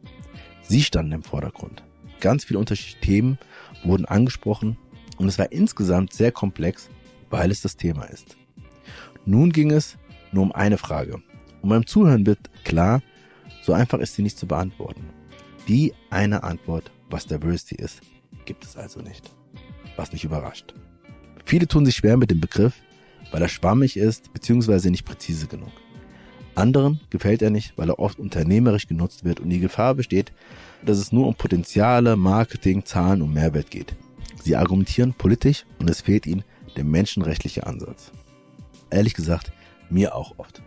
Sie 0.63 0.81
standen 0.81 1.11
im 1.11 1.23
Vordergrund. 1.23 1.83
Ganz 2.19 2.43
viele 2.43 2.59
unterschiedliche 2.59 3.01
Themen 3.01 3.37
wurden 3.83 4.05
angesprochen 4.05 4.77
und 5.17 5.27
es 5.27 5.37
war 5.37 5.51
insgesamt 5.51 6.13
sehr 6.13 6.31
komplex, 6.31 6.89
weil 7.29 7.51
es 7.51 7.61
das 7.61 7.77
Thema 7.77 8.05
ist. 8.05 8.35
Nun 9.25 9.51
ging 9.51 9.71
es 9.71 9.97
nur 10.31 10.43
um 10.43 10.51
eine 10.51 10.77
Frage 10.77 11.21
und 11.61 11.69
beim 11.69 11.85
Zuhören 11.85 12.25
wird 12.25 12.49
klar, 12.63 13.03
so 13.61 13.73
einfach 13.73 13.99
ist 13.99 14.15
sie 14.15 14.23
nicht 14.23 14.39
zu 14.39 14.47
beantworten. 14.47 15.20
Die 15.71 15.93
eine 16.09 16.43
Antwort, 16.43 16.91
was 17.09 17.27
Diversity 17.27 17.75
ist, 17.75 18.01
gibt 18.43 18.65
es 18.65 18.75
also 18.75 18.99
nicht. 18.99 19.31
Was 19.95 20.11
mich 20.11 20.25
überrascht. 20.25 20.73
Viele 21.45 21.65
tun 21.65 21.85
sich 21.85 21.95
schwer 21.95 22.17
mit 22.17 22.29
dem 22.29 22.41
Begriff, 22.41 22.73
weil 23.31 23.41
er 23.41 23.47
schwammig 23.47 23.95
ist 23.95 24.33
bzw. 24.33 24.89
nicht 24.89 25.05
präzise 25.05 25.47
genug. 25.47 25.71
Anderen 26.55 26.99
gefällt 27.09 27.41
er 27.41 27.51
nicht, 27.51 27.77
weil 27.77 27.87
er 27.87 27.99
oft 27.99 28.19
unternehmerisch 28.19 28.85
genutzt 28.85 29.23
wird 29.23 29.39
und 29.39 29.49
die 29.49 29.61
Gefahr 29.61 29.95
besteht, 29.95 30.33
dass 30.85 30.97
es 30.97 31.13
nur 31.13 31.25
um 31.25 31.35
Potenziale, 31.35 32.17
Marketing, 32.17 32.83
Zahlen 32.83 33.21
und 33.21 33.33
Mehrwert 33.33 33.71
geht. 33.71 33.95
Sie 34.43 34.57
argumentieren 34.57 35.13
politisch 35.13 35.65
und 35.79 35.89
es 35.89 36.01
fehlt 36.01 36.27
ihnen 36.27 36.43
der 36.75 36.83
menschenrechtliche 36.83 37.65
Ansatz. 37.65 38.11
Ehrlich 38.89 39.13
gesagt, 39.13 39.53
mir 39.89 40.15
auch 40.15 40.37
oft. 40.37 40.61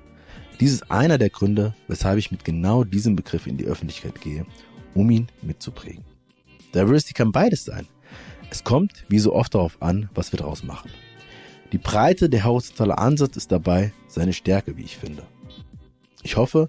Dies 0.61 0.73
ist 0.73 0.91
einer 0.91 1.19
der 1.19 1.29
Gründe, 1.29 1.75
weshalb 1.89 2.17
ich 2.17 2.31
mit 2.31 2.47
genau 2.47 2.85
diesem 2.85 3.17
Begriff 3.17 3.47
in 3.47 3.59
die 3.59 3.67
Öffentlichkeit 3.67 4.23
gehe, 4.23 4.47
um 4.95 5.11
ihn 5.11 5.29
mitzuprägen. 5.43 6.05
Diversity 6.75 7.13
kann 7.13 7.33
beides 7.33 7.65
sein. 7.65 7.87
Es 8.51 8.65
kommt, 8.65 9.05
wie 9.09 9.19
so 9.19 9.35
oft 9.35 9.55
darauf 9.55 9.81
an, 9.81 10.09
was 10.15 10.33
wir 10.33 10.39
daraus 10.39 10.65
machen. 10.65 10.91
Die 11.73 11.79
Breite, 11.79 12.29
der 12.29 12.45
horizontale 12.45 12.99
Ansatz 12.99 13.37
ist 13.37 13.51
dabei 13.51 13.93
seine 14.07 14.33
Stärke, 14.33 14.77
wie 14.77 14.83
ich 14.85 14.97
finde. 14.97 15.25
Ich 16.23 16.37
hoffe, 16.37 16.69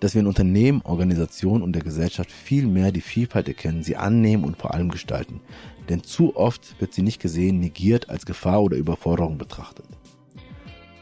dass 0.00 0.14
wir 0.14 0.22
in 0.22 0.26
Unternehmen, 0.26 0.82
Organisationen 0.82 1.62
und 1.62 1.72
der 1.72 1.82
Gesellschaft 1.82 2.32
viel 2.32 2.66
mehr 2.66 2.90
die 2.90 3.02
Vielfalt 3.02 3.48
erkennen, 3.48 3.82
sie 3.82 3.96
annehmen 3.96 4.44
und 4.44 4.56
vor 4.56 4.74
allem 4.74 4.88
gestalten. 4.88 5.40
Denn 5.88 6.02
zu 6.02 6.36
oft 6.36 6.80
wird 6.80 6.94
sie 6.94 7.02
nicht 7.02 7.20
gesehen, 7.20 7.60
negiert, 7.60 8.08
als 8.08 8.26
Gefahr 8.26 8.62
oder 8.62 8.76
Überforderung 8.76 9.38
betrachtet. 9.38 9.86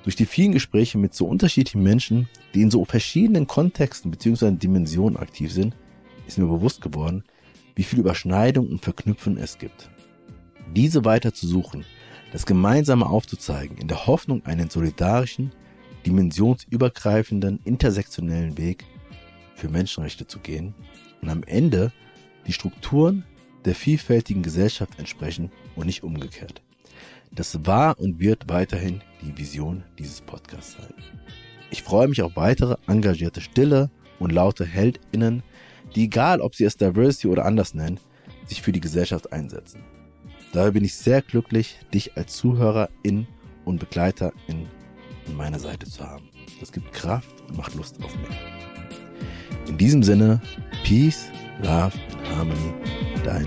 Durch 0.02 0.16
die 0.16 0.26
vielen 0.26 0.52
Gespräche 0.52 0.98
mit 0.98 1.14
so 1.14 1.26
unterschiedlichen 1.26 1.82
Menschen, 1.82 2.28
die 2.54 2.62
in 2.62 2.70
so 2.70 2.84
verschiedenen 2.84 3.46
Kontexten 3.46 4.10
bzw. 4.10 4.52
Dimensionen 4.52 5.16
aktiv 5.16 5.52
sind, 5.52 5.74
ist 6.28 6.38
mir 6.38 6.46
bewusst 6.46 6.80
geworden, 6.80 7.24
wie 7.74 7.82
viel 7.82 7.98
Überschneidung 7.98 8.68
und 8.68 8.84
Verknüpfen 8.84 9.36
es 9.36 9.58
gibt. 9.58 9.90
Diese 10.76 11.04
weiter 11.04 11.34
zu 11.34 11.46
suchen, 11.48 11.84
das 12.32 12.46
Gemeinsame 12.46 13.06
aufzuzeigen, 13.06 13.78
in 13.78 13.88
der 13.88 14.06
Hoffnung, 14.06 14.44
einen 14.44 14.70
solidarischen, 14.70 15.52
dimensionsübergreifenden, 16.06 17.60
intersektionellen 17.64 18.58
Weg 18.58 18.84
für 19.54 19.68
Menschenrechte 19.68 20.26
zu 20.26 20.38
gehen 20.38 20.74
und 21.22 21.30
am 21.30 21.42
Ende 21.42 21.92
die 22.46 22.52
Strukturen 22.52 23.24
der 23.64 23.74
vielfältigen 23.74 24.42
Gesellschaft 24.42 24.98
entsprechen 24.98 25.50
und 25.74 25.86
nicht 25.86 26.02
umgekehrt. 26.02 26.62
Das 27.32 27.66
war 27.66 27.98
und 27.98 28.20
wird 28.20 28.48
weiterhin 28.48 29.02
die 29.22 29.36
Vision 29.36 29.82
dieses 29.98 30.20
Podcasts 30.20 30.74
sein. 30.74 30.94
Ich 31.70 31.82
freue 31.82 32.08
mich 32.08 32.22
auf 32.22 32.36
weitere 32.36 32.76
engagierte, 32.86 33.40
stille 33.40 33.90
und 34.18 34.32
laute 34.32 34.64
HeldInnen, 34.64 35.42
die 35.94 36.04
egal 36.04 36.40
ob 36.40 36.54
sie 36.54 36.64
es 36.64 36.76
Diversity 36.76 37.28
oder 37.28 37.44
anders 37.44 37.74
nennen, 37.74 37.98
sich 38.46 38.62
für 38.62 38.72
die 38.72 38.80
Gesellschaft 38.80 39.32
einsetzen. 39.32 39.82
Daher 40.52 40.72
bin 40.72 40.84
ich 40.84 40.94
sehr 40.94 41.22
glücklich, 41.22 41.78
dich 41.92 42.16
als 42.16 42.36
Zuhörerin 42.36 43.26
und 43.64 43.78
Begleiterin 43.78 44.66
an 45.26 45.36
meiner 45.36 45.58
Seite 45.58 45.86
zu 45.86 46.04
haben. 46.04 46.28
Das 46.60 46.72
gibt 46.72 46.92
Kraft 46.92 47.28
und 47.48 47.56
macht 47.56 47.74
Lust 47.74 48.02
auf 48.02 48.14
mehr. 48.16 48.38
In 49.68 49.76
diesem 49.76 50.02
Sinne, 50.02 50.40
Peace, 50.84 51.30
Love 51.62 51.92
and 51.92 52.28
Harmony, 52.30 52.74
dein 53.24 53.46